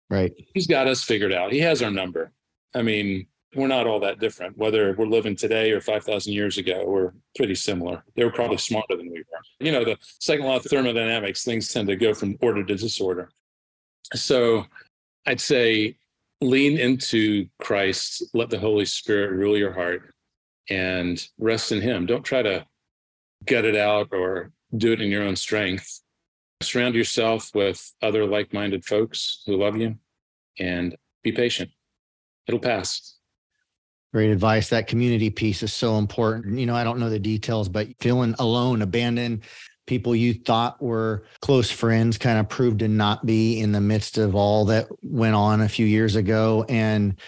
Right. 0.09 0.33
He's 0.55 0.67
got 0.67 0.89
us 0.89 1.05
figured 1.05 1.35
out. 1.35 1.53
He 1.53 1.61
has 1.61 1.83
our 1.83 1.91
number. 1.91 2.33
I 2.75 2.81
mean, 2.81 3.27
we're 3.55 3.67
not 3.67 3.87
all 3.87 4.01
that 4.01 4.21
different. 4.21 4.57
Whether 4.57 4.95
we're 4.97 5.07
living 5.07 5.35
today 5.35 5.73
or 5.73 5.81
5,000 5.81 6.33
years 6.33 6.59
ago, 6.59 6.85
we're 6.87 7.13
pretty 7.37 7.55
similar. 7.55 8.05
They 8.15 8.25
were 8.25 8.31
probably 8.31 8.59
smarter 8.59 8.97
than 8.97 9.11
we 9.11 9.19
were. 9.19 9.65
You 9.67 9.73
know, 9.73 9.85
the 9.85 9.97
second 10.21 10.47
law 10.47 10.57
of 10.57 10.65
thermodynamics, 10.65 11.45
things 11.45 11.73
tend 11.73 11.89
to 11.89 11.97
go 11.97 12.15
from 12.15 12.37
order 12.41 12.65
to 12.65 12.77
disorder. 12.77 13.31
So 14.15 14.67
I'd 15.27 15.41
say 15.41 15.97
lean 16.41 16.79
into 16.79 17.49
Christ, 17.61 18.25
let 18.35 18.51
the 18.51 18.59
Holy 18.59 18.85
Spirit 18.85 19.33
rule 19.33 19.57
your 19.57 19.73
heart 19.73 20.15
and 20.69 21.23
rest 21.39 21.73
in 21.73 21.81
Him. 21.81 22.07
Don't 22.07 22.25
try 22.25 22.43
to 22.43 22.65
gut 23.47 23.65
it 23.65 23.77
out 23.77 24.09
or 24.13 24.53
do 24.77 24.93
it 24.93 25.01
in 25.01 25.11
your 25.11 25.25
own 25.25 25.37
strength. 25.37 26.01
Surround 26.63 26.95
yourself 26.95 27.51
with 27.55 27.93
other 28.03 28.27
like 28.27 28.53
minded 28.53 28.85
folks 28.85 29.43
who 29.47 29.57
love 29.57 29.77
you 29.77 29.97
and 30.59 30.97
be 31.23 31.33
patient. 31.33 31.71
It'll 32.47 32.61
pass. 32.61 33.17
Great 34.13 34.31
advice. 34.31 34.69
That 34.69 34.89
community 34.89 35.31
piece 35.31 35.63
is 35.63 35.73
so 35.73 35.97
important. 35.97 36.59
You 36.59 36.67
know, 36.67 36.75
I 36.75 36.83
don't 36.83 36.99
know 36.99 37.11
the 37.11 37.19
details, 37.19 37.69
but 37.69 37.89
feeling 38.01 38.35
alone, 38.39 38.83
abandoned, 38.83 39.45
people 39.87 40.17
you 40.17 40.35
thought 40.35 40.83
were 40.83 41.25
close 41.41 41.71
friends 41.71 42.19
kind 42.19 42.39
of 42.39 42.49
proved 42.49 42.81
to 42.81 42.89
not 42.89 43.25
be 43.25 43.61
in 43.61 43.73
the 43.73 43.81
midst 43.81 44.19
of 44.19 44.35
all 44.35 44.65
that 44.65 44.89
went 45.03 45.35
on 45.35 45.61
a 45.61 45.69
few 45.69 45.87
years 45.87 46.17
ago. 46.17 46.65
And 46.69 47.21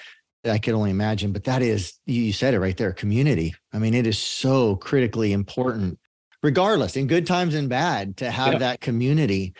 I 0.44 0.58
could 0.58 0.74
only 0.74 0.90
imagine, 0.90 1.32
but 1.32 1.44
that 1.44 1.62
is, 1.62 1.94
you 2.06 2.32
said 2.32 2.54
it 2.54 2.58
right 2.60 2.76
there 2.76 2.92
community. 2.92 3.54
I 3.72 3.78
mean, 3.78 3.94
it 3.94 4.06
is 4.06 4.18
so 4.18 4.74
critically 4.76 5.32
important, 5.32 6.00
regardless, 6.42 6.96
in 6.96 7.06
good 7.06 7.28
times 7.28 7.54
and 7.54 7.68
bad, 7.68 8.16
to 8.18 8.30
have 8.30 8.54
yeah. 8.54 8.58
that 8.58 8.80
community 8.80 9.54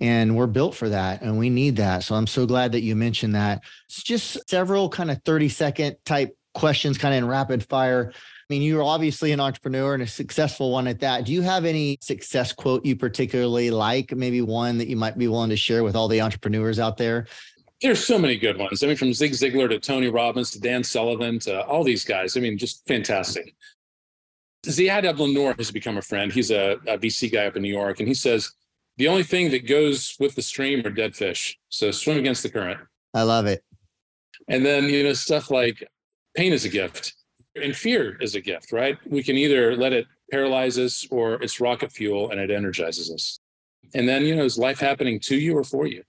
and 0.00 0.36
we're 0.36 0.46
built 0.46 0.74
for 0.74 0.88
that 0.88 1.22
and 1.22 1.36
we 1.36 1.50
need 1.50 1.74
that 1.74 2.04
so 2.04 2.14
i'm 2.14 2.26
so 2.26 2.46
glad 2.46 2.70
that 2.70 2.82
you 2.82 2.94
mentioned 2.94 3.34
that 3.34 3.62
it's 3.88 4.02
just 4.02 4.48
several 4.48 4.88
kind 4.88 5.10
of 5.10 5.20
30 5.24 5.48
second 5.48 5.96
type 6.04 6.37
questions 6.58 6.98
kind 6.98 7.14
of 7.14 7.18
in 7.18 7.28
rapid 7.28 7.64
fire. 7.64 8.12
I 8.14 8.54
mean, 8.54 8.62
you're 8.62 8.82
obviously 8.82 9.32
an 9.32 9.40
entrepreneur 9.40 9.94
and 9.94 10.02
a 10.02 10.06
successful 10.06 10.72
one 10.72 10.88
at 10.88 11.00
that. 11.00 11.26
Do 11.26 11.32
you 11.32 11.42
have 11.42 11.64
any 11.64 11.98
success 12.00 12.52
quote 12.52 12.84
you 12.84 12.96
particularly 12.96 13.70
like? 13.70 14.14
Maybe 14.14 14.40
one 14.40 14.78
that 14.78 14.88
you 14.88 14.96
might 14.96 15.18
be 15.18 15.28
willing 15.28 15.50
to 15.50 15.56
share 15.56 15.84
with 15.84 15.94
all 15.94 16.08
the 16.08 16.22
entrepreneurs 16.22 16.78
out 16.78 16.96
there? 16.96 17.26
There's 17.82 18.04
so 18.04 18.18
many 18.18 18.36
good 18.36 18.56
ones. 18.56 18.82
I 18.82 18.86
mean, 18.86 18.96
from 18.96 19.12
Zig 19.12 19.32
Ziglar 19.32 19.68
to 19.68 19.78
Tony 19.78 20.08
Robbins 20.08 20.50
to 20.52 20.60
Dan 20.60 20.82
Sullivan 20.82 21.38
to 21.40 21.62
all 21.66 21.84
these 21.84 22.04
guys. 22.04 22.36
I 22.36 22.40
mean, 22.40 22.58
just 22.58 22.86
fantastic. 22.88 23.54
Ziad 24.66 25.04
Abdelnour 25.04 25.56
has 25.58 25.70
become 25.70 25.98
a 25.98 26.02
friend. 26.02 26.32
He's 26.32 26.50
a, 26.50 26.72
a 26.86 26.98
VC 26.98 27.30
guy 27.30 27.46
up 27.46 27.56
in 27.56 27.62
New 27.62 27.72
York, 27.72 28.00
and 28.00 28.08
he 28.08 28.14
says 28.14 28.52
the 28.96 29.08
only 29.08 29.22
thing 29.22 29.50
that 29.52 29.68
goes 29.68 30.16
with 30.18 30.34
the 30.34 30.42
stream 30.42 30.84
are 30.84 30.90
dead 30.90 31.14
fish. 31.14 31.56
So 31.68 31.90
swim 31.90 32.18
against 32.18 32.42
the 32.42 32.50
current. 32.50 32.80
I 33.14 33.22
love 33.22 33.46
it. 33.46 33.62
And 34.48 34.64
then 34.64 34.84
you 34.84 35.04
know 35.04 35.12
stuff 35.12 35.50
like 35.50 35.86
pain 36.38 36.52
is 36.52 36.64
a 36.64 36.68
gift 36.68 37.14
and 37.60 37.74
fear 37.74 38.16
is 38.20 38.36
a 38.36 38.40
gift, 38.40 38.70
right? 38.70 38.96
We 39.04 39.24
can 39.24 39.36
either 39.36 39.74
let 39.76 39.92
it 39.92 40.06
paralyze 40.30 40.78
us 40.78 41.04
or 41.10 41.42
it's 41.42 41.60
rocket 41.60 41.90
fuel 41.90 42.30
and 42.30 42.38
it 42.38 42.48
energizes 42.48 43.10
us. 43.10 43.40
And 43.92 44.08
then, 44.08 44.24
you 44.24 44.36
know, 44.36 44.44
is 44.44 44.56
life 44.56 44.78
happening 44.78 45.18
to 45.20 45.36
you 45.36 45.58
or 45.58 45.64
for 45.64 45.88
you? 45.88 46.04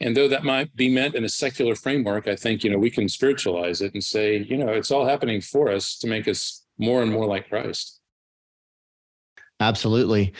And 0.00 0.16
though 0.16 0.28
that 0.28 0.42
might 0.42 0.74
be 0.74 0.88
meant 0.88 1.16
in 1.16 1.24
a 1.24 1.28
secular 1.28 1.74
framework, 1.74 2.28
I 2.28 2.34
think, 2.34 2.64
you 2.64 2.70
know, 2.70 2.78
we 2.78 2.90
can 2.90 3.10
spiritualize 3.10 3.82
it 3.82 3.92
and 3.92 4.02
say, 4.02 4.38
you 4.38 4.56
know, 4.56 4.68
it's 4.68 4.90
all 4.90 5.04
happening 5.04 5.42
for 5.42 5.70
us 5.70 5.98
to 5.98 6.06
make 6.06 6.28
us 6.28 6.64
more 6.78 7.02
and 7.02 7.12
more 7.12 7.26
like 7.26 7.50
Christ. 7.50 8.00
Absolutely. 9.60 10.32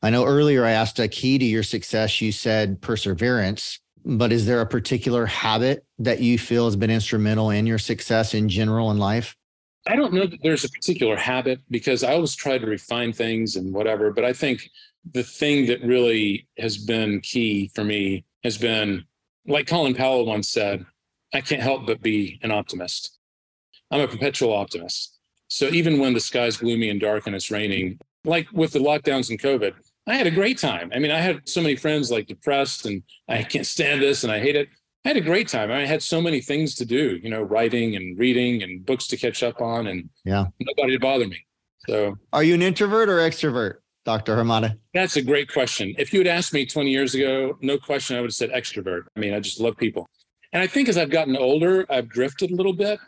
I 0.00 0.08
know 0.08 0.24
earlier 0.24 0.64
I 0.64 0.70
asked 0.70 0.98
a 0.98 1.08
key 1.08 1.36
to 1.36 1.44
your 1.44 1.64
success. 1.64 2.22
You 2.22 2.32
said 2.32 2.80
perseverance 2.80 3.80
but 4.04 4.32
is 4.32 4.46
there 4.46 4.60
a 4.60 4.66
particular 4.66 5.26
habit 5.26 5.84
that 5.98 6.20
you 6.20 6.38
feel 6.38 6.64
has 6.64 6.76
been 6.76 6.90
instrumental 6.90 7.50
in 7.50 7.66
your 7.66 7.78
success 7.78 8.34
in 8.34 8.48
general 8.48 8.90
in 8.90 8.98
life? 8.98 9.36
I 9.86 9.96
don't 9.96 10.12
know 10.12 10.26
that 10.26 10.42
there's 10.42 10.64
a 10.64 10.70
particular 10.70 11.16
habit 11.16 11.60
because 11.70 12.04
I 12.04 12.12
always 12.12 12.34
try 12.34 12.58
to 12.58 12.66
refine 12.66 13.12
things 13.12 13.56
and 13.56 13.72
whatever. 13.72 14.12
But 14.12 14.24
I 14.24 14.32
think 14.32 14.68
the 15.12 15.22
thing 15.22 15.66
that 15.66 15.82
really 15.82 16.46
has 16.58 16.76
been 16.76 17.20
key 17.20 17.70
for 17.74 17.84
me 17.84 18.24
has 18.44 18.58
been, 18.58 19.04
like 19.46 19.66
Colin 19.66 19.94
Powell 19.94 20.26
once 20.26 20.48
said, 20.48 20.84
I 21.32 21.40
can't 21.40 21.62
help 21.62 21.86
but 21.86 22.02
be 22.02 22.38
an 22.42 22.50
optimist. 22.50 23.18
I'm 23.90 24.00
a 24.00 24.08
perpetual 24.08 24.52
optimist. 24.52 25.18
So 25.48 25.66
even 25.66 25.98
when 25.98 26.14
the 26.14 26.20
sky's 26.20 26.56
gloomy 26.56 26.90
and 26.90 27.00
dark 27.00 27.26
and 27.26 27.34
it's 27.34 27.50
raining, 27.50 27.98
like 28.24 28.46
with 28.52 28.72
the 28.72 28.78
lockdowns 28.78 29.30
and 29.30 29.40
COVID, 29.40 29.72
I 30.10 30.14
had 30.14 30.26
a 30.26 30.30
great 30.30 30.58
time. 30.58 30.90
I 30.92 30.98
mean, 30.98 31.12
I 31.12 31.20
had 31.20 31.48
so 31.48 31.62
many 31.62 31.76
friends 31.76 32.10
like 32.10 32.26
depressed 32.26 32.84
and 32.84 33.02
I 33.28 33.44
can't 33.44 33.66
stand 33.66 34.02
this 34.02 34.24
and 34.24 34.32
I 34.32 34.40
hate 34.40 34.56
it. 34.56 34.68
I 35.04 35.08
had 35.08 35.16
a 35.16 35.20
great 35.20 35.46
time. 35.46 35.70
I 35.70 35.86
had 35.86 36.02
so 36.02 36.20
many 36.20 36.40
things 36.40 36.74
to 36.74 36.84
do, 36.84 37.18
you 37.22 37.30
know, 37.30 37.42
writing 37.42 37.94
and 37.94 38.18
reading 38.18 38.62
and 38.64 38.84
books 38.84 39.06
to 39.06 39.16
catch 39.16 39.42
up 39.42 39.62
on, 39.62 39.86
and 39.86 40.10
yeah, 40.24 40.46
nobody 40.58 40.92
to 40.94 41.00
bother 41.00 41.26
me. 41.26 41.38
So, 41.88 42.18
are 42.34 42.42
you 42.42 42.52
an 42.52 42.60
introvert 42.60 43.08
or 43.08 43.18
extrovert, 43.18 43.76
Dr. 44.04 44.36
Hamada? 44.36 44.76
That's 44.92 45.16
a 45.16 45.22
great 45.22 45.50
question. 45.50 45.94
If 45.96 46.12
you 46.12 46.20
had 46.20 46.26
asked 46.26 46.52
me 46.52 46.66
20 46.66 46.90
years 46.90 47.14
ago, 47.14 47.56
no 47.62 47.78
question, 47.78 48.16
I 48.16 48.20
would 48.20 48.28
have 48.28 48.34
said 48.34 48.50
extrovert. 48.50 49.04
I 49.16 49.20
mean, 49.20 49.32
I 49.32 49.40
just 49.40 49.58
love 49.58 49.78
people. 49.78 50.06
And 50.52 50.62
I 50.62 50.66
think 50.66 50.90
as 50.90 50.98
I've 50.98 51.10
gotten 51.10 51.34
older, 51.34 51.86
I've 51.88 52.10
drifted 52.10 52.50
a 52.50 52.54
little 52.54 52.74
bit. 52.74 53.00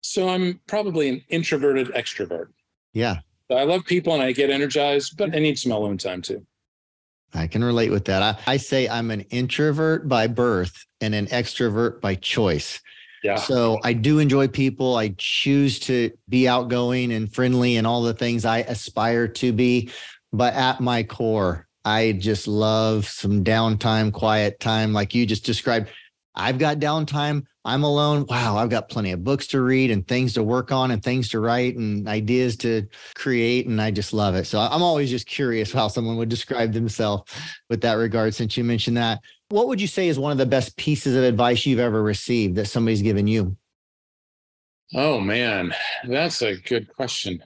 So 0.00 0.28
I'm 0.28 0.60
probably 0.66 1.08
an 1.10 1.22
introverted 1.28 1.88
extrovert. 1.88 2.48
Yeah. 2.92 3.18
I 3.50 3.64
love 3.64 3.84
people 3.84 4.14
and 4.14 4.22
I 4.22 4.32
get 4.32 4.50
energized, 4.50 5.16
but 5.16 5.34
I 5.34 5.38
need 5.38 5.58
some 5.58 5.72
alone 5.72 5.98
time 5.98 6.22
too. 6.22 6.44
I 7.34 7.46
can 7.46 7.62
relate 7.62 7.90
with 7.90 8.06
that. 8.06 8.22
I, 8.22 8.52
I 8.52 8.56
say 8.56 8.88
I'm 8.88 9.10
an 9.10 9.22
introvert 9.22 10.08
by 10.08 10.26
birth 10.26 10.84
and 11.00 11.14
an 11.14 11.26
extrovert 11.26 12.00
by 12.00 12.14
choice. 12.14 12.80
Yeah. 13.22 13.36
So 13.36 13.78
I 13.82 13.92
do 13.92 14.18
enjoy 14.18 14.48
people. 14.48 14.96
I 14.96 15.14
choose 15.18 15.78
to 15.80 16.10
be 16.28 16.48
outgoing 16.48 17.12
and 17.12 17.32
friendly 17.32 17.76
and 17.76 17.86
all 17.86 18.02
the 18.02 18.14
things 18.14 18.44
I 18.44 18.58
aspire 18.58 19.28
to 19.28 19.52
be. 19.52 19.90
But 20.32 20.54
at 20.54 20.80
my 20.80 21.02
core, 21.02 21.66
I 21.84 22.12
just 22.12 22.48
love 22.48 23.06
some 23.06 23.44
downtime, 23.44 24.12
quiet 24.12 24.60
time, 24.60 24.92
like 24.92 25.14
you 25.14 25.26
just 25.26 25.44
described. 25.44 25.88
I've 26.36 26.58
got 26.58 26.78
downtime. 26.78 27.44
I'm 27.64 27.82
alone. 27.82 28.26
Wow, 28.28 28.58
I've 28.58 28.70
got 28.70 28.88
plenty 28.88 29.10
of 29.10 29.24
books 29.24 29.46
to 29.48 29.60
read 29.60 29.90
and 29.90 30.06
things 30.06 30.34
to 30.34 30.42
work 30.42 30.70
on 30.70 30.90
and 30.92 31.02
things 31.02 31.28
to 31.30 31.40
write 31.40 31.76
and 31.76 32.06
ideas 32.06 32.56
to 32.58 32.86
create. 33.14 33.66
And 33.66 33.80
I 33.82 33.90
just 33.90 34.12
love 34.12 34.34
it. 34.36 34.46
So 34.46 34.60
I'm 34.60 34.82
always 34.82 35.10
just 35.10 35.26
curious 35.26 35.72
how 35.72 35.88
someone 35.88 36.16
would 36.18 36.28
describe 36.28 36.72
themselves 36.72 37.32
with 37.68 37.80
that 37.80 37.94
regard, 37.94 38.34
since 38.34 38.56
you 38.56 38.62
mentioned 38.62 38.98
that. 38.98 39.20
What 39.48 39.66
would 39.68 39.80
you 39.80 39.86
say 39.86 40.08
is 40.08 40.18
one 40.18 40.32
of 40.32 40.38
the 40.38 40.46
best 40.46 40.76
pieces 40.76 41.16
of 41.16 41.24
advice 41.24 41.66
you've 41.66 41.80
ever 41.80 42.02
received 42.02 42.56
that 42.56 42.66
somebody's 42.66 43.02
given 43.02 43.26
you? 43.26 43.56
Oh, 44.94 45.18
man, 45.18 45.74
that's 46.06 46.42
a 46.42 46.56
good 46.56 46.88
question. 46.94 47.42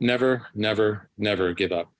Never, 0.00 0.46
never, 0.54 1.08
never 1.16 1.54
give 1.54 1.72
up. 1.72 1.90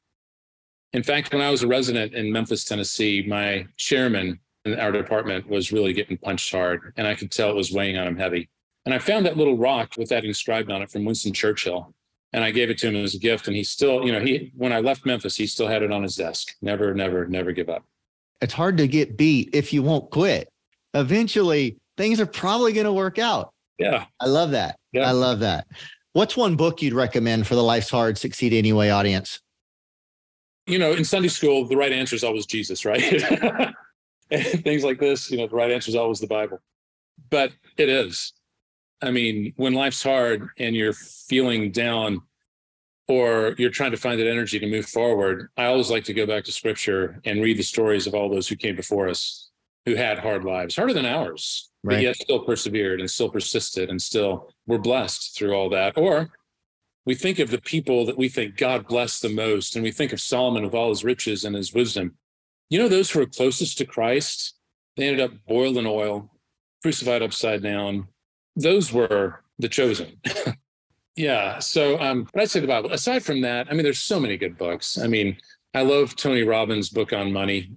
In 0.93 1.03
fact, 1.03 1.33
when 1.33 1.43
I 1.43 1.51
was 1.51 1.63
a 1.63 1.67
resident 1.67 2.15
in 2.15 2.33
Memphis, 2.33 2.65
Tennessee, 2.65 3.25
my 3.27 3.67
chairman 3.77 4.41
in 4.73 4.81
our 4.81 4.93
department 4.93 5.49
was 5.49 5.73
really 5.73 5.93
getting 5.93 6.17
punched 6.17 6.53
hard, 6.53 6.93
and 6.97 7.07
I 7.07 7.15
could 7.15 7.31
tell 7.31 7.51
it 7.51 7.57
was 7.57 7.73
weighing 7.73 7.97
on 7.97 8.07
him 8.07 8.17
heavy. 8.17 8.49
And 8.85 8.95
I 8.95 8.99
found 8.99 9.27
that 9.27 9.37
little 9.37 9.57
rock 9.57 9.93
with 9.99 10.09
that 10.09 10.25
inscribed 10.25 10.71
on 10.71 10.83
it 10.83 10.91
from 10.91 11.05
Winston 11.05 11.33
Churchill, 11.33 11.95
and 12.33 12.43
I 12.43 12.51
gave 12.51 12.71
it 12.71 12.79
to 12.79 12.89
him 12.89 12.97
as 12.97 13.15
a 13.15 13.19
gift. 13.19 13.47
And 13.47 13.57
he 13.57 13.65
still, 13.65 14.05
you 14.05 14.13
know, 14.13 14.21
he 14.21 14.53
when 14.57 14.73
I 14.73 14.81
left 14.81 15.05
Memphis, 15.05 15.37
he 15.37 15.47
still 15.47 15.69
had 15.69 15.83
it 15.83 15.93
on 15.93 16.03
his 16.03 16.17
desk. 16.17 16.55
Never, 16.63 16.95
never, 16.95 17.27
never 17.27 17.53
give 17.53 17.69
up. 17.69 17.85
It's 18.41 18.55
hard 18.55 18.77
to 18.79 18.87
get 18.87 19.17
beat 19.17 19.51
if 19.53 19.73
you 19.73 19.83
won't 19.83 20.11
quit. 20.11 20.49
Eventually, 20.95 21.77
things 21.97 22.21
are 22.21 22.27
probably 22.27 22.73
going 22.73 22.87
to 22.87 22.93
work 22.93 23.19
out. 23.19 23.53
Yeah, 23.79 24.07
I 24.21 24.27
love 24.27 24.53
that. 24.53 24.79
Yeah. 24.93 25.09
I 25.09 25.13
love 25.13 25.41
that. 25.41 25.67
What's 26.15 26.37
one 26.37 26.57
book 26.57 26.81
you'd 26.83 26.95
recommend 26.95 27.47
for 27.47 27.55
the 27.55 27.63
Life's 27.63 27.91
Hard, 27.91 28.17
Succeed 28.17 28.53
Anyway 28.53 28.89
audience? 28.89 29.41
You 30.67 30.79
know, 30.79 30.93
in 30.93 31.05
Sunday 31.05 31.29
school, 31.29 31.67
the 31.67 31.77
right 31.77 31.93
answer 31.93 32.17
is 32.17 32.25
always 32.25 32.47
Jesus, 32.47 32.85
right? 32.85 33.23
things 34.63 34.85
like 34.85 34.99
this, 34.99 35.31
you 35.31 35.39
know, 35.39 35.47
the 35.47 35.57
right 35.57 35.71
answer 35.71 35.89
is 35.89 35.97
always 35.97 36.21
the 36.21 36.27
Bible. 36.27 36.61
But 37.31 37.53
it 37.77 37.89
is. 37.89 38.33
I 39.01 39.11
mean, 39.11 39.53
when 39.57 39.75
life's 39.75 40.03
hard 40.03 40.49
and 40.59 40.75
you're 40.75 40.93
feeling 40.93 41.71
down 41.71 42.23
or 43.07 43.55
you're 43.59 43.71
trying 43.71 43.93
to 43.93 43.97
find 43.97 44.21
that 44.21 44.29
energy 44.29 44.59
to 44.59 44.67
move 44.67 44.87
forward, 44.87 45.49
I 45.57 45.67
always 45.67 45.91
like 45.91 46.05
to 46.05 46.15
go 46.15 46.27
back 46.27 46.45
to 46.45 46.53
scripture 46.53 47.21
and 47.25 47.43
read 47.43 47.59
the 47.59 47.63
stories 47.63 48.07
of 48.07 48.15
all 48.15 48.29
those 48.29 48.49
who 48.49 48.57
came 48.57 48.77
before 48.77 49.09
us 49.09 49.51
who 49.87 49.95
had 49.95 50.19
hard 50.19 50.45
lives, 50.45 50.77
harder 50.77 50.93
than 50.93 51.07
ours, 51.07 51.71
right. 51.83 51.97
but 51.97 52.03
yet 52.03 52.17
still 52.17 52.41
persevered 52.41 53.01
and 53.01 53.11
still 53.11 53.31
persisted 53.31 53.89
and 53.89 54.01
still 54.01 54.51
were 54.67 54.79
blessed 54.79 55.37
through 55.37 55.55
all 55.55 55.71
that. 55.71 55.97
Or 55.97 56.29
we 57.07 57.15
think 57.15 57.39
of 57.39 57.51
the 57.51 57.61
people 57.61 58.05
that 58.05 58.19
we 58.19 58.29
think 58.29 58.59
God 58.59 58.87
blessed 58.87 59.23
the 59.23 59.31
most, 59.31 59.75
and 59.75 59.83
we 59.83 59.91
think 59.91 60.13
of 60.13 60.21
Solomon 60.21 60.63
with 60.63 60.75
all 60.75 60.91
his 60.91 61.05
riches 61.05 61.45
and 61.45 61.57
his 61.57 61.73
wisdom. 61.73 62.17
You 62.71 62.79
know, 62.79 62.89
those 62.89 63.11
who 63.11 63.21
were 63.21 63.27
closest 63.27 63.79
to 63.79 63.87
Christ, 63.87 64.55
they 64.97 65.09
ended 65.09 65.21
up 65.21 65.33
boiled 65.47 65.77
in 65.77 65.87
oil, 65.87 66.31
crucified 66.83 67.23
upside 67.23 67.63
down. 67.63 68.09
Those 68.57 68.93
were 68.93 69.43
the 69.59 69.69
chosen. 69.69 70.21
yeah. 71.17 71.59
So, 71.59 71.99
um, 72.01 72.29
but 72.33 72.43
I'd 72.43 72.51
say 72.51 72.61
the 72.61 72.67
Bible. 72.67 72.93
Aside 72.93 73.25
from 73.25 73.41
that, 73.43 73.69
I 73.71 73.75
mean, 73.75 73.85
there's 73.85 74.01
so 74.01 74.21
many 74.21 74.37
good 74.37 74.59
books. 74.59 74.99
I 74.99 75.07
mean, 75.07 75.37
I 75.75 75.83
love 75.83 76.17
Tony 76.17 76.43
Robbins' 76.43 76.91
book 76.91 77.13
on 77.13 77.33
money. 77.33 77.73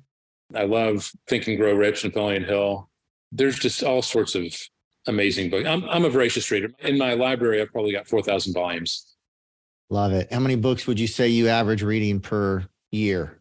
I 0.55 0.63
love 0.63 1.11
Think 1.27 1.47
and 1.47 1.57
Grow 1.57 1.73
Rich 1.73 2.03
and 2.03 2.13
Napoleon 2.13 2.43
Hill. 2.43 2.89
There's 3.31 3.57
just 3.57 3.83
all 3.83 4.01
sorts 4.01 4.35
of 4.35 4.43
amazing 5.07 5.49
books. 5.49 5.67
I'm, 5.67 5.83
I'm 5.85 6.05
a 6.05 6.09
voracious 6.09 6.51
reader. 6.51 6.69
In 6.79 6.97
my 6.97 7.13
library, 7.13 7.61
I've 7.61 7.71
probably 7.71 7.93
got 7.93 8.07
4,000 8.07 8.53
volumes. 8.53 9.15
Love 9.89 10.13
it. 10.13 10.31
How 10.31 10.39
many 10.39 10.55
books 10.55 10.87
would 10.87 10.99
you 10.99 11.07
say 11.07 11.27
you 11.27 11.47
average 11.47 11.83
reading 11.83 12.19
per 12.19 12.65
year? 12.91 13.40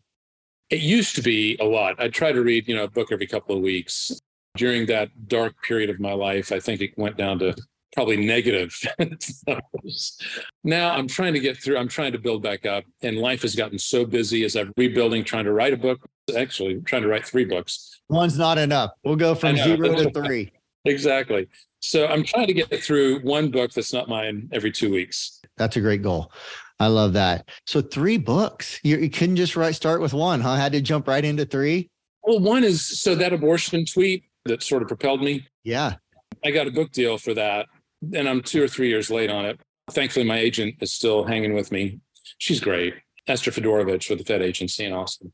It 0.70 0.80
used 0.80 1.16
to 1.16 1.22
be 1.22 1.56
a 1.61 1.64
lot. 1.64 2.00
I 2.00 2.09
try 2.09 2.33
to 2.33 2.42
read, 2.42 2.68
you 2.68 2.76
know, 2.76 2.85
a 2.85 2.90
book 2.90 3.12
every 3.12 3.26
couple 3.26 3.56
of 3.56 3.62
weeks. 3.62 4.20
During 4.56 4.87
that 4.87 5.28
dark 5.28 5.54
period 5.62 5.90
of 5.90 6.00
my 6.00 6.12
life, 6.12 6.50
I 6.50 6.59
think 6.59 6.80
it 6.80 6.90
went 6.96 7.16
down 7.16 7.38
to 7.40 7.54
probably 7.94 8.16
negative 8.16 8.72
now 10.64 10.92
I'm 10.92 11.09
trying 11.09 11.33
to 11.35 11.40
get 11.40 11.56
through, 11.56 11.76
I'm 11.76 11.88
trying 11.88 12.12
to 12.12 12.18
build 12.18 12.42
back 12.42 12.66
up. 12.66 12.85
And 13.02 13.18
life 13.18 13.42
has 13.42 13.54
gotten 13.54 13.78
so 13.78 14.04
busy 14.04 14.44
as 14.44 14.56
I'm 14.56 14.72
rebuilding, 14.76 15.24
trying 15.24 15.44
to 15.44 15.52
write 15.52 15.72
a 15.72 15.76
book, 15.76 15.98
actually 16.37 16.80
trying 16.83 17.02
to 17.02 17.09
write 17.09 17.26
three 17.26 17.44
books. 17.44 18.00
One's 18.09 18.38
not 18.38 18.59
enough. 18.59 18.92
We'll 19.04 19.16
go 19.16 19.35
from 19.35 19.56
zero 19.56 19.94
to 19.94 20.11
three. 20.11 20.52
exactly. 20.85 21.48
So 21.80 22.06
I'm 22.06 22.22
trying 22.22 22.46
to 22.46 22.52
get 22.52 22.83
through 22.83 23.20
one 23.20 23.50
book 23.50 23.72
that's 23.72 23.92
not 23.92 24.09
mine 24.09 24.48
every 24.52 24.70
two 24.70 24.90
weeks. 24.90 25.40
That's 25.56 25.76
a 25.76 25.80
great 25.80 26.02
goal. 26.02 26.33
I 26.81 26.87
love 26.87 27.12
that. 27.12 27.49
So 27.66 27.83
three 27.83 28.16
books. 28.16 28.81
You, 28.83 28.97
you 28.97 29.11
couldn't 29.11 29.37
just 29.37 29.55
write 29.55 29.75
start 29.75 30.01
with 30.01 30.14
one, 30.14 30.40
huh? 30.40 30.57
Had 30.57 30.73
to 30.73 30.81
jump 30.81 31.07
right 31.07 31.25
into 31.25 31.45
three. 31.45 31.90
Well, 32.23 32.40
one 32.40 32.64
is 32.64 33.01
so 33.01 33.14
that 33.14 33.33
abortion 33.33 33.85
tweet 33.85 34.25
that 34.47 34.62
sort 34.62 34.83
of 34.83 34.88
propelled 34.88 35.23
me. 35.23 35.47
Yeah. 35.62 35.97
I 36.45 36.51
got 36.51 36.66
a 36.66 36.71
book 36.71 36.90
deal 36.90 37.19
for 37.19 37.35
that. 37.35 37.66
And 38.14 38.27
I'm 38.27 38.43
two 38.43 38.62
or 38.62 38.69
three 38.69 38.88
years 38.88 39.11
late 39.11 39.31
on 39.31 39.45
it. 39.45 39.61
Thankfully, 39.90 40.25
my 40.25 40.38
agent 40.38 40.77
is 40.81 40.93
still 40.93 41.25
hanging 41.25 41.53
with 41.55 41.71
me. 41.71 42.01
She's 42.38 42.61
great. 42.61 42.95
Esther 43.27 43.51
Fedorkevich 43.51 44.09
with 44.09 44.19
the 44.19 44.25
Fedd 44.25 44.40
agency 44.40 44.87
in 44.87 44.95
Austin. 44.95 45.33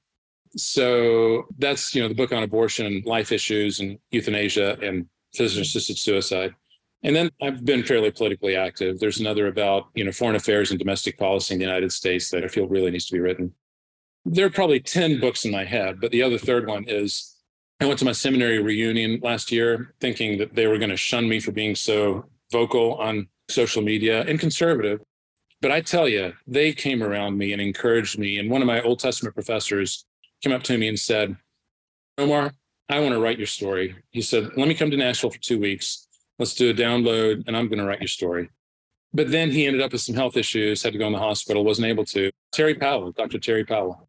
So 0.56 1.44
that's, 1.58 1.94
you 1.94 2.02
know, 2.02 2.08
the 2.08 2.14
book 2.14 2.32
on 2.32 2.42
abortion, 2.42 2.86
and 2.86 3.04
life 3.04 3.30
issues 3.30 3.78
and 3.80 3.98
euthanasia 4.10 4.78
and 4.82 5.06
physician 5.36 5.62
assisted 5.62 5.98
suicide. 5.98 6.54
And 7.02 7.14
then 7.14 7.30
I've 7.42 7.64
been 7.64 7.84
fairly 7.84 8.10
politically 8.10 8.56
active. 8.56 8.98
There's 8.98 9.20
another 9.20 9.46
about, 9.46 9.88
you 9.94 10.04
know, 10.04 10.12
foreign 10.12 10.36
affairs 10.36 10.70
and 10.70 10.78
domestic 10.78 11.18
policy 11.18 11.54
in 11.54 11.58
the 11.58 11.66
United 11.66 11.92
States 11.92 12.30
that 12.30 12.44
I 12.44 12.48
feel 12.48 12.66
really 12.66 12.90
needs 12.90 13.06
to 13.06 13.12
be 13.12 13.20
written. 13.20 13.52
There 14.24 14.46
are 14.46 14.50
probably 14.50 14.80
10 14.80 15.20
books 15.20 15.44
in 15.44 15.52
my 15.52 15.64
head, 15.64 16.00
but 16.00 16.10
the 16.10 16.22
other 16.22 16.38
third 16.38 16.66
one 16.66 16.84
is 16.88 17.36
I 17.80 17.86
went 17.86 17.98
to 18.00 18.04
my 18.04 18.12
seminary 18.12 18.60
reunion 18.60 19.20
last 19.22 19.52
year 19.52 19.94
thinking 20.00 20.38
that 20.38 20.54
they 20.54 20.66
were 20.66 20.78
going 20.78 20.90
to 20.90 20.96
shun 20.96 21.28
me 21.28 21.38
for 21.38 21.52
being 21.52 21.74
so 21.74 22.24
vocal 22.50 22.94
on 22.94 23.28
social 23.48 23.82
media 23.82 24.22
and 24.22 24.40
conservative. 24.40 25.00
But 25.60 25.72
I 25.72 25.82
tell 25.82 26.08
you, 26.08 26.32
they 26.46 26.72
came 26.72 27.02
around 27.02 27.38
me 27.38 27.52
and 27.52 27.62
encouraged 27.62 28.18
me. 28.18 28.38
And 28.38 28.50
one 28.50 28.62
of 28.62 28.66
my 28.66 28.82
Old 28.82 28.98
Testament 28.98 29.34
professors 29.34 30.06
came 30.42 30.52
up 30.52 30.62
to 30.64 30.76
me 30.76 30.88
and 30.88 30.98
said, 30.98 31.36
Omar, 32.18 32.52
I 32.88 33.00
want 33.00 33.12
to 33.12 33.20
write 33.20 33.38
your 33.38 33.46
story. 33.46 33.96
He 34.10 34.22
said, 34.22 34.50
Let 34.56 34.68
me 34.68 34.74
come 34.74 34.90
to 34.90 34.96
Nashville 34.96 35.30
for 35.30 35.38
two 35.38 35.58
weeks 35.58 36.05
let's 36.38 36.54
do 36.54 36.70
a 36.70 36.74
download 36.74 37.44
and 37.46 37.56
I'm 37.56 37.68
going 37.68 37.78
to 37.78 37.84
write 37.84 38.00
your 38.00 38.08
story. 38.08 38.50
But 39.12 39.30
then 39.30 39.50
he 39.50 39.66
ended 39.66 39.82
up 39.82 39.92
with 39.92 40.02
some 40.02 40.14
health 40.14 40.36
issues, 40.36 40.82
had 40.82 40.92
to 40.92 40.98
go 40.98 41.06
in 41.06 41.12
the 41.12 41.18
hospital, 41.18 41.64
wasn't 41.64 41.88
able 41.88 42.04
to. 42.06 42.30
Terry 42.52 42.74
Powell, 42.74 43.12
Dr. 43.12 43.38
Terry 43.38 43.64
Powell. 43.64 44.08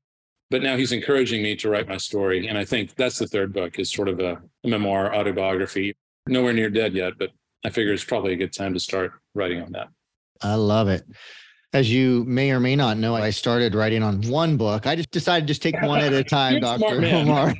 But 0.49 0.63
now 0.63 0.77
he's 0.77 0.91
encouraging 0.91 1.43
me 1.43 1.55
to 1.57 1.69
write 1.69 1.87
my 1.87 1.97
story. 1.97 2.47
And 2.47 2.57
I 2.57 2.65
think 2.65 2.95
that's 2.95 3.19
the 3.19 3.27
third 3.27 3.53
book 3.53 3.79
is 3.79 3.91
sort 3.91 4.07
of 4.07 4.19
a, 4.19 4.41
a 4.63 4.67
memoir 4.67 5.13
autobiography. 5.13 5.95
Nowhere 6.27 6.53
near 6.53 6.69
dead 6.69 6.93
yet, 6.93 7.13
but 7.17 7.31
I 7.65 7.69
figure 7.69 7.93
it's 7.93 8.03
probably 8.03 8.33
a 8.33 8.37
good 8.37 8.53
time 8.53 8.73
to 8.73 8.79
start 8.79 9.13
writing 9.33 9.61
on 9.61 9.71
that. 9.73 9.89
I 10.41 10.55
love 10.55 10.87
it. 10.87 11.05
As 11.73 11.91
you 11.91 12.23
may 12.25 12.51
or 12.51 12.61
may 12.61 12.77
not 12.77 12.97
know, 12.97 13.13
I 13.13 13.29
started 13.29 13.75
writing 13.75 14.01
on 14.01 14.21
one 14.21 14.55
book. 14.55 14.87
I 14.87 14.95
just 14.95 15.11
decided 15.11 15.47
to 15.47 15.47
just 15.47 15.61
take 15.61 15.79
one 15.81 15.99
at 15.99 16.13
a 16.13 16.23
time, 16.37 16.61
Dr. 16.61 17.03
Omar. 17.03 17.53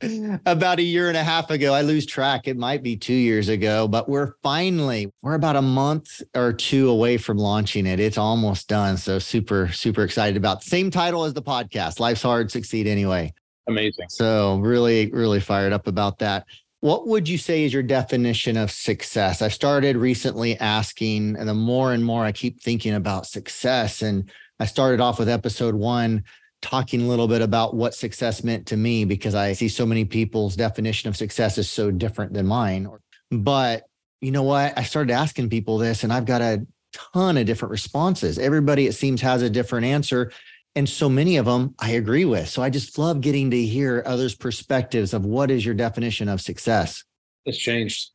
about 0.46 0.78
a 0.78 0.82
year 0.82 1.08
and 1.08 1.16
a 1.16 1.22
half 1.22 1.50
ago, 1.50 1.74
I 1.74 1.82
lose 1.82 2.06
track. 2.06 2.48
It 2.48 2.56
might 2.56 2.82
be 2.82 2.96
two 2.96 3.12
years 3.12 3.50
ago, 3.50 3.86
but 3.86 4.08
we're 4.08 4.32
finally, 4.42 5.12
we're 5.22 5.34
about 5.34 5.56
a 5.56 5.62
month 5.62 6.22
or 6.34 6.54
two 6.54 6.88
away 6.88 7.18
from 7.18 7.36
launching 7.36 7.86
it. 7.86 8.00
It's 8.00 8.18
almost 8.18 8.66
done. 8.66 8.96
So 8.96 9.18
super, 9.18 9.68
super 9.72 10.04
excited 10.04 10.38
about 10.38 10.62
same 10.62 10.90
title 10.90 11.24
as 11.24 11.34
the 11.34 11.42
podcast, 11.42 12.00
Life's 12.00 12.22
Hard, 12.22 12.50
Succeed 12.50 12.86
Anyway. 12.86 13.34
Amazing. 13.68 14.06
So 14.08 14.58
really, 14.58 15.10
really 15.10 15.40
fired 15.40 15.74
up 15.74 15.86
about 15.86 16.18
that. 16.20 16.46
What 16.80 17.08
would 17.08 17.28
you 17.28 17.38
say 17.38 17.64
is 17.64 17.72
your 17.72 17.82
definition 17.82 18.56
of 18.56 18.70
success? 18.70 19.42
I 19.42 19.48
started 19.48 19.96
recently 19.96 20.56
asking, 20.58 21.36
and 21.36 21.48
the 21.48 21.54
more 21.54 21.92
and 21.92 22.04
more 22.04 22.24
I 22.24 22.30
keep 22.30 22.62
thinking 22.62 22.94
about 22.94 23.26
success, 23.26 24.00
and 24.00 24.30
I 24.60 24.66
started 24.66 25.00
off 25.00 25.18
with 25.18 25.28
episode 25.28 25.74
one 25.74 26.22
talking 26.62 27.02
a 27.02 27.08
little 27.08 27.28
bit 27.28 27.42
about 27.42 27.74
what 27.74 27.94
success 27.94 28.44
meant 28.44 28.66
to 28.66 28.76
me 28.76 29.04
because 29.04 29.34
I 29.34 29.52
see 29.52 29.68
so 29.68 29.86
many 29.86 30.04
people's 30.04 30.56
definition 30.56 31.08
of 31.08 31.16
success 31.16 31.58
is 31.58 31.70
so 31.70 31.90
different 31.90 32.32
than 32.32 32.46
mine. 32.46 32.88
But 33.30 33.84
you 34.20 34.32
know 34.32 34.42
what? 34.42 34.76
I 34.76 34.82
started 34.82 35.12
asking 35.12 35.50
people 35.50 35.78
this 35.78 36.02
and 36.02 36.12
I've 36.12 36.24
got 36.24 36.42
a 36.42 36.66
ton 36.92 37.36
of 37.36 37.46
different 37.46 37.70
responses. 37.70 38.38
Everybody, 38.38 38.86
it 38.86 38.94
seems, 38.94 39.20
has 39.20 39.42
a 39.42 39.50
different 39.50 39.86
answer. 39.86 40.32
And 40.74 40.88
so 40.88 41.08
many 41.08 41.36
of 41.36 41.46
them 41.46 41.74
I 41.78 41.92
agree 41.92 42.24
with. 42.24 42.48
So 42.48 42.62
I 42.62 42.70
just 42.70 42.98
love 42.98 43.20
getting 43.20 43.50
to 43.50 43.60
hear 43.64 44.02
others' 44.06 44.34
perspectives 44.34 45.12
of 45.12 45.24
what 45.24 45.50
is 45.50 45.64
your 45.64 45.74
definition 45.74 46.28
of 46.28 46.40
success. 46.40 47.02
It's 47.44 47.58
changed. 47.58 48.10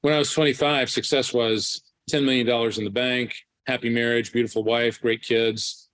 When 0.00 0.14
I 0.14 0.18
was 0.18 0.32
25, 0.32 0.90
success 0.90 1.32
was 1.32 1.82
$10 2.10 2.24
million 2.24 2.48
in 2.48 2.84
the 2.84 2.90
bank, 2.90 3.34
happy 3.66 3.90
marriage, 3.90 4.32
beautiful 4.32 4.64
wife, 4.64 5.00
great 5.00 5.22
kids. 5.22 5.88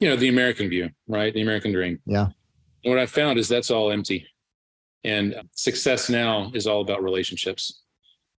You 0.00 0.08
know, 0.10 0.16
the 0.16 0.28
American 0.28 0.68
view, 0.68 0.90
right? 1.06 1.32
The 1.32 1.42
American 1.42 1.72
dream. 1.72 2.00
Yeah. 2.04 2.28
And 2.84 2.92
what 2.92 2.98
I 2.98 3.06
found 3.06 3.38
is 3.38 3.48
that's 3.48 3.70
all 3.70 3.90
empty. 3.90 4.26
And 5.04 5.34
success 5.52 6.10
now 6.10 6.50
is 6.54 6.66
all 6.66 6.80
about 6.80 7.02
relationships. 7.02 7.82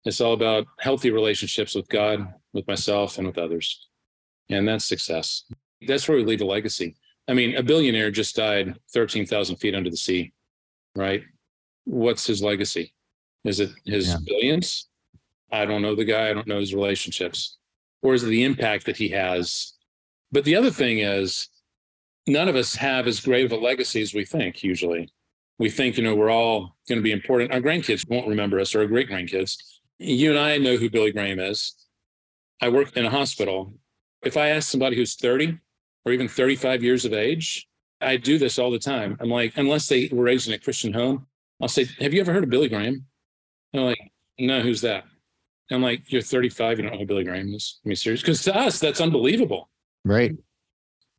It's 0.04 0.20
all 0.20 0.34
about 0.34 0.66
healthy 0.80 1.10
relationships 1.10 1.74
with 1.74 1.88
God, 1.88 2.26
with 2.52 2.66
myself, 2.66 3.16
and 3.18 3.26
with 3.26 3.38
others. 3.38 3.88
And 4.50 4.68
that's 4.68 4.84
success. 4.84 5.44
That's 5.86 6.08
where 6.08 6.16
we 6.16 6.24
leave 6.24 6.40
a 6.40 6.46
legacy. 6.46 6.96
I 7.28 7.34
mean, 7.34 7.56
a 7.56 7.62
billionaire 7.62 8.10
just 8.10 8.36
died 8.36 8.76
13,000 8.92 9.56
feet 9.56 9.74
under 9.74 9.90
the 9.90 9.96
sea, 9.96 10.32
right? 10.94 11.22
What's 11.84 12.26
his 12.26 12.42
legacy? 12.42 12.94
Is 13.44 13.60
it 13.60 13.70
his 13.84 14.08
yeah. 14.08 14.16
billions? 14.24 14.88
I 15.50 15.64
don't 15.64 15.82
know 15.82 15.94
the 15.94 16.04
guy. 16.04 16.28
I 16.28 16.34
don't 16.34 16.46
know 16.46 16.60
his 16.60 16.74
relationships. 16.74 17.58
Or 18.02 18.14
is 18.14 18.22
it 18.22 18.28
the 18.28 18.44
impact 18.44 18.86
that 18.86 18.96
he 18.96 19.08
has? 19.10 19.72
But 20.32 20.44
the 20.44 20.56
other 20.56 20.70
thing 20.70 20.98
is, 20.98 21.48
none 22.26 22.48
of 22.48 22.56
us 22.56 22.74
have 22.74 23.06
as 23.06 23.20
great 23.20 23.46
of 23.46 23.52
a 23.52 23.56
legacy 23.56 24.02
as 24.02 24.14
we 24.14 24.24
think, 24.24 24.62
usually. 24.62 25.08
We 25.58 25.70
think, 25.70 25.96
you 25.96 26.02
know, 26.02 26.14
we're 26.14 26.30
all 26.30 26.76
going 26.88 26.98
to 26.98 27.02
be 27.02 27.12
important. 27.12 27.52
Our 27.52 27.60
grandkids 27.60 28.08
won't 28.08 28.26
remember 28.26 28.58
us 28.58 28.74
or 28.74 28.80
our 28.80 28.86
great 28.86 29.08
grandkids 29.08 29.56
you 29.98 30.30
and 30.30 30.38
I 30.38 30.58
know 30.58 30.76
who 30.76 30.90
Billy 30.90 31.12
Graham 31.12 31.38
is. 31.38 31.74
I 32.60 32.68
work 32.68 32.96
in 32.96 33.04
a 33.04 33.10
hospital. 33.10 33.74
If 34.22 34.36
I 34.36 34.48
ask 34.48 34.70
somebody 34.70 34.96
who's 34.96 35.16
30 35.16 35.58
or 36.04 36.12
even 36.12 36.28
35 36.28 36.82
years 36.82 37.04
of 37.04 37.12
age, 37.12 37.66
I 38.00 38.16
do 38.16 38.38
this 38.38 38.58
all 38.58 38.70
the 38.70 38.78
time. 38.78 39.16
I'm 39.20 39.30
like, 39.30 39.54
unless 39.56 39.88
they 39.88 40.08
were 40.12 40.24
raised 40.24 40.48
in 40.48 40.54
a 40.54 40.58
Christian 40.58 40.92
home, 40.92 41.26
I'll 41.60 41.68
say, 41.68 41.86
Have 42.00 42.12
you 42.12 42.20
ever 42.20 42.32
heard 42.32 42.44
of 42.44 42.50
Billy 42.50 42.68
Graham? 42.68 43.06
And 43.72 43.80
I'm 43.80 43.86
like, 43.86 44.12
No, 44.38 44.60
who's 44.60 44.80
that? 44.82 45.04
I'm 45.70 45.82
like, 45.82 46.12
You're 46.12 46.22
35, 46.22 46.78
you 46.78 46.82
don't 46.82 46.92
know 46.92 46.98
who 46.98 47.06
Billy 47.06 47.24
Graham 47.24 47.54
is. 47.54 47.80
I 47.84 47.88
mean, 47.88 47.96
serious? 47.96 48.20
Because 48.20 48.42
to 48.42 48.56
us, 48.56 48.78
that's 48.78 49.00
unbelievable. 49.00 49.70
Right. 50.04 50.36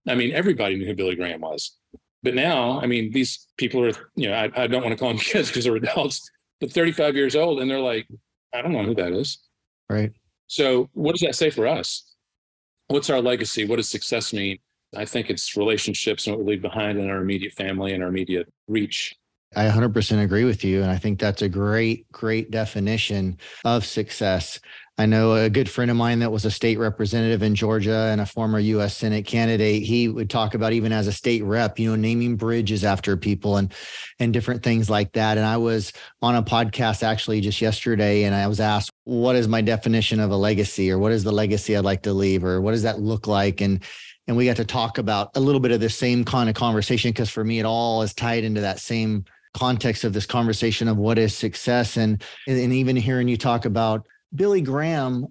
I 0.08 0.16
mean, 0.16 0.32
everybody 0.34 0.76
knew 0.76 0.86
who 0.86 0.96
Billy 0.96 1.16
Graham 1.16 1.42
was. 1.42 1.76
But 2.22 2.36
now, 2.36 2.80
I 2.80 2.88
mean, 2.88 3.12
these 3.12 3.48
people 3.58 3.84
are, 3.84 3.92
you 4.16 4.30
know, 4.30 4.34
I, 4.34 4.52
I 4.56 4.68
don't 4.68 4.84
want 4.84 4.94
to 4.94 5.00
call 5.00 5.10
them 5.10 5.18
kids 5.20 5.50
because 5.50 5.66
they're 5.66 5.76
adults, 5.76 6.30
but 6.60 6.72
35 6.72 7.16
years 7.16 7.36
old, 7.36 7.60
and 7.60 7.70
they're 7.70 7.80
like, 7.80 8.08
I 8.54 8.62
don't 8.62 8.72
know 8.72 8.84
who 8.84 8.96
that 8.96 9.12
is. 9.12 9.40
Right. 9.90 10.12
So, 10.48 10.90
what 10.94 11.14
does 11.14 11.22
that 11.22 11.36
say 11.36 11.50
for 11.50 11.68
us? 11.68 12.16
What's 12.88 13.10
our 13.10 13.22
legacy? 13.22 13.66
What 13.66 13.78
does 13.78 13.90
success 13.90 14.32
mean? 14.32 14.60
I 14.96 15.06
think 15.06 15.30
it's 15.30 15.56
relationships 15.58 16.28
and 16.28 16.36
what 16.36 16.46
we 16.46 16.54
leave 16.54 16.62
behind 16.62 17.00
in 17.00 17.10
our 17.10 17.22
immediate 17.22 17.54
family 17.54 17.93
and 17.93 18.04
our 18.04 18.10
immediate 18.10 18.52
reach. 18.68 19.16
I 19.56 19.70
100% 19.70 20.22
agree 20.22 20.43
with 20.43 20.64
you. 20.64 20.82
And 20.82 20.91
I 20.91 20.98
think 20.98 21.20
that's 21.20 21.41
a 21.41 21.50
great, 21.50 22.12
great 22.12 22.52
definition 22.52 23.38
of 23.64 23.86
success. 23.86 24.60
I 24.98 25.06
know 25.06 25.36
a 25.36 25.50
good 25.50 25.70
friend 25.70 25.91
of 25.91 25.98
mine 25.98 26.20
that 26.20 26.32
was 26.32 26.46
a 26.46 26.52
state 26.52 26.80
representative 26.80 27.43
in 27.43 27.54
Georgia 27.54 28.10
and 28.12 28.22
a 28.22 28.26
former 28.26 28.60
US 28.60 28.96
Senate 28.96 29.26
candidate. 29.26 29.84
He 29.84 30.08
would 30.08 30.30
talk 30.30 30.54
about 30.54 30.72
even 30.72 30.93
as 30.93 31.08
a 31.08 31.12
state 31.12 31.43
rep, 31.43 31.78
you 31.78 31.89
know, 31.89 31.98
naming 31.98 32.38
bridges 32.38 32.86
after 32.86 33.18
people 33.18 33.58
and 33.58 33.74
and 34.20 34.32
different 34.32 34.64
things 34.64 34.89
like 34.89 35.12
that. 35.14 35.38
And 35.38 35.46
I 35.46 35.58
was 35.58 35.91
on 36.22 36.36
a 36.36 36.43
podcast 36.43 37.04
actually 37.04 37.41
just 37.41 37.60
yesterday 37.60 38.24
and 38.24 38.34
I 38.34 38.48
was 38.48 38.62
asked, 38.62 38.89
what 39.04 39.36
is 39.36 39.50
my 39.50 39.62
definition 39.62 40.22
of 40.22 40.32
a 40.32 40.38
legacy 40.38 40.89
or 40.89 40.98
what 40.98 41.12
is 41.12 41.26
the 41.26 41.32
legacy 41.32 41.76
I'd 41.76 41.84
like 41.84 42.04
to 42.04 42.14
leave 42.14 42.46
or 42.46 42.62
what 42.62 42.72
does 42.72 42.84
that 42.84 43.02
look 43.02 43.28
like? 43.28 43.60
And 43.60 43.84
and 44.28 44.36
we 44.36 44.46
got 44.46 44.56
to 44.58 44.66
talk 44.66 44.98
about 44.98 45.32
a 45.36 45.40
little 45.40 45.62
bit 45.62 45.72
of 45.72 45.80
the 45.80 45.90
same 45.90 46.26
kind 46.26 46.50
of 46.50 46.56
conversation 46.56 47.12
because 47.12 47.30
for 47.30 47.44
me 47.44 47.60
it 47.60 47.66
all 47.66 48.02
is 48.02 48.14
tied 48.14 48.44
into 48.44 48.62
that 48.62 48.80
same 48.80 49.26
context 49.54 50.04
of 50.04 50.14
this 50.14 50.26
conversation 50.26 50.88
of 50.88 50.98
what 50.98 51.18
is 51.18 51.36
success 51.36 51.98
and 51.98 52.24
and 52.48 52.74
even 52.74 52.96
hearing 52.96 53.28
you 53.28 53.38
talk 53.38 53.66
about 53.66 54.06
Billy 54.36 54.62
Graham, 54.62 55.28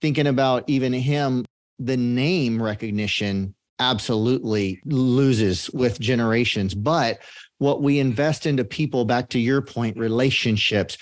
thinking 0.00 0.26
about 0.26 0.64
even 0.68 0.92
him, 0.92 1.44
the 1.78 1.96
name 1.96 2.62
recognition 2.62 3.54
absolutely 3.78 4.80
loses 4.84 5.70
with 5.70 5.98
generations. 5.98 6.74
But 6.74 7.18
what 7.58 7.82
we 7.82 7.98
invest 7.98 8.46
into 8.46 8.64
people, 8.64 9.04
back 9.04 9.30
to 9.30 9.38
your 9.38 9.62
point, 9.62 9.96
relationships, 9.96 10.96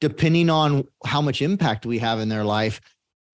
depending 0.00 0.50
on 0.50 0.86
how 1.06 1.22
much 1.22 1.42
impact 1.42 1.86
we 1.86 1.98
have 1.98 2.20
in 2.20 2.28
their 2.28 2.44
life, 2.44 2.80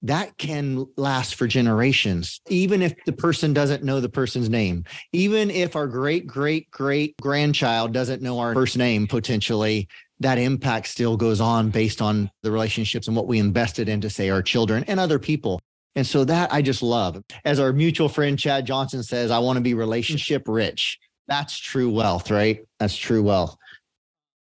that 0.02 0.36
can 0.38 0.86
last 0.96 1.34
for 1.34 1.46
generations, 1.46 2.40
even 2.48 2.82
if 2.82 2.94
the 3.04 3.12
person 3.12 3.52
doesn't 3.52 3.82
know 3.82 4.00
the 4.00 4.08
person's 4.08 4.48
name, 4.48 4.84
even 5.12 5.50
if 5.50 5.74
our 5.74 5.86
great, 5.86 6.26
great, 6.26 6.70
great 6.70 7.16
grandchild 7.20 7.92
doesn't 7.92 8.22
know 8.22 8.38
our 8.38 8.54
first 8.54 8.76
name 8.76 9.06
potentially, 9.06 9.88
that 10.20 10.38
impact 10.38 10.86
still 10.86 11.16
goes 11.16 11.40
on 11.40 11.70
based 11.70 12.00
on 12.00 12.30
the 12.42 12.50
relationships 12.50 13.06
and 13.06 13.16
what 13.16 13.26
we 13.26 13.38
invested 13.38 13.88
into, 13.88 14.10
say, 14.10 14.30
our 14.30 14.42
children 14.42 14.84
and 14.88 15.00
other 15.00 15.18
people. 15.18 15.60
And 15.96 16.06
so 16.06 16.24
that 16.24 16.52
I 16.52 16.62
just 16.62 16.82
love. 16.82 17.20
As 17.44 17.58
our 17.58 17.72
mutual 17.72 18.08
friend 18.08 18.38
Chad 18.38 18.66
Johnson 18.66 19.02
says, 19.02 19.30
I 19.30 19.38
want 19.40 19.56
to 19.56 19.60
be 19.60 19.74
relationship 19.74 20.42
rich. 20.46 20.98
That's 21.26 21.58
true 21.58 21.90
wealth, 21.90 22.30
right? 22.30 22.60
That's 22.78 22.96
true 22.96 23.22
wealth. 23.22 23.56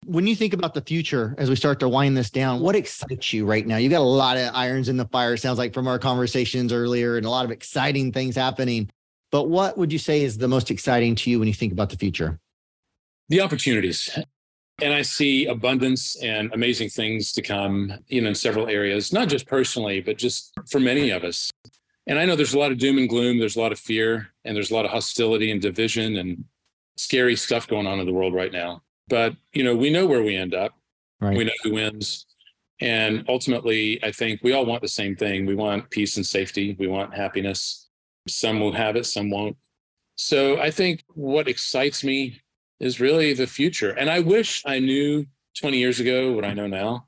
When 0.04 0.26
you 0.26 0.34
think 0.34 0.52
about 0.52 0.74
the 0.74 0.80
future 0.80 1.34
as 1.38 1.48
we 1.48 1.56
start 1.56 1.78
to 1.80 1.88
wind 1.88 2.16
this 2.16 2.28
down, 2.30 2.60
what 2.60 2.74
excites 2.74 3.32
you 3.32 3.46
right 3.46 3.66
now? 3.66 3.76
You've 3.76 3.92
got 3.92 4.00
a 4.00 4.02
lot 4.02 4.36
of 4.36 4.50
irons 4.54 4.88
in 4.88 4.96
the 4.96 5.04
fire, 5.06 5.36
sounds 5.36 5.58
like 5.58 5.72
from 5.72 5.86
our 5.86 5.98
conversations 5.98 6.72
earlier, 6.72 7.16
and 7.16 7.24
a 7.24 7.30
lot 7.30 7.44
of 7.44 7.50
exciting 7.50 8.12
things 8.12 8.34
happening. 8.34 8.90
But 9.30 9.48
what 9.48 9.78
would 9.78 9.92
you 9.92 9.98
say 9.98 10.22
is 10.22 10.36
the 10.36 10.48
most 10.48 10.70
exciting 10.70 11.14
to 11.16 11.30
you 11.30 11.38
when 11.38 11.48
you 11.48 11.54
think 11.54 11.72
about 11.72 11.90
the 11.90 11.96
future? 11.96 12.40
The 13.28 13.40
opportunities 13.40 14.10
and 14.82 14.92
I 14.92 15.02
see 15.02 15.46
abundance 15.46 16.16
and 16.16 16.52
amazing 16.52 16.88
things 16.88 17.32
to 17.32 17.42
come, 17.42 17.98
you 18.08 18.20
know, 18.20 18.28
in 18.28 18.34
several 18.34 18.68
areas, 18.68 19.12
not 19.12 19.28
just 19.28 19.46
personally, 19.46 20.00
but 20.00 20.18
just 20.18 20.52
for 20.68 20.80
many 20.80 21.10
of 21.10 21.24
us. 21.24 21.50
And 22.06 22.18
I 22.18 22.24
know 22.24 22.34
there's 22.34 22.54
a 22.54 22.58
lot 22.58 22.72
of 22.72 22.78
doom 22.78 22.98
and 22.98 23.08
gloom, 23.08 23.38
there's 23.38 23.56
a 23.56 23.60
lot 23.60 23.72
of 23.72 23.78
fear, 23.78 24.28
and 24.44 24.56
there's 24.56 24.70
a 24.70 24.74
lot 24.74 24.84
of 24.84 24.90
hostility 24.90 25.52
and 25.52 25.62
division 25.62 26.16
and 26.16 26.44
scary 26.96 27.36
stuff 27.36 27.68
going 27.68 27.86
on 27.86 28.00
in 28.00 28.06
the 28.06 28.12
world 28.12 28.34
right 28.34 28.52
now. 28.52 28.82
But, 29.08 29.34
you 29.52 29.64
know, 29.64 29.74
we 29.74 29.90
know 29.90 30.06
where 30.06 30.22
we 30.22 30.36
end 30.36 30.54
up. 30.54 30.72
Right. 31.20 31.36
We 31.36 31.44
know 31.44 31.52
who 31.62 31.74
wins. 31.74 32.26
And 32.80 33.24
ultimately, 33.28 34.02
I 34.02 34.10
think 34.10 34.40
we 34.42 34.52
all 34.52 34.66
want 34.66 34.82
the 34.82 34.88
same 34.88 35.14
thing. 35.14 35.46
We 35.46 35.54
want 35.54 35.90
peace 35.90 36.16
and 36.16 36.26
safety. 36.26 36.76
We 36.78 36.88
want 36.88 37.14
happiness. 37.14 37.88
Some 38.26 38.60
will 38.60 38.72
have 38.72 38.96
it, 38.96 39.06
some 39.06 39.30
won't. 39.30 39.56
So 40.16 40.60
I 40.60 40.70
think 40.70 41.04
what 41.14 41.48
excites 41.48 42.04
me 42.04 42.40
is 42.80 43.00
really 43.00 43.32
the 43.34 43.46
future. 43.46 43.90
And 43.90 44.10
I 44.10 44.20
wish 44.20 44.62
I 44.66 44.78
knew 44.78 45.26
20 45.60 45.78
years 45.78 46.00
ago 46.00 46.32
what 46.32 46.44
I 46.44 46.54
know 46.54 46.66
now. 46.66 47.06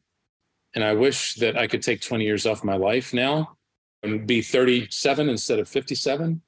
And 0.75 0.83
I 0.83 0.93
wish 0.95 1.35
that 1.37 1.57
I 1.57 1.67
could 1.67 1.83
take 1.83 2.01
20 2.01 2.25
years 2.25 2.47
off 2.47 2.65
my 2.65 2.77
life 2.77 3.15
now 3.15 3.57
and 4.03 4.27
be 4.27 4.43
37 4.43 5.29
instead 5.29 5.59
of 5.59 5.69
57. 5.69 6.41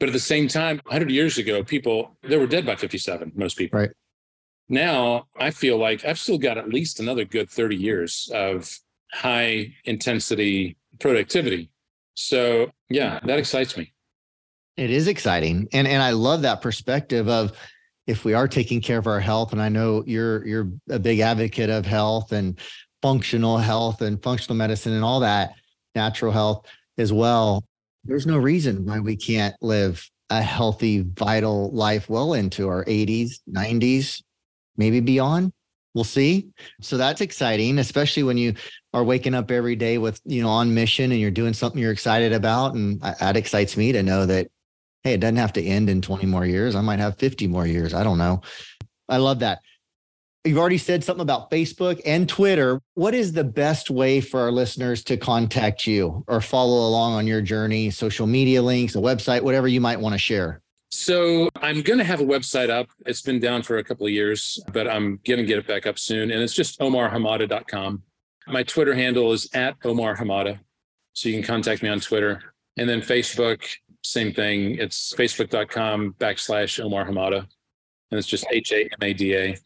But 0.00 0.08
at 0.08 0.12
the 0.12 0.18
same 0.20 0.48
time, 0.48 0.80
100 0.84 1.10
years 1.10 1.38
ago, 1.38 1.62
people, 1.64 2.16
they 2.22 2.36
were 2.36 2.46
dead 2.46 2.64
by 2.64 2.76
57, 2.76 3.32
most 3.34 3.58
people. 3.58 3.80
Right. 3.80 3.90
Now 4.68 5.26
I 5.38 5.50
feel 5.50 5.78
like 5.78 6.04
I've 6.04 6.18
still 6.18 6.38
got 6.38 6.58
at 6.58 6.68
least 6.68 7.00
another 7.00 7.24
good 7.24 7.48
30 7.48 7.76
years 7.76 8.30
of 8.34 8.70
high 9.12 9.74
intensity 9.84 10.76
productivity. 11.00 11.70
So 12.14 12.70
yeah, 12.90 13.20
that 13.24 13.38
excites 13.38 13.76
me. 13.76 13.92
It 14.76 14.90
is 14.90 15.08
exciting. 15.08 15.68
And 15.72 15.88
and 15.88 16.02
I 16.02 16.10
love 16.10 16.42
that 16.42 16.60
perspective 16.60 17.28
of 17.28 17.52
if 18.06 18.24
we 18.24 18.32
are 18.34 18.48
taking 18.48 18.80
care 18.80 18.98
of 18.98 19.06
our 19.06 19.20
health, 19.20 19.52
and 19.52 19.60
I 19.60 19.68
know 19.68 20.02
you're 20.06 20.46
you're 20.46 20.72
a 20.88 20.98
big 20.98 21.20
advocate 21.20 21.70
of 21.70 21.84
health 21.84 22.32
and 22.32 22.58
functional 23.02 23.58
health 23.58 24.02
and 24.02 24.22
functional 24.22 24.56
medicine 24.56 24.92
and 24.92 25.04
all 25.04 25.20
that, 25.20 25.52
natural 25.94 26.32
health 26.32 26.66
as 26.96 27.12
well. 27.12 27.64
There's 28.04 28.26
no 28.26 28.38
reason 28.38 28.86
why 28.86 29.00
we 29.00 29.16
can't 29.16 29.54
live 29.60 30.08
a 30.30 30.42
healthy, 30.42 31.02
vital 31.02 31.70
life 31.72 32.08
well 32.08 32.34
into 32.34 32.68
our 32.68 32.84
80s, 32.84 33.40
90s, 33.50 34.22
maybe 34.78 35.00
beyond. 35.00 35.52
We'll 35.94 36.04
see. 36.04 36.48
So 36.80 36.96
that's 36.96 37.20
exciting, 37.20 37.78
especially 37.78 38.22
when 38.22 38.38
you 38.38 38.54
are 38.94 39.04
waking 39.04 39.34
up 39.34 39.50
every 39.50 39.76
day 39.76 39.98
with, 39.98 40.20
you 40.24 40.42
know, 40.42 40.48
on 40.48 40.72
mission 40.72 41.10
and 41.12 41.20
you're 41.20 41.30
doing 41.30 41.52
something 41.52 41.80
you're 41.80 41.92
excited 41.92 42.32
about. 42.32 42.74
And 42.74 43.00
that 43.00 43.36
excites 43.36 43.76
me 43.76 43.92
to 43.92 44.02
know 44.02 44.24
that 44.26 44.48
hey, 45.04 45.14
it 45.14 45.20
doesn't 45.20 45.36
have 45.36 45.52
to 45.54 45.64
end 45.64 45.88
in 45.88 46.02
20 46.02 46.26
more 46.26 46.44
years. 46.44 46.74
I 46.74 46.80
might 46.80 46.98
have 46.98 47.16
50 47.18 47.46
more 47.46 47.66
years. 47.66 47.94
I 47.94 48.04
don't 48.04 48.18
know. 48.18 48.42
I 49.08 49.16
love 49.18 49.38
that. 49.40 49.60
You've 50.44 50.58
already 50.58 50.78
said 50.78 51.02
something 51.02 51.22
about 51.22 51.50
Facebook 51.50 52.00
and 52.06 52.28
Twitter. 52.28 52.80
What 52.94 53.14
is 53.14 53.32
the 53.32 53.44
best 53.44 53.90
way 53.90 54.20
for 54.20 54.40
our 54.40 54.52
listeners 54.52 55.02
to 55.04 55.16
contact 55.16 55.86
you 55.86 56.24
or 56.26 56.40
follow 56.40 56.86
along 56.88 57.14
on 57.14 57.26
your 57.26 57.42
journey? 57.42 57.90
Social 57.90 58.26
media 58.26 58.62
links, 58.62 58.94
a 58.94 58.98
website, 58.98 59.42
whatever 59.42 59.68
you 59.68 59.80
might 59.80 60.00
want 60.00 60.14
to 60.14 60.18
share. 60.18 60.62
So 60.90 61.50
I'm 61.56 61.82
going 61.82 61.98
to 61.98 62.04
have 62.04 62.20
a 62.20 62.24
website 62.24 62.70
up. 62.70 62.88
It's 63.04 63.20
been 63.20 63.40
down 63.40 63.62
for 63.62 63.78
a 63.78 63.84
couple 63.84 64.06
of 64.06 64.12
years, 64.12 64.58
but 64.72 64.88
I'm 64.88 65.20
going 65.26 65.38
to 65.38 65.44
get 65.44 65.58
it 65.58 65.66
back 65.66 65.86
up 65.86 65.98
soon. 65.98 66.30
And 66.30 66.42
it's 66.42 66.54
just 66.54 66.80
omarhamada.com. 66.80 68.02
My 68.46 68.62
Twitter 68.62 68.94
handle 68.94 69.32
is 69.32 69.48
at 69.52 69.76
Omar 69.84 70.16
Hamada. 70.16 70.58
So 71.12 71.28
you 71.28 71.34
can 71.34 71.44
contact 71.44 71.82
me 71.82 71.88
on 71.88 72.00
Twitter. 72.00 72.54
And 72.78 72.88
then 72.88 73.00
Facebook, 73.00 73.66
same 74.02 74.32
thing. 74.32 74.76
It's 74.78 75.12
facebook.com 75.12 76.14
backslash 76.18 76.82
Omar 76.82 77.04
Hamada. 77.06 77.46
And 78.10 78.18
it's 78.18 78.28
just 78.28 78.46
H 78.50 78.72
A 78.72 78.84
M 78.84 78.98
A 79.02 79.12
D 79.12 79.36
A. 79.36 79.56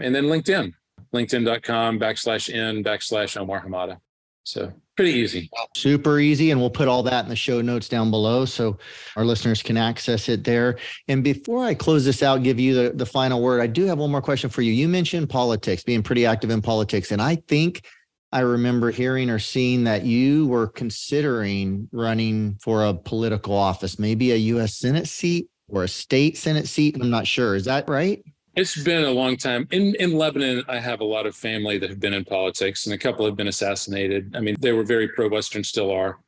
And 0.00 0.12
then 0.12 0.24
LinkedIn, 0.24 0.72
linkedin.com 1.14 2.00
backslash 2.00 2.52
N 2.52 2.82
backslash 2.82 3.36
Omar 3.36 3.64
Hamada. 3.64 3.98
So 4.44 4.72
pretty 4.96 5.12
easy. 5.12 5.50
Super 5.74 6.20
easy. 6.20 6.50
And 6.50 6.60
we'll 6.60 6.70
put 6.70 6.86
all 6.86 7.02
that 7.04 7.24
in 7.24 7.30
the 7.30 7.36
show 7.36 7.60
notes 7.60 7.88
down 7.88 8.10
below 8.10 8.44
so 8.44 8.78
our 9.16 9.24
listeners 9.24 9.62
can 9.62 9.76
access 9.76 10.28
it 10.28 10.44
there. 10.44 10.78
And 11.08 11.24
before 11.24 11.64
I 11.64 11.74
close 11.74 12.04
this 12.04 12.22
out, 12.22 12.42
give 12.42 12.60
you 12.60 12.74
the, 12.74 12.90
the 12.94 13.06
final 13.06 13.42
word, 13.42 13.60
I 13.60 13.66
do 13.66 13.86
have 13.86 13.98
one 13.98 14.10
more 14.10 14.22
question 14.22 14.50
for 14.50 14.62
you. 14.62 14.72
You 14.72 14.86
mentioned 14.86 15.28
politics, 15.30 15.82
being 15.82 16.02
pretty 16.02 16.26
active 16.26 16.50
in 16.50 16.62
politics. 16.62 17.10
And 17.10 17.20
I 17.20 17.36
think 17.48 17.84
I 18.32 18.40
remember 18.40 18.90
hearing 18.90 19.30
or 19.30 19.38
seeing 19.38 19.84
that 19.84 20.04
you 20.04 20.46
were 20.48 20.66
considering 20.66 21.88
running 21.92 22.56
for 22.60 22.84
a 22.84 22.94
political 22.94 23.54
office, 23.54 23.98
maybe 23.98 24.32
a 24.32 24.36
US 24.36 24.76
Senate 24.76 25.08
seat 25.08 25.48
or 25.68 25.84
a 25.84 25.88
state 25.88 26.36
Senate 26.36 26.68
seat. 26.68 26.96
I'm 27.00 27.10
not 27.10 27.26
sure. 27.26 27.54
Is 27.54 27.64
that 27.64 27.88
right? 27.88 28.22
It's 28.56 28.80
been 28.80 29.04
a 29.04 29.10
long 29.10 29.36
time. 29.36 29.66
In 29.72 29.94
in 29.96 30.16
Lebanon, 30.16 30.62
I 30.68 30.78
have 30.78 31.00
a 31.00 31.04
lot 31.04 31.26
of 31.26 31.34
family 31.34 31.78
that 31.78 31.90
have 31.90 31.98
been 31.98 32.14
in 32.14 32.24
politics, 32.24 32.86
and 32.86 32.94
a 32.94 32.98
couple 32.98 33.26
have 33.26 33.36
been 33.36 33.48
assassinated. 33.48 34.34
I 34.36 34.40
mean, 34.40 34.56
they 34.60 34.72
were 34.72 34.84
very 34.84 35.08
pro-Western, 35.08 35.64
still 35.64 35.90
are. 35.90 36.18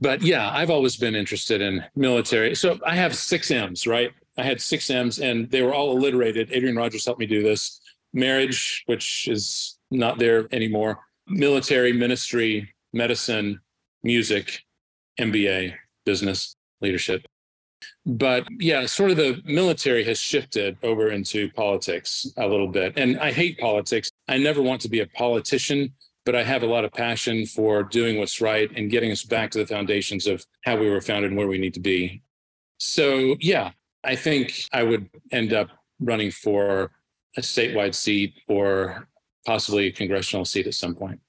But 0.00 0.20
yeah, 0.20 0.50
I've 0.50 0.68
always 0.70 0.96
been 0.96 1.14
interested 1.14 1.62
in 1.62 1.82
military. 1.94 2.54
So 2.54 2.78
I 2.84 2.94
have 2.96 3.16
six 3.16 3.50
M's, 3.50 3.86
right? 3.86 4.12
I 4.36 4.42
had 4.42 4.60
six 4.60 4.90
M's, 4.90 5.18
and 5.18 5.50
they 5.50 5.62
were 5.62 5.72
all 5.72 5.96
alliterated. 5.96 6.52
Adrian 6.52 6.76
Rogers 6.76 7.06
helped 7.06 7.20
me 7.20 7.26
do 7.26 7.42
this. 7.42 7.80
Marriage, 8.12 8.82
which 8.86 9.26
is 9.28 9.78
not 9.90 10.18
there 10.18 10.48
anymore. 10.52 11.00
Military, 11.26 11.92
ministry, 11.92 12.74
medicine, 12.92 13.60
music, 14.02 14.60
MBA, 15.18 15.74
business, 16.04 16.54
leadership 16.82 17.26
but 18.04 18.46
yeah, 18.58 18.86
sort 18.86 19.10
of 19.10 19.16
the 19.16 19.42
military 19.44 20.04
has 20.04 20.18
shifted 20.18 20.76
over 20.82 21.08
into 21.08 21.50
politics 21.52 22.26
a 22.36 22.46
little 22.46 22.68
bit. 22.68 22.94
And 22.96 23.18
I 23.18 23.32
hate 23.32 23.58
politics. 23.58 24.10
I 24.28 24.38
never 24.38 24.62
want 24.62 24.80
to 24.82 24.88
be 24.88 25.00
a 25.00 25.06
politician, 25.06 25.92
but 26.24 26.34
I 26.34 26.42
have 26.42 26.62
a 26.62 26.66
lot 26.66 26.84
of 26.84 26.92
passion 26.92 27.46
for 27.46 27.82
doing 27.82 28.18
what's 28.18 28.40
right 28.40 28.70
and 28.76 28.90
getting 28.90 29.10
us 29.10 29.24
back 29.24 29.50
to 29.52 29.58
the 29.58 29.66
foundations 29.66 30.26
of 30.26 30.44
how 30.64 30.76
we 30.76 30.88
were 30.88 31.00
founded 31.00 31.30
and 31.30 31.38
where 31.38 31.48
we 31.48 31.58
need 31.58 31.74
to 31.74 31.80
be. 31.80 32.22
So, 32.78 33.36
yeah, 33.40 33.70
I 34.04 34.16
think 34.16 34.64
I 34.72 34.82
would 34.82 35.08
end 35.32 35.52
up 35.52 35.68
running 36.00 36.30
for 36.30 36.92
a 37.36 37.40
statewide 37.40 37.94
seat 37.94 38.34
or 38.48 39.08
possibly 39.44 39.86
a 39.86 39.92
congressional 39.92 40.44
seat 40.44 40.66
at 40.66 40.74
some 40.74 40.94
point. 40.94 41.20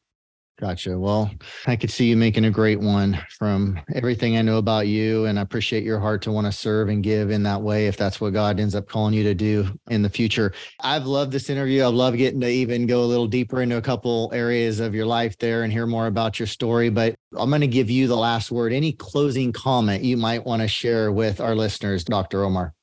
Gotcha. 0.59 0.97
Well, 0.97 1.29
I 1.67 1.75
could 1.75 1.91
see 1.91 2.07
you 2.07 2.17
making 2.17 2.45
a 2.45 2.49
great 2.49 2.79
one 2.79 3.23
from 3.37 3.79
everything 3.93 4.37
I 4.37 4.41
know 4.41 4.57
about 4.57 4.87
you. 4.87 5.25
And 5.25 5.37
I 5.37 5.43
appreciate 5.43 5.83
your 5.83 5.99
heart 5.99 6.23
to 6.23 6.31
want 6.31 6.47
to 6.47 6.51
serve 6.51 6.89
and 6.89 7.03
give 7.03 7.29
in 7.29 7.43
that 7.43 7.61
way 7.61 7.85
if 7.85 7.95
that's 7.95 8.19
what 8.19 8.33
God 8.33 8.59
ends 8.59 8.73
up 8.73 8.87
calling 8.87 9.13
you 9.13 9.21
to 9.21 9.35
do 9.35 9.67
in 9.91 10.01
the 10.01 10.09
future. 10.09 10.53
I've 10.79 11.05
loved 11.05 11.31
this 11.31 11.51
interview. 11.51 11.85
I've 11.85 11.93
loved 11.93 12.17
getting 12.17 12.41
to 12.41 12.49
even 12.49 12.87
go 12.87 13.03
a 13.03 13.05
little 13.05 13.27
deeper 13.27 13.61
into 13.61 13.77
a 13.77 13.81
couple 13.81 14.31
areas 14.33 14.79
of 14.79 14.95
your 14.95 15.05
life 15.05 15.37
there 15.37 15.61
and 15.61 15.71
hear 15.71 15.85
more 15.85 16.07
about 16.07 16.39
your 16.39 16.47
story. 16.47 16.89
But 16.89 17.13
I'm 17.37 17.49
going 17.49 17.61
to 17.61 17.67
give 17.67 17.91
you 17.91 18.07
the 18.07 18.17
last 18.17 18.49
word. 18.49 18.73
Any 18.73 18.93
closing 18.93 19.53
comment 19.53 20.03
you 20.03 20.17
might 20.17 20.43
want 20.43 20.63
to 20.63 20.67
share 20.67 21.11
with 21.11 21.39
our 21.39 21.53
listeners, 21.53 22.03
Dr. 22.03 22.43
Omar? 22.43 22.73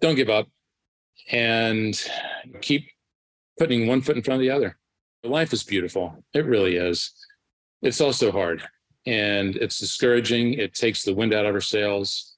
Don't 0.00 0.16
give 0.16 0.28
up 0.28 0.48
and 1.30 1.96
keep 2.62 2.88
putting 3.60 3.86
one 3.86 4.00
foot 4.00 4.16
in 4.16 4.24
front 4.24 4.40
of 4.40 4.40
the 4.40 4.50
other 4.50 4.76
life 5.24 5.52
is 5.52 5.64
beautiful. 5.64 6.22
It 6.34 6.44
really 6.44 6.76
is. 6.76 7.12
It's 7.82 8.00
also 8.00 8.30
hard 8.30 8.62
and 9.06 9.56
it's 9.56 9.78
discouraging. 9.78 10.54
It 10.54 10.74
takes 10.74 11.02
the 11.02 11.14
wind 11.14 11.34
out 11.34 11.46
of 11.46 11.54
our 11.54 11.60
sails. 11.60 12.36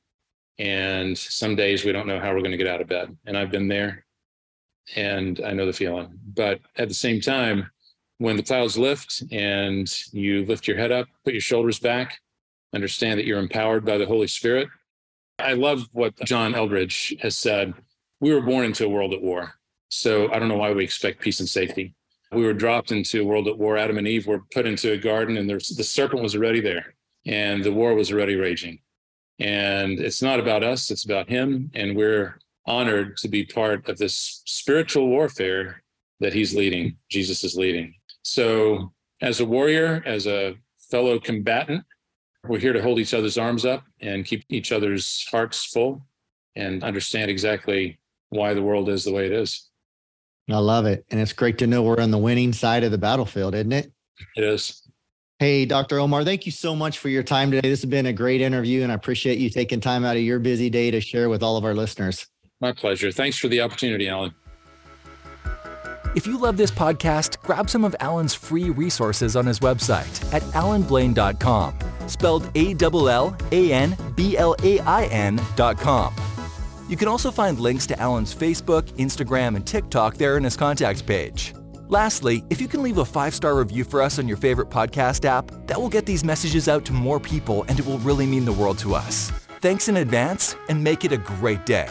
And 0.58 1.16
some 1.16 1.54
days 1.54 1.84
we 1.84 1.92
don't 1.92 2.06
know 2.06 2.18
how 2.18 2.32
we're 2.32 2.40
going 2.40 2.52
to 2.52 2.56
get 2.56 2.66
out 2.66 2.80
of 2.80 2.88
bed. 2.88 3.16
And 3.26 3.36
I've 3.36 3.50
been 3.50 3.68
there 3.68 4.06
and 4.94 5.40
I 5.44 5.52
know 5.52 5.66
the 5.66 5.72
feeling. 5.72 6.18
But 6.34 6.60
at 6.76 6.88
the 6.88 6.94
same 6.94 7.20
time, 7.20 7.70
when 8.18 8.36
the 8.36 8.42
clouds 8.42 8.78
lift 8.78 9.22
and 9.30 9.86
you 10.12 10.46
lift 10.46 10.66
your 10.66 10.78
head 10.78 10.92
up, 10.92 11.06
put 11.24 11.34
your 11.34 11.40
shoulders 11.42 11.78
back, 11.78 12.18
understand 12.74 13.18
that 13.18 13.26
you're 13.26 13.38
empowered 13.38 13.84
by 13.84 13.98
the 13.98 14.06
Holy 14.06 14.26
Spirit. 14.26 14.68
I 15.38 15.52
love 15.52 15.86
what 15.92 16.16
John 16.24 16.54
Eldredge 16.54 17.20
has 17.20 17.36
said. 17.36 17.74
We 18.20 18.32
were 18.32 18.40
born 18.40 18.64
into 18.64 18.86
a 18.86 18.88
world 18.88 19.12
at 19.12 19.20
war. 19.20 19.52
So 19.90 20.32
I 20.32 20.38
don't 20.38 20.48
know 20.48 20.56
why 20.56 20.72
we 20.72 20.82
expect 20.82 21.20
peace 21.20 21.40
and 21.40 21.48
safety 21.48 21.94
we 22.32 22.42
were 22.42 22.52
dropped 22.52 22.92
into 22.92 23.22
a 23.22 23.24
world 23.24 23.48
at 23.48 23.58
war. 23.58 23.76
Adam 23.76 23.98
and 23.98 24.08
Eve 24.08 24.26
were 24.26 24.42
put 24.52 24.66
into 24.66 24.92
a 24.92 24.98
garden, 24.98 25.36
and 25.36 25.48
there's, 25.48 25.68
the 25.68 25.84
serpent 25.84 26.22
was 26.22 26.34
already 26.34 26.60
there, 26.60 26.94
and 27.24 27.62
the 27.62 27.72
war 27.72 27.94
was 27.94 28.12
already 28.12 28.34
raging. 28.34 28.80
And 29.38 30.00
it's 30.00 30.22
not 30.22 30.40
about 30.40 30.64
us; 30.64 30.90
it's 30.90 31.04
about 31.04 31.28
Him. 31.28 31.70
And 31.74 31.96
we're 31.96 32.38
honored 32.66 33.16
to 33.18 33.28
be 33.28 33.44
part 33.44 33.88
of 33.88 33.98
this 33.98 34.42
spiritual 34.46 35.08
warfare 35.08 35.82
that 36.20 36.32
He's 36.32 36.54
leading. 36.54 36.96
Jesus 37.10 37.44
is 37.44 37.54
leading. 37.54 37.94
So, 38.22 38.92
as 39.20 39.40
a 39.40 39.44
warrior, 39.44 40.02
as 40.04 40.26
a 40.26 40.56
fellow 40.90 41.18
combatant, 41.18 41.84
we're 42.44 42.58
here 42.58 42.72
to 42.72 42.82
hold 42.82 42.98
each 42.98 43.14
other's 43.14 43.38
arms 43.38 43.64
up 43.64 43.84
and 44.00 44.24
keep 44.24 44.44
each 44.48 44.72
other's 44.72 45.26
hearts 45.30 45.64
full, 45.66 46.06
and 46.56 46.82
understand 46.82 47.30
exactly 47.30 47.98
why 48.30 48.54
the 48.54 48.62
world 48.62 48.88
is 48.88 49.04
the 49.04 49.12
way 49.12 49.26
it 49.26 49.32
is. 49.32 49.68
I 50.48 50.58
love 50.58 50.86
it. 50.86 51.04
And 51.10 51.20
it's 51.20 51.32
great 51.32 51.58
to 51.58 51.66
know 51.66 51.82
we're 51.82 52.00
on 52.00 52.10
the 52.10 52.18
winning 52.18 52.52
side 52.52 52.84
of 52.84 52.90
the 52.90 52.98
battlefield, 52.98 53.54
isn't 53.54 53.72
it? 53.72 53.92
It 54.36 54.44
is. 54.44 54.82
Hey, 55.38 55.66
Dr. 55.66 55.98
Omar, 55.98 56.24
thank 56.24 56.46
you 56.46 56.52
so 56.52 56.74
much 56.74 56.98
for 56.98 57.10
your 57.10 57.22
time 57.22 57.50
today. 57.50 57.68
This 57.68 57.82
has 57.82 57.90
been 57.90 58.06
a 58.06 58.12
great 58.12 58.40
interview, 58.40 58.82
and 58.82 58.90
I 58.90 58.94
appreciate 58.94 59.38
you 59.38 59.50
taking 59.50 59.80
time 59.80 60.04
out 60.04 60.16
of 60.16 60.22
your 60.22 60.38
busy 60.38 60.70
day 60.70 60.90
to 60.90 61.00
share 61.00 61.28
with 61.28 61.42
all 61.42 61.58
of 61.58 61.64
our 61.64 61.74
listeners. 61.74 62.26
My 62.60 62.72
pleasure. 62.72 63.12
Thanks 63.12 63.36
for 63.36 63.48
the 63.48 63.60
opportunity, 63.60 64.08
Allan. 64.08 64.34
If 66.14 66.26
you 66.26 66.38
love 66.38 66.56
this 66.56 66.70
podcast, 66.70 67.42
grab 67.42 67.68
some 67.68 67.84
of 67.84 67.94
Allan's 68.00 68.34
free 68.34 68.70
resources 68.70 69.36
on 69.36 69.44
his 69.44 69.60
website 69.60 70.32
at 70.32 70.40
allanblain.com, 70.54 71.74
spelled 72.06 72.50
A 72.54 72.74
L 72.80 73.08
L 73.08 73.36
A 73.52 73.72
N 73.74 73.94
B 74.14 74.38
L 74.38 74.56
A 74.62 74.80
I 74.80 75.04
N.com. 75.06 76.14
You 76.88 76.96
can 76.96 77.08
also 77.08 77.30
find 77.30 77.58
links 77.58 77.86
to 77.88 77.98
Allan's 77.98 78.34
Facebook, 78.34 78.84
Instagram, 78.96 79.56
and 79.56 79.66
TikTok 79.66 80.16
there 80.16 80.36
in 80.36 80.44
his 80.44 80.56
contacts 80.56 81.02
page. 81.02 81.52
Lastly, 81.88 82.44
if 82.50 82.60
you 82.60 82.68
can 82.68 82.82
leave 82.82 82.98
a 82.98 83.04
five 83.04 83.34
star 83.34 83.56
review 83.56 83.84
for 83.84 84.02
us 84.02 84.18
on 84.18 84.26
your 84.28 84.36
favorite 84.36 84.70
podcast 84.70 85.24
app, 85.24 85.50
that 85.66 85.80
will 85.80 85.88
get 85.88 86.06
these 86.06 86.24
messages 86.24 86.68
out 86.68 86.84
to 86.84 86.92
more 86.92 87.20
people 87.20 87.64
and 87.68 87.78
it 87.78 87.86
will 87.86 87.98
really 87.98 88.26
mean 88.26 88.44
the 88.44 88.52
world 88.52 88.78
to 88.78 88.94
us. 88.94 89.30
Thanks 89.60 89.88
in 89.88 89.96
advance 89.98 90.56
and 90.68 90.82
make 90.82 91.04
it 91.04 91.12
a 91.12 91.16
great 91.16 91.64
day. 91.66 91.88